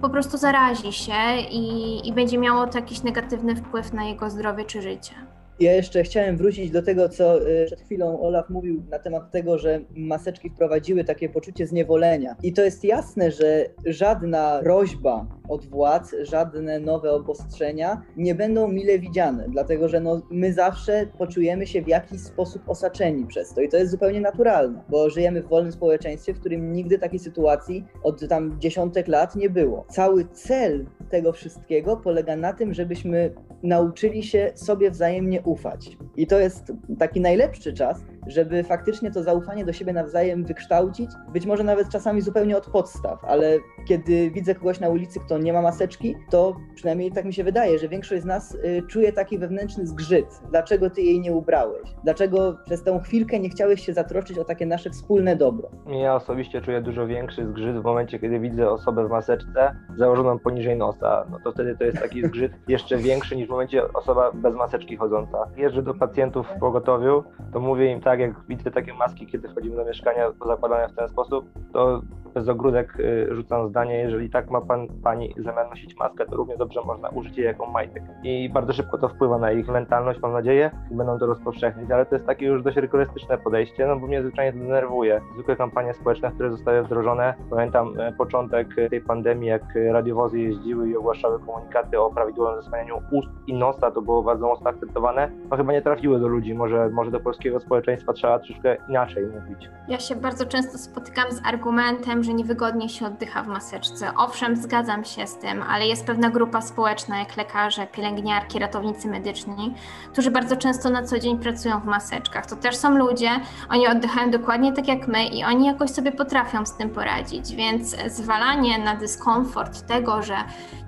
po 0.02 0.10
prostu 0.10 0.38
zarazi 0.38 0.94
się 0.94 1.38
i, 1.52 2.08
i 2.08 2.14
będzie 2.14 2.38
miało 2.38 2.68
to 2.68 2.78
jakiś 2.78 3.04
negatywny 3.04 3.56
wpływ 3.56 3.94
na 3.94 4.04
jego 4.06 4.30
zdrowie 4.30 4.66
czy 4.66 4.82
życie. 4.82 5.14
Ja 5.60 5.74
jeszcze 5.74 6.04
chciałem 6.04 6.38
wrócić 6.38 6.72
do 6.72 6.84
tego, 6.84 7.10
co 7.10 7.48
y, 7.48 7.66
przed 7.66 7.82
chwilą 7.82 8.22
Olaf 8.22 8.50
mówił 8.50 8.84
na 8.92 9.00
temat 9.00 9.32
tego, 9.32 9.58
że 9.58 9.80
maseczki 9.96 10.50
wprowadziły 10.50 11.04
takie 11.04 11.30
poczucie 11.30 11.68
zniewolenia. 11.68 12.36
I 12.44 12.54
to 12.54 12.62
jest 12.62 12.84
jasne, 12.84 13.32
że 13.32 13.66
żadna 13.86 14.60
prośba 14.64 15.26
od 15.50 15.66
władz, 15.66 16.16
żadne 16.22 16.80
nowe 16.80 17.12
obostrzenia 17.12 18.02
nie 18.18 18.36
będą 18.36 18.68
mile 18.68 19.00
widziane, 19.00 19.46
dlatego 19.50 19.90
że 19.90 20.00
no, 20.00 20.22
my 20.32 20.54
zawsze 20.54 21.08
poczujemy 21.18 21.68
się 21.68 21.82
w 21.82 21.88
jakiś 21.88 22.22
sposób 22.22 22.70
osaczeni 22.70 23.26
przez 23.26 23.54
to 23.54 23.62
i 23.62 23.70
to 23.70 23.78
jest 23.78 23.92
zupełnie 23.92 24.22
naturalne, 24.22 24.84
bo 24.90 25.10
żyjemy 25.10 25.42
w 25.42 25.48
wolnym 25.48 25.72
społeczeństwie, 25.72 26.34
w 26.34 26.40
którym 26.40 26.74
nigdy 26.74 27.00
takiej 27.00 27.20
sytuacji 27.20 27.86
od 28.04 28.28
tam 28.28 28.60
dziesiątek 28.60 29.08
lat 29.08 29.36
nie 29.36 29.50
było. 29.50 29.86
Cały 29.90 30.26
cel 30.26 30.86
tego 31.10 31.34
wszystkiego 31.34 31.98
polega 31.98 32.36
na 32.36 32.54
tym, 32.54 32.74
żebyśmy 32.74 33.34
nauczyli 33.64 34.24
się 34.24 34.52
sobie 34.56 34.92
wzajemnie 34.92 35.42
ufać. 35.42 35.98
I 36.18 36.28
to 36.28 36.40
jest 36.40 36.74
taki 37.00 37.22
najlepszy 37.22 37.74
czas, 37.74 38.04
żeby 38.28 38.64
faktycznie 38.64 39.12
to 39.12 39.24
zaufanie 39.24 39.66
do 39.66 39.74
siebie 39.74 39.94
nawzajem 39.94 40.46
wykształcić, 40.46 41.12
być 41.34 41.46
może 41.46 41.64
nawet 41.64 41.90
czasami 41.90 42.22
zupełnie 42.22 42.58
od 42.58 42.68
podstaw, 42.68 43.26
ale 43.26 43.60
kiedy 43.88 44.32
widzę 44.32 44.56
kogoś 44.56 44.80
na 44.80 44.90
ulicy, 44.90 45.20
kto 45.20 45.38
nie 45.38 45.54
ma 45.54 45.62
maseczki, 45.62 46.16
to 46.30 46.56
przynajmniej 46.76 47.12
tak 47.12 47.26
mi 47.26 47.34
się 47.34 47.44
wydaje, 47.44 47.80
że 47.80 47.90
większość 47.90 48.22
z 48.22 48.26
nas 48.26 48.56
y, 48.56 48.84
czuje 48.88 49.14
taki 49.14 49.38
wewnętrzny 49.38 49.88
zgrzyt. 49.88 50.42
Dlaczego 50.50 50.90
ty 50.90 51.02
jej 51.02 51.20
nie 51.20 51.34
ubrałeś? 51.34 51.90
Dlaczego 52.04 52.58
przez 52.66 52.84
tę 52.84 53.00
chwilkę 53.04 53.40
nie 53.40 53.50
chciałeś 53.50 53.86
się 53.86 53.94
zatroszczyć 53.94 54.38
o 54.38 54.46
takie 54.46 54.66
nasze 54.66 54.90
wspólne 54.90 55.36
dobro? 55.36 55.70
Ja 55.88 56.16
osobiście 56.16 56.62
czuję 56.62 56.82
dużo 56.82 57.08
większy 57.08 57.46
zgrzyt 57.48 57.78
w 57.78 57.84
momencie, 57.84 58.20
kiedy 58.20 58.40
widzę 58.40 58.70
osobę 58.70 59.08
w 59.08 59.10
maseczce 59.10 59.76
założoną 59.96 60.40
poniżej 60.40 60.78
nosa. 60.78 61.26
No 61.32 61.40
to 61.44 61.52
wtedy 61.52 61.78
to 61.78 61.84
jest 61.84 62.00
taki 62.00 62.24
zgrzyt 62.28 62.52
jeszcze 62.68 62.98
większy 62.98 63.36
niż 63.36 63.48
w 63.48 63.52
momencie 63.52 63.94
osoba 63.94 64.32
bez 64.34 64.56
maseczki 64.56 64.98
chodząca. 64.98 65.38
Jeżdżę 65.58 65.84
do 65.84 65.94
pacjentów 65.94 66.48
w 66.48 66.60
pogotowiu, 66.60 67.24
to 67.54 67.60
mówię 67.60 67.92
im 67.92 68.02
tak, 68.02 68.13
jak 68.20 68.46
widzę 68.48 68.72
takie 68.72 68.94
maski, 68.94 69.28
kiedy 69.28 69.50
wchodzimy 69.50 69.76
do 69.76 69.86
mieszkania 69.86 70.32
zakładane 70.48 70.90
w 70.90 70.96
ten 70.96 71.10
sposób, 71.10 71.50
to 71.74 72.02
bez 72.34 72.50
ogródek 72.50 73.00
y, 73.00 73.28
rzucam 73.32 73.70
zdanie, 73.70 73.96
jeżeli 73.96 74.30
tak 74.30 74.50
ma 74.52 74.62
pan, 74.62 74.88
pani 75.04 75.34
zamiar 75.38 75.70
nosić 75.70 75.96
maskę, 75.96 76.26
to 76.26 76.36
równie 76.36 76.58
dobrze 76.58 76.82
można 76.86 77.10
użyć 77.10 77.38
jej 77.38 77.46
jako 77.46 77.66
majtek. 77.66 78.04
I 78.24 78.50
bardzo 78.54 78.74
szybko 78.74 78.98
to 78.98 79.10
wpływa 79.10 79.38
na 79.38 79.52
ich 79.52 79.68
mentalność, 79.68 80.20
mam 80.22 80.34
nadzieję, 80.34 80.72
i 80.92 80.96
będą 80.96 81.20
to 81.20 81.26
rozpowszechniać, 81.26 81.92
ale 81.92 82.06
to 82.06 82.16
jest 82.16 82.28
takie 82.28 82.46
już 82.46 82.64
dość 82.64 82.78
rygorystyczne 82.78 83.38
podejście, 83.38 83.88
no 83.88 84.00
bo 84.00 84.08
mnie 84.08 84.22
zwyczajnie 84.22 84.60
denerwuje. 84.60 85.22
Zwykłe 85.34 85.56
kampanie 85.56 85.94
społeczne, 85.94 86.32
które 86.32 86.52
zostały 86.52 86.84
wdrożone, 86.84 87.34
pamiętam 87.50 88.00
e, 88.00 88.12
początek 88.12 88.68
tej 88.90 89.02
pandemii, 89.02 89.50
jak 89.50 89.64
radiowozy 89.92 90.40
jeździły 90.40 90.90
i 90.90 90.98
ogłaszały 90.98 91.40
komunikaty 91.40 92.00
o 92.00 92.12
prawidłowym 92.12 92.62
zasłanianiu 92.62 93.02
ust 93.12 93.30
i 93.48 93.54
nosa, 93.54 93.92
to 93.92 94.02
było 94.02 94.24
bardzo 94.24 94.48
mocno 94.48 94.70
akceptowane, 94.70 95.32
no 95.52 95.58
chyba 95.58 95.74
nie 95.74 95.82
trafiły 95.82 96.20
do 96.20 96.28
ludzi, 96.28 96.54
może, 96.54 96.90
może 96.90 97.12
do 97.12 97.20
polskiego 97.20 97.60
społeczeństwa 97.60 98.14
trzeba 98.14 98.40
troszkę 98.40 98.78
inaczej 98.90 99.26
mówić. 99.26 99.70
Ja 99.88 100.00
się 100.00 100.16
bardzo 100.16 100.46
często 100.46 100.78
spotykam 100.78 101.32
z 101.32 101.42
argumentem, 101.46 102.23
że 102.24 102.34
niewygodnie 102.34 102.90
się 102.90 103.06
oddycha 103.06 103.44
w 103.44 103.48
maseczce. 103.48 104.12
Owszem, 104.18 104.56
zgadzam 104.56 105.06
się 105.06 105.28
z 105.28 105.38
tym, 105.38 105.64
ale 105.64 105.88
jest 105.88 106.06
pewna 106.06 106.30
grupa 106.30 106.62
społeczna, 106.62 107.20
jak 107.20 107.38
lekarze, 107.38 107.88
pielęgniarki, 107.88 108.60
ratownicy 108.60 109.08
medyczni, 109.08 109.74
którzy 110.12 110.32
bardzo 110.32 110.58
często 110.58 110.90
na 110.90 111.04
co 111.04 111.20
dzień 111.20 111.38
pracują 111.38 111.80
w 111.80 111.86
maseczkach. 111.86 112.46
To 112.46 112.56
też 112.56 112.76
są 112.76 112.98
ludzie, 112.98 113.30
oni 113.70 113.88
oddychają 113.88 114.32
dokładnie 114.32 114.74
tak 114.74 114.88
jak 114.88 115.08
my 115.08 115.26
i 115.26 115.44
oni 115.44 115.66
jakoś 115.66 115.90
sobie 115.90 116.12
potrafią 116.12 116.66
z 116.66 116.78
tym 116.78 116.90
poradzić, 116.90 117.56
więc 117.56 117.96
zwalanie 118.08 118.80
na 118.80 118.96
dyskomfort 118.96 119.88
tego, 119.88 120.22
że 120.22 120.36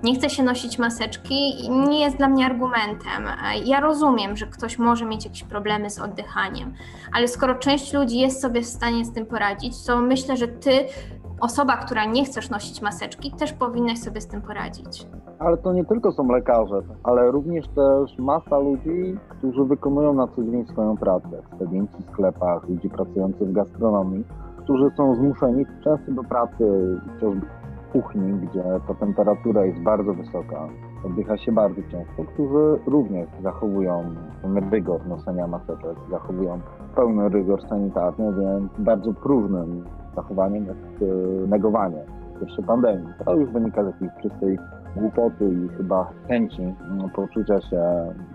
nie 0.02 0.14
chce 0.14 0.30
się 0.30 0.42
nosić 0.42 0.78
maseczki, 0.78 1.70
nie 1.70 2.00
jest 2.00 2.16
dla 2.16 2.28
mnie 2.28 2.46
argumentem. 2.46 3.28
Ja 3.64 3.80
rozumiem, 3.80 4.36
że 4.36 4.46
ktoś 4.46 4.78
może 4.78 5.04
mieć 5.04 5.24
jakieś 5.24 5.44
problemy 5.44 5.90
z 5.90 5.98
oddychaniem, 5.98 6.74
ale 7.12 7.28
skoro 7.28 7.54
część 7.54 7.92
ludzi 7.92 8.18
jest 8.18 8.40
sobie 8.40 8.62
w 8.62 8.66
stanie 8.66 9.04
z 9.04 9.12
tym 9.12 9.26
poradzić, 9.26 9.84
to 9.86 10.00
myślę, 10.00 10.36
że 10.36 10.48
ty 10.48 10.86
osoba, 11.40 11.76
która 11.76 12.04
nie 12.04 12.24
chcesz 12.24 12.50
nosić 12.50 12.82
maseczki, 12.82 13.32
też 13.32 13.52
powinnaś 13.52 13.98
sobie 13.98 14.20
z 14.20 14.26
tym 14.26 14.42
poradzić. 14.42 15.06
Ale 15.38 15.56
to 15.56 15.72
nie 15.72 15.84
tylko 15.84 16.12
są 16.12 16.28
lekarze, 16.28 16.82
ale 17.02 17.30
również 17.30 17.68
też 17.68 18.18
masa 18.18 18.58
ludzi, 18.58 19.18
którzy 19.28 19.64
wykonują 19.64 20.14
na 20.14 20.26
co 20.28 20.42
dzień 20.42 20.66
swoją 20.66 20.96
pracę. 20.96 21.28
Ekspedienci 21.38 21.94
w 22.02 22.10
sklepach, 22.12 22.68
ludzie 22.68 22.88
pracujący 22.88 23.46
w 23.46 23.52
gastronomii, 23.52 24.24
którzy 24.56 24.90
są 24.96 25.14
zmuszeni 25.14 25.66
często 25.84 26.12
do 26.12 26.24
pracy 26.24 26.64
chociażby 27.14 27.46
w 27.88 27.92
kuchni, 27.92 28.32
gdzie 28.32 28.64
ta 28.88 28.94
temperatura 28.94 29.64
jest 29.64 29.82
bardzo 29.82 30.14
wysoka, 30.14 30.68
oddycha 31.04 31.36
się 31.36 31.52
bardzo 31.52 31.82
ciężko, 31.82 32.24
którzy 32.34 32.80
również 32.86 33.28
zachowują 33.42 34.14
ten 34.42 34.70
rygor 34.70 35.06
noszenia 35.06 35.46
maseczek, 35.46 35.96
zachowują 36.10 36.60
pełny 36.94 37.28
rygor 37.28 37.68
sanitarny, 37.68 38.32
więc 38.32 38.70
bardzo 38.78 39.12
próżnym 39.12 39.84
zachowaniem 40.16 40.64
jest 40.66 41.02
e, 41.02 41.46
negowanie 41.48 42.02
jeszcze 42.42 42.62
pandemii. 42.62 43.08
To 43.24 43.34
już 43.34 43.50
wynika 43.50 43.84
z 43.84 43.86
jakiejś 43.86 44.10
czystej 44.22 44.58
głupoty 44.96 45.54
i 45.64 45.68
chyba 45.76 46.10
chęci 46.28 46.74
no, 46.96 47.08
poczucia 47.08 47.60
się, 47.60 47.82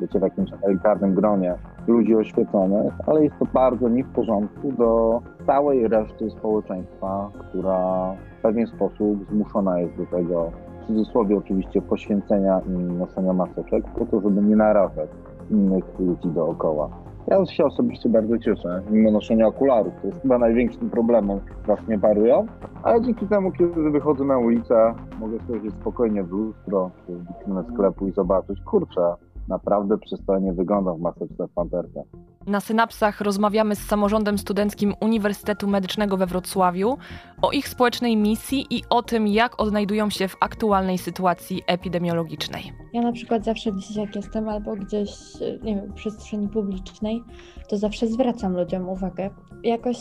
wiecie, 0.01 0.19
w 0.19 0.21
jakimś 0.21 0.49
elitarnym 0.61 1.13
gronie 1.15 1.55
ludzi 1.87 2.15
oświeconych, 2.15 2.93
ale 3.07 3.23
jest 3.23 3.35
to 3.39 3.45
bardzo 3.53 3.89
nie 3.89 4.03
w 4.03 4.09
porządku 4.09 4.71
do 4.71 5.21
całej 5.45 5.87
reszty 5.87 6.29
społeczeństwa, 6.29 7.29
która 7.39 8.13
w 8.39 8.41
pewien 8.41 8.67
sposób 8.67 9.29
zmuszona 9.31 9.79
jest 9.79 9.97
do 9.97 10.05
tego, 10.05 10.51
cudzysłowie 10.87 11.37
oczywiście, 11.37 11.81
poświęcenia 11.81 12.61
noszenia 12.99 13.33
maseczek, 13.33 13.85
po 13.99 14.05
to, 14.05 14.21
żeby 14.21 14.41
nie 14.41 14.55
narażać 14.55 15.09
innych 15.51 15.99
ludzi 15.99 16.27
dookoła. 16.27 16.89
Ja 17.27 17.45
się 17.45 17.65
osobiście 17.65 18.09
bardzo 18.09 18.37
cieszę, 18.37 18.81
mimo 18.89 19.11
noszenia 19.11 19.47
okularów. 19.47 19.93
To 20.01 20.07
jest 20.07 20.21
chyba 20.21 20.37
największym 20.37 20.89
problemem, 20.89 21.39
właśnie 21.65 21.99
parują. 21.99 22.45
Ale 22.83 23.01
dzięki 23.01 23.27
temu, 23.27 23.51
kiedy 23.51 23.91
wychodzę 23.91 24.23
na 24.23 24.37
ulicę, 24.37 24.93
mogę 25.19 25.39
spojrzeć 25.39 25.73
spokojnie 25.73 26.23
w 26.23 26.31
lustro 26.31 26.91
w 27.47 27.73
sklepu 27.73 28.07
i 28.07 28.11
zobaczyć, 28.11 28.61
kurczę, 28.61 29.01
naprawdę 29.47 29.97
przystojnie 29.97 30.53
wyglądam 30.53 30.97
w 30.97 31.01
maseczce 31.01 31.47
w 31.47 31.51
panterce. 31.51 32.03
Na 32.47 32.59
synapsach 32.59 33.21
rozmawiamy 33.21 33.75
z 33.75 33.87
samorządem 33.87 34.37
studenckim 34.37 34.93
Uniwersytetu 35.01 35.67
Medycznego 35.67 36.17
we 36.17 36.25
Wrocławiu 36.25 36.97
o 37.41 37.51
ich 37.51 37.67
społecznej 37.67 38.17
misji 38.17 38.65
i 38.69 38.83
o 38.89 39.03
tym, 39.03 39.27
jak 39.27 39.61
odnajdują 39.61 40.09
się 40.09 40.27
w 40.27 40.37
aktualnej 40.39 40.97
sytuacji 40.97 41.61
epidemiologicznej. 41.67 42.73
Ja 42.93 43.01
na 43.01 43.11
przykład 43.11 43.45
zawsze 43.45 43.71
gdzieś 43.71 43.95
jak 43.95 44.15
jestem 44.15 44.49
albo 44.49 44.75
gdzieś, 44.75 45.11
nie 45.63 45.75
wiem, 45.75 45.91
w 45.91 45.93
przestrzeni 45.93 46.49
publicznej, 46.49 47.23
to 47.69 47.77
zawsze 47.77 48.07
zwracam 48.07 48.53
ludziom 48.53 48.89
uwagę. 48.89 49.29
Jakoś 49.63 49.97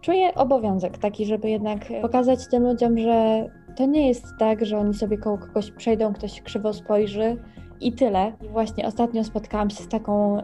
czuję 0.00 0.34
obowiązek 0.34 0.98
taki, 0.98 1.26
żeby 1.26 1.50
jednak 1.50 1.78
pokazać 2.02 2.48
tym 2.50 2.62
ludziom, 2.62 2.98
że 2.98 3.46
to 3.76 3.86
nie 3.86 4.08
jest 4.08 4.24
tak, 4.38 4.66
że 4.66 4.78
oni 4.78 4.94
sobie 4.94 5.18
koło 5.18 5.38
kogoś 5.38 5.70
przejdą, 5.70 6.12
ktoś 6.12 6.42
krzywo 6.42 6.72
spojrzy, 6.72 7.36
i 7.80 7.92
tyle. 7.92 8.32
I 8.42 8.48
właśnie 8.48 8.86
ostatnio 8.86 9.24
spotkałam 9.24 9.70
się 9.70 9.84
z 9.84 9.88
taką 9.88 10.38
y, 10.38 10.42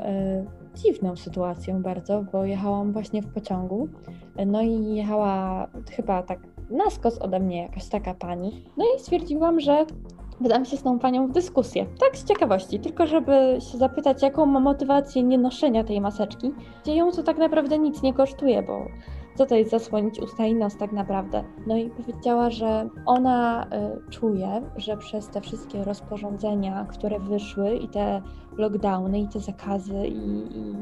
dziwną 0.75 1.17
sytuacją 1.17 1.83
bardzo, 1.83 2.25
bo 2.33 2.45
jechałam 2.45 2.93
właśnie 2.93 3.23
w 3.23 3.33
pociągu. 3.33 3.89
No 4.47 4.63
i 4.63 4.95
jechała 4.95 5.67
chyba 5.91 6.23
tak 6.23 6.39
na 6.71 6.91
skos 6.91 7.19
ode 7.19 7.41
mnie 7.41 7.63
jakaś 7.63 7.89
taka 7.89 8.15
pani. 8.15 8.65
No 8.77 8.85
i 8.97 9.01
stwierdziłam, 9.01 9.61
że 9.61 9.87
wydam 10.41 10.65
się 10.65 10.77
z 10.77 10.83
tą 10.83 10.99
panią 10.99 11.27
w 11.27 11.33
dyskusję. 11.33 11.87
Tak 12.01 12.17
z 12.17 12.25
ciekawości, 12.25 12.81
tylko 12.81 13.07
żeby 13.07 13.59
się 13.73 13.79
zapytać, 13.79 14.23
jaką 14.23 14.47
ma 14.47 14.61
motywację 14.61 15.23
nie 15.23 15.39
noszenia 15.39 15.85
tej 15.85 16.01
maseczki, 16.01 16.53
gdzie 16.83 16.95
ją 16.95 17.11
to 17.11 17.23
tak 17.23 17.39
naprawdę 17.39 17.79
nic 17.79 18.03
nie 18.03 18.15
kosztuje, 18.15 18.63
bo 18.63 18.87
co 19.35 19.47
to 19.47 19.55
jest 19.55 19.71
zasłonić 19.71 20.21
usta 20.21 20.47
i 20.47 20.55
nos 20.55 20.77
tak 20.77 20.93
naprawdę. 20.93 21.45
No 21.67 21.77
i 21.77 21.91
powiedziała, 21.91 22.51
że 22.51 22.89
ona 23.07 23.67
y, 23.67 24.11
czuje, 24.11 24.63
że 24.77 24.97
przez 24.97 25.29
te 25.29 25.41
wszystkie 25.41 25.85
rozporządzenia, 25.85 26.87
które 26.91 27.21
wyszły 27.21 27.77
i 27.77 27.89
te 27.89 28.23
lockdowny 28.57 29.21
i 29.21 29.29
te 29.29 29.41
zakazy 29.41 30.07
i, 30.07 30.59
i 30.59 30.75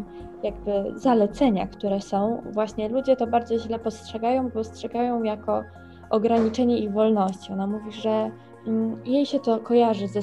jakby 0.42 0.92
zalecenia, 0.94 1.66
które 1.66 2.01
są, 2.01 2.42
właśnie 2.53 2.88
ludzie 2.88 3.16
to 3.16 3.26
bardzo 3.26 3.59
źle 3.59 3.78
postrzegają, 3.78 4.51
postrzegają 4.51 5.22
jako 5.22 5.62
ograniczenie 6.11 6.78
ich 6.78 6.92
wolności. 6.92 7.53
Ona 7.53 7.66
mówi, 7.66 7.92
że 7.92 8.30
jej 9.04 9.26
się 9.26 9.40
to 9.40 9.58
kojarzy 9.58 10.08
ze 10.08 10.20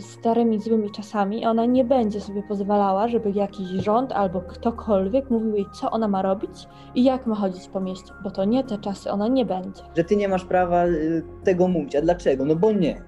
starymi, 0.00 0.60
złymi 0.60 0.90
czasami. 0.90 1.46
Ona 1.46 1.66
nie 1.66 1.84
będzie 1.84 2.20
sobie 2.20 2.42
pozwalała, 2.42 3.08
żeby 3.08 3.30
jakiś 3.30 3.68
rząd 3.68 4.12
albo 4.12 4.40
ktokolwiek 4.40 5.30
mówił 5.30 5.54
jej, 5.54 5.66
co 5.72 5.90
ona 5.90 6.08
ma 6.08 6.22
robić 6.22 6.68
i 6.94 7.04
jak 7.04 7.26
ma 7.26 7.34
chodzić 7.34 7.68
po 7.68 7.80
mieście, 7.80 8.12
bo 8.24 8.30
to 8.30 8.44
nie 8.44 8.64
te 8.64 8.78
czasy, 8.78 9.10
ona 9.10 9.28
nie 9.28 9.44
będzie. 9.44 9.82
Że 9.96 10.04
ty 10.04 10.16
nie 10.16 10.28
masz 10.28 10.44
prawa 10.44 10.86
y, 10.86 11.22
tego 11.44 11.68
mówić. 11.68 11.96
A 11.96 12.00
dlaczego? 12.00 12.44
No 12.44 12.56
bo 12.56 12.72
nie. 12.72 13.02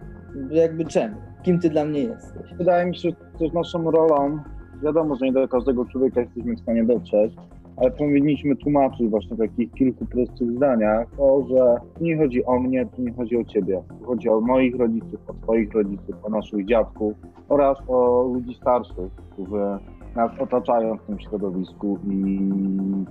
Jakby 0.50 0.84
czemu? 0.84 1.16
Kim 1.42 1.60
ty 1.60 1.70
dla 1.70 1.84
mnie 1.84 2.00
jesteś? 2.00 2.54
Wydaje 2.54 2.86
mi 2.86 2.96
się, 2.96 3.08
że 3.08 3.38
też 3.38 3.52
naszą 3.52 3.90
rolą, 3.90 4.38
wiadomo, 4.82 5.16
że 5.16 5.26
nie 5.26 5.32
do 5.32 5.48
każdego 5.48 5.84
człowieka 5.84 6.20
jesteśmy 6.20 6.56
w 6.56 6.60
stanie 6.60 6.84
dotrzeć, 6.84 7.32
ale 7.80 7.90
powinniśmy 7.90 8.56
tłumaczyć 8.56 9.10
właśnie 9.10 9.36
w 9.36 9.38
takich 9.38 9.72
kilku 9.72 10.06
prostych 10.06 10.50
zdaniach 10.50 11.08
to, 11.16 11.46
że 11.50 11.76
tu 11.94 12.04
nie 12.04 12.18
chodzi 12.18 12.44
o 12.44 12.58
mnie, 12.58 12.86
tu 12.86 13.02
nie 13.02 13.12
chodzi 13.12 13.36
o 13.36 13.44
ciebie. 13.44 13.82
Tu 14.00 14.06
chodzi 14.06 14.28
o 14.28 14.40
moich 14.40 14.76
rodziców, 14.76 15.20
o 15.28 15.34
twoich 15.34 15.72
rodziców, 15.72 16.14
o 16.22 16.28
naszych 16.28 16.66
dziadków 16.66 17.14
oraz 17.48 17.78
o 17.88 18.22
ludzi 18.34 18.54
starszych, 18.54 19.12
którzy 19.32 19.78
nas 20.16 20.30
otaczają 20.40 20.96
w 20.96 21.02
tym 21.02 21.20
środowisku 21.20 21.98
i 22.04 22.40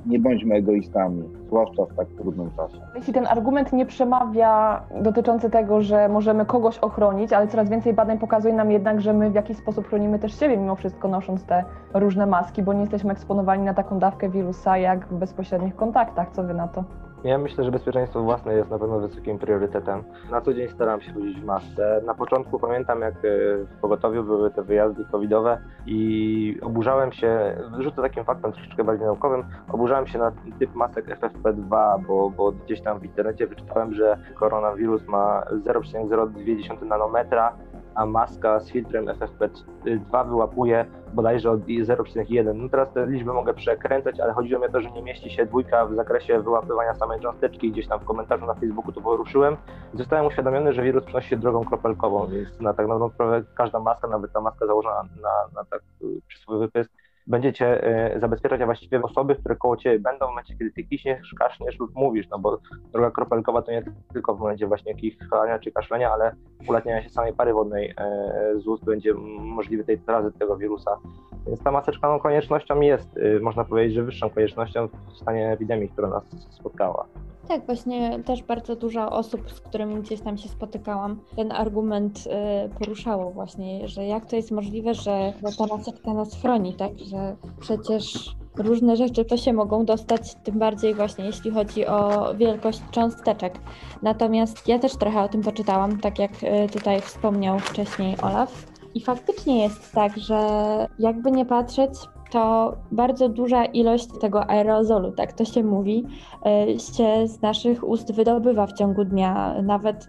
nie 0.06 0.20
bądźmy 0.20 0.56
egoistami, 0.56 1.24
zwłaszcza 1.48 1.86
w 1.86 1.96
tak 1.96 2.08
trudnym 2.08 2.50
czasie. 2.58 2.78
Jeśli 2.96 3.14
ten 3.14 3.28
argument 3.28 3.74
nie 3.74 3.86
przemawia 3.86 4.82
dotyczący 5.02 5.50
tego, 5.50 5.82
że 5.82 6.10
możemy 6.10 6.46
kogoś 6.46 6.80
ochronić, 6.80 7.34
ale 7.34 7.48
coraz 7.48 7.70
więcej 7.70 7.94
badań 7.94 8.18
pokazuje 8.18 8.54
nam 8.54 8.72
jednak, 8.72 9.02
że 9.02 9.14
my 9.14 9.30
w 9.30 9.36
jakiś 9.36 9.58
sposób 9.58 9.88
chronimy 9.88 10.20
też 10.20 10.40
siebie 10.40 10.58
mimo 10.58 10.76
wszystko 10.76 11.08
nosząc 11.08 11.44
te 11.44 11.64
różne 11.94 12.26
maski, 12.26 12.64
bo 12.64 12.74
nie 12.74 12.80
jesteśmy 12.80 13.12
eksponowani 13.12 13.64
na 13.64 13.74
taką 13.74 14.00
dawkę 14.00 14.30
wirusa 14.30 14.78
jak 14.78 15.08
w 15.08 15.14
bezpośrednich 15.14 15.76
kontaktach. 15.76 16.32
Co 16.32 16.44
wy 16.44 16.54
na 16.54 16.68
to? 16.68 16.84
Ja 17.24 17.38
myślę, 17.38 17.64
że 17.64 17.72
bezpieczeństwo 17.72 18.24
własne 18.24 18.54
jest 18.54 18.70
na 18.70 18.80
pewno 18.80 19.00
wysokim 19.00 19.40
priorytetem. 19.40 20.04
Na 20.32 20.42
co 20.42 20.54
dzień 20.54 20.70
staram 20.70 21.02
się 21.02 21.14
chodzić 21.14 21.42
w 21.42 21.46
masce. 21.46 22.02
Na 22.06 22.14
początku 22.14 22.60
pamiętam, 22.60 23.02
jak 23.02 23.14
e, 23.14 23.20
w 23.58 23.80
pogotowiu 23.82 24.24
były 24.24 24.52
te 24.52 24.64
wyjazdy 24.64 25.06
covidowe 25.12 25.62
i 25.86 26.60
oburzałem 26.62 27.12
się, 27.12 27.58
wyrzucę 27.78 28.02
takim 28.02 28.24
faktem 28.24 28.52
troszeczkę 28.52 28.84
bardziej 28.84 29.06
naukowym, 29.06 29.44
oburzałem 29.72 30.08
się 30.08 30.20
na 30.20 30.32
typ 30.60 30.76
masek 30.76 31.20
FFP2, 31.20 32.02
bo, 32.08 32.30
bo 32.30 32.52
gdzieś 32.52 32.82
tam 32.82 33.00
w 33.00 33.06
internecie 33.06 33.48
wyczytałem, 33.48 33.94
że 33.94 34.18
koronawirus 34.36 35.08
ma 35.08 35.44
0,02 35.66 36.86
nanometra, 36.86 37.54
a 37.96 38.06
maska 38.06 38.60
z 38.60 38.72
filtrem 38.72 39.06
FFP2 39.06 40.30
wyłapuje 40.30 40.86
bodajże 41.14 41.52
od 41.52 41.60
0,1. 41.60 42.56
No 42.56 42.70
teraz 42.70 42.94
te 42.94 43.08
liczby 43.08 43.34
mogę 43.34 43.54
przekręcać, 43.54 44.20
ale 44.20 44.34
chodziło 44.34 44.60
mi 44.60 44.68
o 44.68 44.70
to, 44.70 44.82
że 44.82 44.92
nie 44.92 45.02
mieści 45.02 45.30
się 45.30 45.46
dwójka 45.46 45.86
w 45.86 45.96
zakresie 45.96 46.42
wyłapywania 46.42 46.96
samej 46.96 47.20
cząsteczki. 47.20 47.72
Gdzieś 47.72 47.88
tam 47.88 48.00
w 48.00 48.06
komentarzu 48.06 48.46
na 48.46 48.54
Facebooku 48.54 48.92
to 48.92 49.02
poruszyłem. 49.02 49.58
Zostałem 49.94 50.26
uświadomiony, 50.26 50.74
że 50.74 50.84
wirus 50.84 51.04
przenosi 51.04 51.30
się 51.30 51.38
drogą 51.38 51.66
kropelkową, 51.66 52.28
więc 52.28 52.60
na 52.60 52.74
tak 52.74 52.88
naprawdę 52.88 53.44
każda 53.56 53.80
maska, 53.80 54.08
nawet 54.08 54.34
ta 54.34 54.42
maska 54.42 54.68
założona 54.68 55.04
na, 55.22 55.32
na 55.56 55.66
tak 55.66 55.82
y, 56.02 56.22
przysłowiowy 56.28 56.72
pysk, 56.72 56.92
będziecie 57.30 57.84
e, 57.84 58.20
zabezpieczać, 58.20 58.62
a 58.62 58.66
właściwie 58.66 59.02
osoby, 59.02 59.36
które 59.36 59.56
koło 59.56 59.78
Ciebie 59.78 60.00
będą 60.00 60.26
w 60.26 60.30
momencie, 60.30 60.56
kiedy 60.58 60.72
Ty 60.72 60.84
kiśniesz, 60.84 61.34
kaszniesz 61.40 61.80
lub 61.80 61.96
mówisz, 61.96 62.30
no 62.30 62.40
bo 62.40 62.58
droga 62.92 63.12
kropelkowa 63.12 63.62
to 63.62 63.72
nie 63.72 63.84
tylko 64.14 64.36
w 64.36 64.40
momencie 64.40 64.68
właśnie 64.68 64.96
kichlania 64.96 65.60
czy 65.60 65.72
kaszlenia, 65.72 66.12
ale 66.12 66.36
ulatniania 66.68 67.04
się 67.04 67.10
samej 67.10 67.34
pary 67.34 67.54
wodnej 67.54 67.94
e, 67.98 68.60
z 68.60 68.68
ust 68.68 68.86
będzie 68.86 69.14
możliwy 69.40 69.84
tej 69.84 70.00
trazy 70.00 70.32
tego 70.32 70.58
wirusa. 70.58 70.98
Więc 71.48 71.64
ta 71.64 71.72
maseczka 71.72 72.08
no, 72.08 72.20
koniecznością 72.20 72.82
jest, 72.82 73.18
y, 73.18 73.40
można 73.42 73.64
powiedzieć, 73.64 73.94
że 73.94 74.04
wyższą 74.04 74.30
koniecznością 74.30 74.88
w 74.88 75.18
stanie 75.18 75.52
epidemii, 75.52 75.90
która 75.90 76.10
nas 76.10 76.24
spotkała. 76.50 77.06
Tak, 77.50 77.66
właśnie 77.66 78.20
też 78.26 78.44
bardzo 78.44 78.76
dużo 78.76 79.12
osób, 79.12 79.52
z 79.52 79.62
którymi 79.62 79.96
gdzieś 79.96 80.22
tam 80.22 80.38
się 80.38 80.50
spotykałam, 80.50 81.20
ten 81.36 81.52
argument 81.52 82.28
y, 82.66 82.80
poruszało 82.80 83.32
właśnie, 83.32 83.88
że 83.88 84.06
jak 84.06 84.26
to 84.26 84.36
jest 84.36 84.52
możliwe, 84.52 84.94
że 84.94 85.34
ta 85.58 85.78
maseczka 85.78 86.14
nas 86.14 86.42
chroni, 86.42 86.74
tak, 86.74 87.00
że 87.00 87.36
przecież 87.60 88.36
różne 88.58 88.96
rzeczy 88.96 89.26
to 89.26 89.38
się 89.38 89.54
mogą 89.54 89.86
dostać, 89.86 90.36
tym 90.44 90.60
bardziej 90.60 90.96
właśnie 90.96 91.26
jeśli 91.26 91.52
chodzi 91.52 91.88
o 91.88 92.30
wielkość 92.36 92.82
cząsteczek. 92.92 93.60
Natomiast 94.02 94.68
ja 94.68 94.80
też 94.80 94.96
trochę 94.96 95.22
o 95.22 95.30
tym 95.30 95.42
poczytałam, 95.42 96.00
tak 96.00 96.20
jak 96.20 96.32
y, 96.44 96.70
tutaj 96.74 97.02
wspomniał 97.02 97.60
wcześniej 97.60 98.16
Olaf. 98.22 98.66
I 98.96 99.02
faktycznie 99.02 99.64
jest 99.64 99.92
tak, 99.92 100.18
że 100.18 100.40
jakby 101.00 101.32
nie 101.32 101.46
patrzeć, 101.46 101.92
to 102.32 102.74
bardzo 102.92 103.30
duża 103.30 103.66
ilość 103.66 104.08
tego 104.22 104.50
aerozolu, 104.50 105.12
tak 105.12 105.34
to 105.34 105.46
się 105.46 105.64
mówi, 105.64 106.06
e, 106.46 106.80
się 106.80 107.28
z 107.28 107.42
naszych 107.42 107.88
ust 107.88 108.14
wydobywa 108.14 108.68
w 108.68 108.74
ciągu 108.74 109.06
dnia. 109.06 109.62
Nawet, 109.62 110.08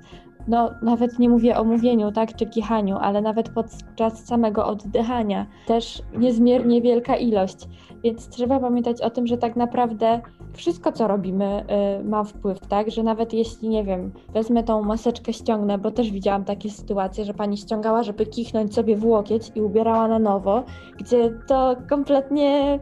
no, 0.49 0.71
nawet 0.83 1.19
nie 1.19 1.29
mówię 1.29 1.57
o 1.57 1.65
mówieniu, 1.65 2.13
tak, 2.13 2.37
czy 2.37 2.47
kichaniu, 2.47 2.97
ale 3.01 3.21
nawet 3.21 3.49
podczas 3.49 4.27
samego 4.27 4.67
oddychania 4.67 5.47
też 5.67 6.03
niezmiernie 6.19 6.83
wielka 6.83 7.17
ilość. 7.17 7.69
Więc 8.03 8.29
trzeba 8.29 8.61
pamiętać 8.61 9.01
o 9.01 9.11
tym, 9.11 9.27
że 9.27 9.39
tak 9.39 9.57
naprawdę 9.57 10.21
wszystko, 10.53 10.93
co 10.93 11.09
robimy, 11.09 11.65
y, 12.01 12.05
ma 12.05 12.25
wpływ, 12.25 12.61
tak? 12.61 12.91
Że 12.91 13.03
nawet 13.03 13.33
jeśli, 13.33 13.69
nie 13.69 13.85
wiem, 13.85 14.13
wezmę 14.33 14.63
tą 14.63 14.83
maseczkę, 14.83 15.33
ściągnę, 15.33 15.79
bo 15.79 15.91
też 15.91 16.11
widziałam 16.11 16.45
takie 16.45 16.71
sytuacje, 16.71 17.25
że 17.25 17.35
pani 17.35 17.57
ściągała, 17.57 18.03
żeby 18.03 18.27
kichnąć 18.27 18.75
sobie 18.75 18.97
w 18.97 19.05
łokieć 19.05 19.53
i 19.55 19.61
ubierała 19.61 20.09
na 20.09 20.19
nowo, 20.19 20.65
gdzie 20.99 21.31
to 21.47 21.77
kompletnie 21.89 22.81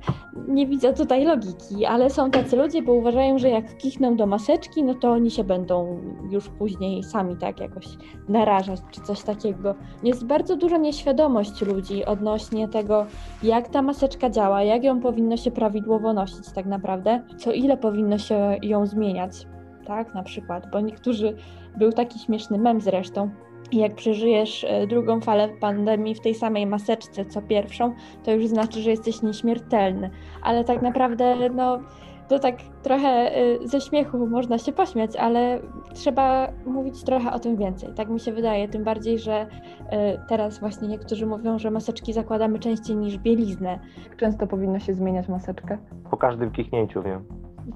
nie 0.49 0.67
widzę 0.67 0.93
tutaj 0.93 1.25
logiki, 1.25 1.87
ale 1.87 2.11
są 2.11 2.31
tacy 2.31 2.57
ludzie, 2.57 2.83
bo 2.83 2.93
uważają, 2.93 3.39
że 3.39 3.49
jak 3.49 3.77
kichną 3.77 4.17
do 4.17 4.27
maseczki, 4.27 4.83
no 4.83 4.95
to 4.95 5.11
oni 5.11 5.31
się 5.31 5.45
będą 5.45 6.01
już 6.31 6.49
później 6.49 7.03
sami 7.03 7.37
tak 7.37 7.61
jakoś 7.61 7.87
narażać, 8.29 8.81
czy 8.91 9.01
coś 9.01 9.23
takiego. 9.23 9.75
Jest 10.03 10.25
bardzo 10.25 10.57
duża 10.57 10.77
nieświadomość 10.77 11.61
ludzi 11.61 12.05
odnośnie 12.05 12.69
tego, 12.69 13.07
jak 13.43 13.69
ta 13.69 13.83
maseczka 13.83 14.31
działa, 14.31 14.63
jak 14.63 14.85
ją 14.85 15.01
powinno 15.09 15.37
się 15.37 15.51
prawidłowo 15.51 16.13
nosić 16.13 16.53
tak 16.55 16.67
naprawdę, 16.67 17.23
co 17.37 17.53
ile 17.53 17.77
powinno 17.77 18.19
się 18.19 18.57
ją 18.63 18.87
zmieniać, 18.87 19.47
tak, 19.87 20.15
na 20.15 20.23
przykład, 20.23 20.71
bo 20.71 20.81
niektórzy, 20.81 21.37
był 21.77 21.93
taki 21.93 22.19
śmieszny 22.19 22.59
mem 22.59 22.81
zresztą, 22.81 23.31
jak 23.73 23.95
przeżyjesz 23.95 24.65
e, 24.65 24.87
drugą 24.87 25.21
falę 25.21 25.49
pandemii 25.61 26.15
w 26.15 26.21
tej 26.21 26.35
samej 26.35 26.67
maseczce 26.67 27.25
co 27.25 27.43
pierwszą, 27.43 27.95
to 28.25 28.33
już 28.33 28.47
znaczy, 28.47 28.81
że 28.81 28.91
jesteś 28.91 29.23
nieśmiertelny. 29.23 30.11
Ale 30.43 30.65
tak 30.65 30.83
naprawdę, 30.83 31.51
no, 31.55 31.81
To 32.29 32.39
tak 32.39 32.57
trochę 32.83 33.39
y, 33.63 33.69
ze 33.69 33.81
śmiechu 33.81 34.27
można 34.27 34.59
się 34.59 34.73
pośmiać, 34.73 35.17
ale 35.17 35.61
trzeba 35.95 36.53
mówić 36.67 37.03
trochę 37.05 37.33
o 37.33 37.39
tym 37.39 37.57
więcej. 37.57 37.89
Tak 37.95 38.09
mi 38.09 38.21
się 38.21 38.33
wydaje. 38.33 38.69
Tym 38.69 38.85
bardziej, 38.85 39.19
że 39.19 39.47
y, 39.47 39.87
teraz 40.29 40.61
właśnie 40.61 40.89
niektórzy 40.89 41.27
mówią, 41.27 41.59
że 41.59 41.71
maseczki 41.71 42.13
zakładamy 42.13 42.59
częściej 42.59 42.97
niż 42.97 43.19
bieliznę. 43.19 43.79
Często 44.17 44.47
powinno 44.47 44.79
się 44.79 44.95
zmieniać 44.95 45.29
maseczkę. 45.29 45.79
Po 46.11 46.17
każdym 46.17 46.51
kichnięciu 46.51 47.03
wiem. 47.03 47.25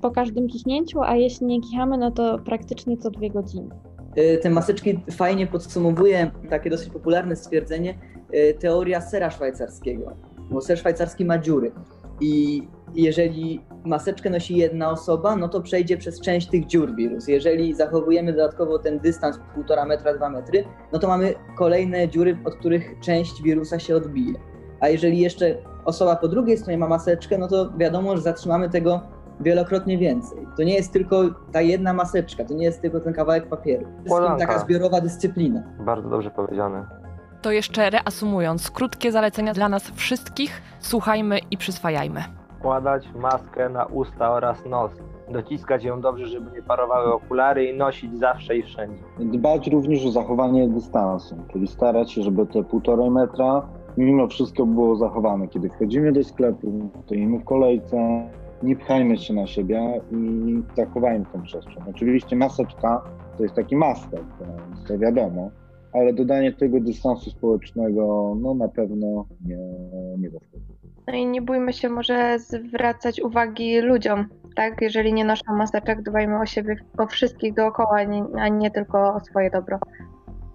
Po 0.02 0.10
każdym 0.10 0.48
kichnięciu, 0.48 1.02
a 1.02 1.16
jeśli 1.16 1.46
nie 1.46 1.60
kichamy, 1.60 1.98
no 1.98 2.10
to 2.10 2.38
praktycznie 2.38 2.96
co 2.96 3.10
dwie 3.10 3.30
godziny. 3.30 3.68
Y, 4.18 4.38
te 4.42 4.50
maseczki 4.50 5.00
fajnie 5.10 5.46
podsumowuje 5.46 6.30
takie 6.50 6.70
dosyć 6.70 6.90
popularne 6.90 7.36
stwierdzenie 7.36 7.94
teoria 8.58 9.00
sera 9.00 9.30
szwajcarskiego. 9.30 10.12
Bo 10.50 10.60
ser 10.60 10.78
szwajcarski 10.78 11.24
ma 11.24 11.38
dziury. 11.38 11.72
I 12.22 12.62
jeżeli 12.94 13.64
maseczkę 13.84 14.30
nosi 14.30 14.56
jedna 14.56 14.90
osoba, 14.90 15.36
no 15.36 15.48
to 15.48 15.60
przejdzie 15.60 15.96
przez 15.96 16.20
część 16.20 16.48
tych 16.48 16.66
dziur 16.66 16.94
wirus. 16.94 17.28
Jeżeli 17.28 17.74
zachowujemy 17.74 18.32
dodatkowo 18.32 18.78
ten 18.78 18.98
dystans 18.98 19.40
1,5 19.56 19.86
metra, 19.86 20.14
2 20.14 20.30
metry, 20.30 20.64
no 20.92 20.98
to 20.98 21.08
mamy 21.08 21.34
kolejne 21.58 22.08
dziury, 22.08 22.38
od 22.44 22.54
których 22.54 23.00
część 23.00 23.42
wirusa 23.42 23.78
się 23.78 23.96
odbije. 23.96 24.34
A 24.80 24.88
jeżeli 24.88 25.20
jeszcze 25.20 25.56
osoba 25.84 26.16
po 26.16 26.28
drugiej 26.28 26.58
stronie 26.58 26.78
ma 26.78 26.88
maseczkę, 26.88 27.38
no 27.38 27.48
to 27.48 27.72
wiadomo, 27.78 28.16
że 28.16 28.22
zatrzymamy 28.22 28.70
tego 28.70 29.00
wielokrotnie 29.40 29.98
więcej. 29.98 30.46
To 30.56 30.62
nie 30.62 30.74
jest 30.74 30.92
tylko 30.92 31.22
ta 31.52 31.60
jedna 31.60 31.92
maseczka, 31.92 32.44
to 32.44 32.54
nie 32.54 32.64
jest 32.64 32.82
tylko 32.82 33.00
ten 33.00 33.12
kawałek 33.12 33.48
papieru. 33.48 33.86
To 34.08 34.24
jest 34.24 34.38
taka 34.38 34.58
zbiorowa 34.58 35.00
dyscyplina. 35.00 35.62
Bardzo 35.80 36.08
dobrze 36.08 36.30
powiedziane. 36.30 37.01
To 37.42 37.50
jeszcze 37.50 37.90
reasumując, 37.90 38.70
krótkie 38.70 39.12
zalecenia 39.12 39.52
dla 39.52 39.68
nas 39.68 39.90
wszystkich, 39.90 40.62
słuchajmy 40.80 41.38
i 41.50 41.56
przyswajajmy. 41.56 42.24
Wkładać 42.58 43.08
maskę 43.14 43.68
na 43.68 43.84
usta 43.84 44.32
oraz 44.32 44.66
nos. 44.66 44.92
Dociskać 45.28 45.84
ją 45.84 46.00
dobrze, 46.00 46.26
żeby 46.26 46.50
nie 46.50 46.62
parowały 46.62 47.14
okulary 47.14 47.64
i 47.64 47.76
nosić 47.76 48.18
zawsze 48.18 48.56
i 48.56 48.62
wszędzie. 48.62 49.02
Dbać 49.18 49.66
również 49.66 50.06
o 50.06 50.10
zachowanie 50.10 50.68
dystansu, 50.68 51.36
czyli 51.52 51.66
starać 51.66 52.12
się, 52.12 52.22
żeby 52.22 52.46
te 52.46 52.64
półtorej 52.64 53.10
metra 53.10 53.62
mimo 53.96 54.28
wszystko 54.28 54.66
było 54.66 54.96
zachowane. 54.96 55.48
Kiedy 55.48 55.68
wchodzimy 55.68 56.12
do 56.12 56.24
sklepu, 56.24 56.90
stoimy 57.04 57.38
w 57.38 57.44
kolejce, 57.44 58.28
nie 58.62 58.76
pchajmy 58.76 59.18
się 59.18 59.34
na 59.34 59.46
siebie 59.46 60.00
i 60.10 60.62
zachowajmy 60.76 61.24
tą 61.32 61.42
przestrzeń. 61.42 61.82
Oczywiście 61.90 62.36
maseczka 62.36 63.02
to 63.36 63.42
jest 63.42 63.54
taki 63.54 63.76
maskę, 63.76 64.16
to 64.88 64.98
wiadomo, 64.98 65.50
ale 65.92 66.12
dodanie 66.12 66.52
tego 66.52 66.80
dystansu 66.80 67.30
społecznego 67.30 68.34
no 68.40 68.54
na 68.54 68.68
pewno 68.68 69.26
nie, 69.46 69.58
nie 70.18 70.30
zaszkodzi. 70.30 70.64
No 71.06 71.14
i 71.14 71.26
nie 71.26 71.42
bójmy 71.42 71.72
się 71.72 71.88
może 71.88 72.38
zwracać 72.38 73.20
uwagi 73.20 73.80
ludziom, 73.80 74.26
tak? 74.56 74.82
Jeżeli 74.82 75.12
nie 75.12 75.24
noszą 75.24 75.56
maseczek, 75.56 76.02
dbajmy 76.02 76.40
o 76.40 76.46
siebie, 76.46 76.76
o 76.98 77.06
wszystkich 77.06 77.54
dookoła, 77.54 77.98
a 78.38 78.48
nie 78.48 78.70
tylko 78.70 79.14
o 79.14 79.20
swoje 79.20 79.50
dobro. 79.50 79.78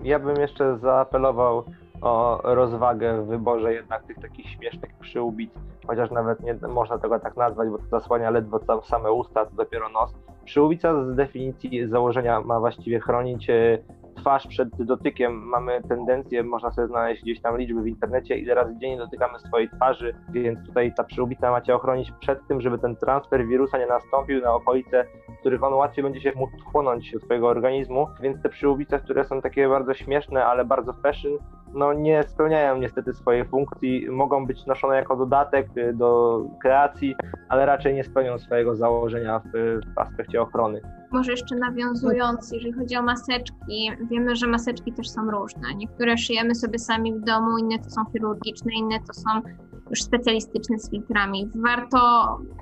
Ja 0.03 0.19
bym 0.19 0.35
jeszcze 0.35 0.77
zaapelował 0.77 1.63
o 2.01 2.41
rozwagę 2.43 3.21
w 3.21 3.27
wyborze 3.27 3.73
jednak 3.73 4.03
tych 4.03 4.19
takich 4.19 4.49
śmiesznych 4.49 4.93
przyłbic, 4.99 5.51
chociaż 5.87 6.11
nawet 6.11 6.39
nie 6.39 6.55
można 6.67 6.97
tego 6.97 7.19
tak 7.19 7.37
nazwać, 7.37 7.69
bo 7.69 7.77
to 7.77 7.83
zasłania 7.99 8.29
ledwo 8.29 8.59
tam 8.59 8.81
same 8.81 9.11
usta, 9.11 9.45
to 9.45 9.55
dopiero 9.55 9.89
nos. 9.89 10.13
Przyłbica 10.45 11.03
z 11.03 11.15
definicji 11.15 11.87
założenia 11.87 12.41
ma 12.41 12.59
właściwie 12.59 12.99
chronić 12.99 13.49
e, 13.49 13.77
twarz 14.17 14.47
przed 14.47 14.83
dotykiem. 14.83 15.47
Mamy 15.47 15.81
tendencję, 15.89 16.43
można 16.43 16.71
sobie 16.71 16.87
znaleźć 16.87 17.21
gdzieś 17.21 17.41
tam 17.41 17.57
liczby 17.57 17.81
w 17.81 17.87
internecie, 17.87 18.37
ile 18.37 18.55
razy 18.55 18.77
dziennie 18.77 18.97
dotykamy 18.97 19.39
swojej 19.39 19.69
twarzy, 19.69 20.15
więc 20.29 20.65
tutaj 20.65 20.93
ta 20.93 21.03
przyłbica 21.03 21.51
macie 21.51 21.75
ochronić 21.75 22.11
przed 22.19 22.47
tym, 22.47 22.61
żeby 22.61 22.79
ten 22.79 22.95
transfer 22.95 23.47
wirusa 23.47 23.77
nie 23.77 23.87
nastąpił 23.87 24.41
na 24.41 24.53
okolice, 24.53 25.05
w 25.29 25.39
których 25.39 25.63
on 25.63 25.73
łatwiej 25.73 26.03
będzie 26.03 26.21
się 26.21 26.31
mógł 26.35 26.57
wchłonąć 26.57 27.11
do 27.11 27.19
swojego 27.19 27.47
organizmu, 27.47 28.07
więc 28.21 28.41
te 28.41 28.49
przyłbice, 28.49 28.99
które 28.99 29.25
są 29.25 29.41
takie 29.41 29.69
bardzo 29.69 29.93
śmieszne, 29.93 30.45
ale 30.45 30.65
bardzo 30.65 30.93
fashion, 30.93 31.31
no 31.73 31.93
nie 31.93 32.23
spełniają 32.23 32.77
niestety 32.77 33.13
swojej 33.13 33.45
funkcji, 33.45 34.09
mogą 34.09 34.45
być 34.45 34.65
noszone 34.65 34.95
jako 34.95 35.15
dodatek 35.15 35.67
y, 35.77 35.93
do 35.93 36.41
kreacji, 36.61 37.15
ale 37.49 37.65
raczej 37.65 37.95
nie 37.95 38.03
spełnią 38.03 38.39
swojego 38.39 38.75
założenia 38.75 39.39
w, 39.39 39.51
w 39.95 39.99
aspekcie 39.99 40.41
ochrony. 40.41 40.81
Może 41.11 41.31
jeszcze 41.31 41.55
nawiązując, 41.55 42.51
jeżeli 42.51 42.73
chodzi 42.73 42.95
o 42.95 43.01
maseczki, 43.01 43.91
wiemy, 44.11 44.35
że 44.35 44.47
maseczki 44.47 44.93
też 44.93 45.09
są 45.09 45.31
różne. 45.31 45.75
Niektóre 45.75 46.17
szyjemy 46.17 46.55
sobie 46.55 46.79
sami 46.79 47.13
w 47.13 47.19
domu, 47.19 47.57
inne 47.57 47.79
to 47.79 47.89
są 47.89 48.05
chirurgiczne, 48.11 48.71
inne 48.73 48.99
to 49.07 49.13
są 49.13 49.29
już 49.89 50.03
specjalistyczne 50.03 50.79
z 50.79 50.89
filtrami. 50.89 51.49
Warto, 51.55 51.99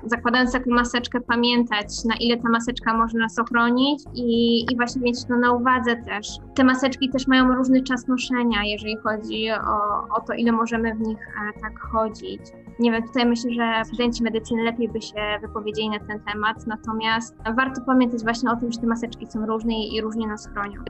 zakładając 0.04 0.52
taką 0.52 0.70
maseczkę, 0.70 1.20
pamiętać, 1.20 2.04
na 2.04 2.14
ile 2.20 2.36
ta 2.36 2.48
maseczka 2.48 2.94
może 2.94 3.18
nas 3.18 3.38
ochronić 3.38 4.04
i, 4.14 4.60
i 4.72 4.76
właśnie 4.76 5.02
mieć 5.02 5.24
to 5.24 5.36
na 5.36 5.52
uwadze 5.52 5.96
też. 5.96 6.28
Te 6.54 6.64
maseczki 6.64 7.10
też 7.10 7.26
mają 7.26 7.54
różny 7.54 7.82
czas 7.82 8.08
noszenia, 8.08 8.64
jeżeli 8.64 8.96
chodzi 8.96 9.50
o, 9.50 10.08
o 10.16 10.20
to, 10.20 10.32
ile 10.34 10.52
możemy 10.52 10.94
w 10.94 11.00
nich 11.00 11.18
e, 11.18 11.60
tak 11.60 11.80
chodzić. 11.80 12.40
Nie 12.78 12.92
wiem, 12.92 13.02
tutaj 13.02 13.26
myślę, 13.26 13.50
że 13.50 13.84
studenci 13.84 14.22
medycyny 14.22 14.62
lepiej 14.62 14.88
by 14.88 15.02
się 15.02 15.38
wypowiedzieli 15.42 15.90
na 15.90 15.98
ten 15.98 16.20
temat, 16.20 16.66
natomiast 16.66 17.36
warto 17.56 17.80
pamiętać 17.86 18.22
właśnie 18.22 18.50
o 18.50 18.56
tym, 18.56 18.72
że 18.72 18.80
te 18.80 18.86
maseczki 18.86 19.26
są 19.26 19.46
różne 19.46 19.74
i 19.74 20.00
różnie 20.00 20.26
nas 20.26 20.48
chronią. 20.48 20.84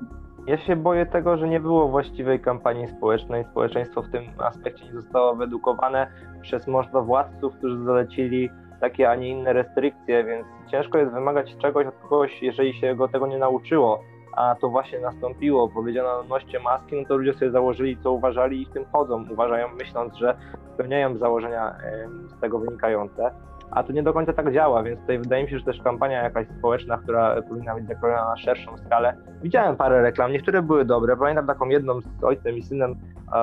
Ja 0.46 0.58
się 0.58 0.76
boję 0.76 1.06
tego, 1.06 1.36
że 1.36 1.48
nie 1.48 1.60
było 1.60 1.88
właściwej 1.88 2.40
kampanii 2.40 2.88
społecznej. 2.88 3.44
Społeczeństwo 3.44 4.02
w 4.02 4.10
tym 4.10 4.24
aspekcie 4.38 4.84
nie 4.84 4.92
zostało 4.92 5.34
wyedukowane 5.34 6.06
przez 6.40 6.66
możnowładców, 6.66 7.56
którzy 7.56 7.84
zalecili 7.84 8.50
takie, 8.80 9.10
a 9.10 9.14
nie 9.14 9.28
inne 9.28 9.52
restrykcje, 9.52 10.24
więc 10.24 10.46
ciężko 10.70 10.98
jest 10.98 11.12
wymagać 11.12 11.56
czegoś 11.56 11.86
od 11.86 11.94
kogoś, 11.94 12.42
jeżeli 12.42 12.74
się 12.74 12.94
go 12.94 13.08
tego 13.08 13.26
nie 13.26 13.38
nauczyło. 13.38 14.00
A 14.36 14.54
to 14.60 14.68
właśnie 14.68 15.00
nastąpiło. 15.00 15.68
Powiedziano 15.68 16.22
noście 16.22 16.60
maski, 16.60 16.96
no 16.96 17.08
to 17.08 17.16
ludzie 17.16 17.32
sobie 17.32 17.50
założyli, 17.50 17.98
co 18.02 18.12
uważali 18.12 18.62
i 18.62 18.66
w 18.66 18.70
tym 18.70 18.84
chodzą. 18.92 19.24
Uważają, 19.30 19.68
myśląc, 19.68 20.16
że 20.16 20.36
spełniają 20.74 21.16
założenia 21.16 21.76
z 22.26 22.40
tego 22.40 22.58
wynikające 22.58 23.30
a 23.70 23.82
to 23.82 23.92
nie 23.92 24.02
do 24.02 24.12
końca 24.12 24.32
tak 24.32 24.52
działa, 24.52 24.82
więc 24.82 25.00
tutaj 25.00 25.18
wydaje 25.18 25.44
mi 25.44 25.50
się, 25.50 25.58
że 25.58 25.64
też 25.64 25.82
kampania 25.82 26.22
jakaś 26.22 26.46
społeczna, 26.58 26.98
która 26.98 27.42
powinna 27.42 27.74
być 27.74 27.86
zakrojona 27.86 28.24
na 28.24 28.36
szerszą 28.36 28.76
skalę. 28.78 29.16
Widziałem 29.46 29.76
parę 29.76 30.02
reklam, 30.02 30.32
niektóre 30.32 30.62
były 30.62 30.84
dobre, 30.84 31.16
pamiętam 31.16 31.46
taką 31.46 31.68
jedną 31.68 32.00
z 32.00 32.24
ojcem 32.24 32.56
i 32.56 32.62
synem 32.62 32.94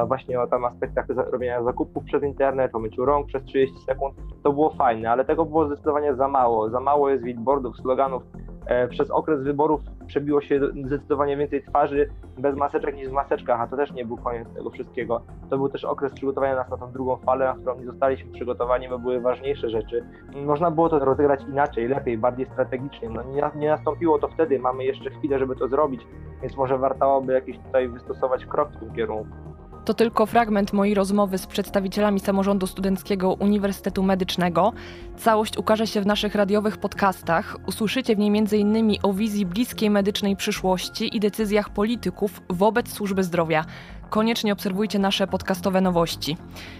właśnie 0.08 0.41
o 0.41 0.47
tam 0.47 0.66
aspektach 0.66 1.06
robienia 1.10 1.64
zakupów 1.64 2.04
przez 2.04 2.24
internet, 2.24 2.76
o 2.76 2.80
myciu 2.80 3.06
rąk 3.06 3.28
przez 3.28 3.43
30 3.43 3.80
sekund, 3.86 4.16
to 4.43 4.54
było 4.54 4.70
fajne, 4.70 5.12
ale 5.12 5.26
tego 5.26 5.45
było 5.45 5.68
zdecydowanie 5.68 6.16
za 6.16 6.28
mało. 6.28 6.70
Za 6.70 6.80
mało 6.80 7.10
jest 7.10 7.24
billboardów, 7.24 7.78
sloganów, 7.78 8.24
E, 8.66 8.88
przez 8.88 9.12
okres 9.12 9.43
wyborów 9.43 9.82
przebiło 10.08 10.41
się 10.41 10.60
zdecydowanie 10.86 11.38
więcej 11.38 11.64
twarzy 11.64 12.10
bez 12.38 12.56
maseczek 12.56 12.95
niż 12.95 13.08
w 13.08 13.12
maseczkach, 13.12 13.62
a 13.62 13.68
to 13.68 13.78
też 13.78 13.91
nie 13.91 14.06
był 14.06 14.18
koniec 14.18 14.54
tego 14.54 14.70
wszystkiego. 14.70 15.22
To 15.49 15.58
był 15.58 15.70
też 15.70 15.86
okres 15.86 16.14
przygotowania 16.14 16.56
nas 16.56 16.70
na 16.70 16.78
tą 16.78 16.91
drugą 16.91 17.18
falę, 17.18 17.45
na 17.45 17.54
którą 17.54 17.80
nie 17.80 17.86
zostaliśmy 17.86 18.32
przygotowani, 18.32 18.89
bo 18.89 18.99
były 18.99 19.22
ważniejsze 19.22 19.70
rzeczy. 19.70 20.06
Można 20.45 20.72
było 20.72 20.89
to 20.89 20.99
rozegrać 20.99 21.41
inaczej, 21.49 21.88
lepiej, 21.88 22.18
bardziej 22.18 22.45
strategicznie. 22.45 23.10
No 23.10 23.24
nie, 23.24 23.43
nie 23.56 23.68
nastąpiło 23.68 24.20
to 24.20 24.28
wtedy, 24.28 24.60
mamy 24.60 24.84
jeszcze 24.84 25.10
chwilę, 25.10 25.39
żeby 25.39 25.56
to 25.56 25.68
zrobić, 25.68 25.93
więc 26.41 26.58
może 26.58 26.78
warto 26.78 27.22
by 27.22 27.34
jakiś 27.34 27.58
tutaj 27.58 27.89
wystosować 27.89 28.46
krok 28.46 28.72
w 28.72 28.80
tym 28.80 28.96
kierunku. 28.96 29.44
To 29.86 29.94
tylko 29.94 30.26
fragment 30.26 30.74
mojej 30.74 30.94
rozmowy 30.96 31.38
z 31.38 31.48
przedstawicielami 31.48 32.20
samorządu 32.20 32.68
studenckiego 32.68 33.34
Uniwersytetu 33.34 34.04
Medycznego. 34.04 34.74
Całość 35.18 35.58
ukaże 35.58 35.88
się 35.88 36.02
w 36.02 36.06
naszych 36.06 36.36
radiowych 36.36 36.78
podcastach. 36.78 37.58
Usłyszycie 37.68 38.16
w 38.16 38.20
niej 38.20 38.39
m.in. 38.39 38.98
o 39.04 39.14
wizji 39.14 39.46
bliskiej 39.46 39.89
medycznej 39.89 40.36
przyszłości 40.36 41.18
i 41.18 41.20
decyzjach 41.20 41.70
polityków 41.70 42.41
wobec 42.50 42.94
służby 42.94 43.24
zdrowia. 43.24 43.66
Koniecznie 44.14 44.53
obserwujcie 44.53 44.99
nasze 44.99 45.28
podcastowe 45.28 45.82
nowości. 45.82 46.38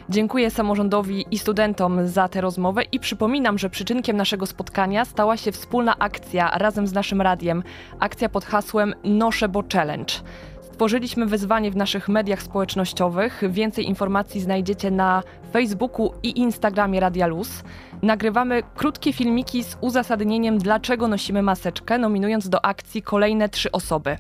Dziękuję 0.10 0.52
samorządowi 0.52 1.26
i 1.32 1.40
studentom 1.40 2.08
za 2.08 2.28
tę 2.28 2.42
rozmowę 2.42 2.84
i 2.92 3.00
przypominam, 3.00 3.58
że 3.58 3.70
przyczynkiem 3.70 4.18
naszego 4.18 4.46
spotkania 4.46 5.06
stała 5.06 5.38
się 5.38 5.52
wspólna 5.52 6.00
akcja 6.00 6.52
razem 6.58 6.88
z 6.88 6.94
naszym 6.94 7.22
radiem. 7.22 7.64
Akcja 8.00 8.30
pod 8.30 8.46
hasłem 8.46 8.94
Nosze 9.04 9.50
Bo 9.50 9.64
Challenge. 9.74 10.14
Stworzyliśmy 10.62 11.26
wyzwanie 11.26 11.72
w 11.72 11.76
naszych 11.76 12.10
mediach 12.10 12.42
społecznościowych. 12.42 13.42
Więcej 13.50 13.88
informacji 13.88 14.42
znajdziecie 14.42 14.92
na 14.92 15.24
Facebooku 15.54 16.14
i 16.24 16.40
Instagramie 16.40 17.00
Radia 17.00 17.28
Luz. 17.28 17.64
Nagrywamy 18.02 18.64
krótkie 18.76 19.14
filmiki 19.14 19.64
z 19.64 19.78
uzasadnieniem, 19.82 20.58
dlaczego 20.58 21.08
nosimy 21.08 21.42
maseczkę, 21.42 21.98
nominując 21.98 22.50
do 22.50 22.66
akcji 22.66 23.02
kolejne 23.02 23.50
trzy 23.50 23.72
osoby. 23.72 24.18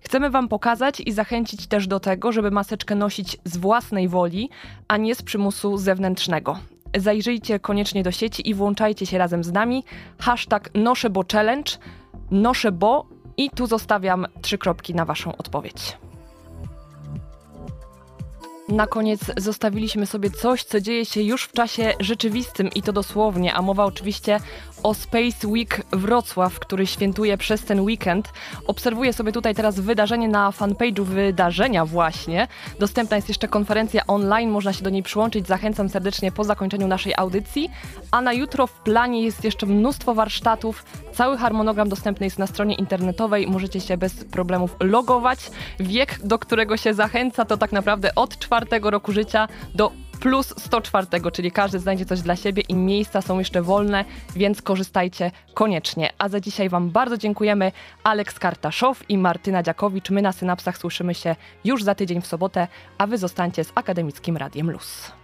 Chcemy 0.00 0.30
Wam 0.30 0.48
pokazać 0.48 1.00
i 1.00 1.12
zachęcić 1.12 1.66
też 1.66 1.86
do 1.86 2.00
tego, 2.00 2.32
żeby 2.32 2.50
maseczkę 2.50 2.94
nosić 2.94 3.36
z 3.44 3.56
własnej 3.56 4.08
woli, 4.08 4.50
a 4.88 4.96
nie 4.96 5.14
z 5.14 5.22
przymusu 5.22 5.76
zewnętrznego. 5.76 6.58
Zajrzyjcie 6.96 7.60
koniecznie 7.60 8.02
do 8.02 8.10
sieci 8.10 8.50
i 8.50 8.54
włączajcie 8.54 9.06
się 9.06 9.18
razem 9.18 9.44
z 9.44 9.52
nami. 9.52 9.84
Hashtag 10.18 10.70
noszę 10.74 11.10
bo 11.10 11.24
challenge, 11.32 11.72
noszę 12.30 12.72
bo 12.72 13.06
i 13.36 13.50
tu 13.50 13.66
zostawiam 13.66 14.26
trzy 14.42 14.58
kropki 14.58 14.94
na 14.94 15.04
Waszą 15.04 15.36
odpowiedź. 15.36 15.98
Na 18.68 18.86
koniec 18.86 19.20
zostawiliśmy 19.36 20.06
sobie 20.06 20.30
coś, 20.30 20.64
co 20.64 20.80
dzieje 20.80 21.04
się 21.04 21.22
już 21.22 21.44
w 21.44 21.52
czasie 21.52 21.94
rzeczywistym 22.00 22.68
i 22.74 22.82
to 22.82 22.92
dosłownie, 22.92 23.54
a 23.54 23.62
mowa 23.62 23.84
oczywiście 23.84 24.40
o 24.82 24.94
Space 24.94 25.48
Week 25.48 25.82
Wrocław, 25.92 26.58
który 26.58 26.86
świętuje 26.86 27.38
przez 27.38 27.64
ten 27.64 27.80
weekend. 27.80 28.32
Obserwuję 28.66 29.12
sobie 29.12 29.32
tutaj 29.32 29.54
teraz 29.54 29.80
wydarzenie 29.80 30.28
na 30.28 30.50
fanpage'u 30.50 31.02
wydarzenia 31.02 31.86
właśnie. 31.86 32.48
Dostępna 32.78 33.16
jest 33.16 33.28
jeszcze 33.28 33.48
konferencja 33.48 34.06
online, 34.06 34.50
można 34.50 34.72
się 34.72 34.84
do 34.84 34.90
niej 34.90 35.02
przyłączyć. 35.02 35.46
Zachęcam 35.46 35.88
serdecznie 35.88 36.32
po 36.32 36.44
zakończeniu 36.44 36.88
naszej 36.88 37.14
audycji. 37.16 37.70
A 38.10 38.20
na 38.20 38.32
jutro 38.32 38.66
w 38.66 38.72
planie 38.72 39.22
jest 39.22 39.44
jeszcze 39.44 39.66
mnóstwo 39.66 40.14
warsztatów. 40.14 40.84
Cały 41.12 41.36
harmonogram 41.36 41.88
dostępny 41.88 42.26
jest 42.26 42.38
na 42.38 42.46
stronie 42.46 42.74
internetowej. 42.74 43.46
Możecie 43.46 43.80
się 43.80 43.96
bez 43.96 44.24
problemów 44.24 44.76
logować. 44.80 45.38
Wiek, 45.80 46.18
do 46.26 46.38
którego 46.38 46.76
się 46.76 46.94
zachęca, 46.94 47.44
to 47.44 47.56
tak 47.56 47.72
naprawdę 47.72 48.14
od 48.14 48.36
czwartego 48.58 48.90
roku 48.90 49.12
życia 49.12 49.48
do 49.74 49.92
plus 50.20 50.54
104, 50.58 51.06
czyli 51.32 51.52
każdy 51.52 51.78
znajdzie 51.78 52.04
coś 52.04 52.20
dla 52.20 52.36
siebie 52.36 52.62
i 52.68 52.74
miejsca 52.74 53.22
są 53.22 53.38
jeszcze 53.38 53.62
wolne, 53.62 54.04
więc 54.36 54.62
korzystajcie 54.62 55.30
koniecznie. 55.54 56.12
A 56.18 56.28
za 56.28 56.40
dzisiaj 56.40 56.68
Wam 56.68 56.90
bardzo 56.90 57.18
dziękujemy. 57.18 57.72
Aleks 58.04 58.38
Kartaszow 58.38 59.10
i 59.10 59.18
Martyna 59.18 59.62
Dziakowicz. 59.62 60.10
My 60.10 60.22
na 60.22 60.32
Synapsach 60.32 60.78
słyszymy 60.78 61.14
się 61.14 61.36
już 61.64 61.84
za 61.84 61.94
tydzień 61.94 62.22
w 62.22 62.26
sobotę, 62.26 62.68
a 62.98 63.06
Wy 63.06 63.18
zostańcie 63.18 63.64
z 63.64 63.72
Akademickim 63.74 64.36
Radiem 64.36 64.70
Luz. 64.70 65.17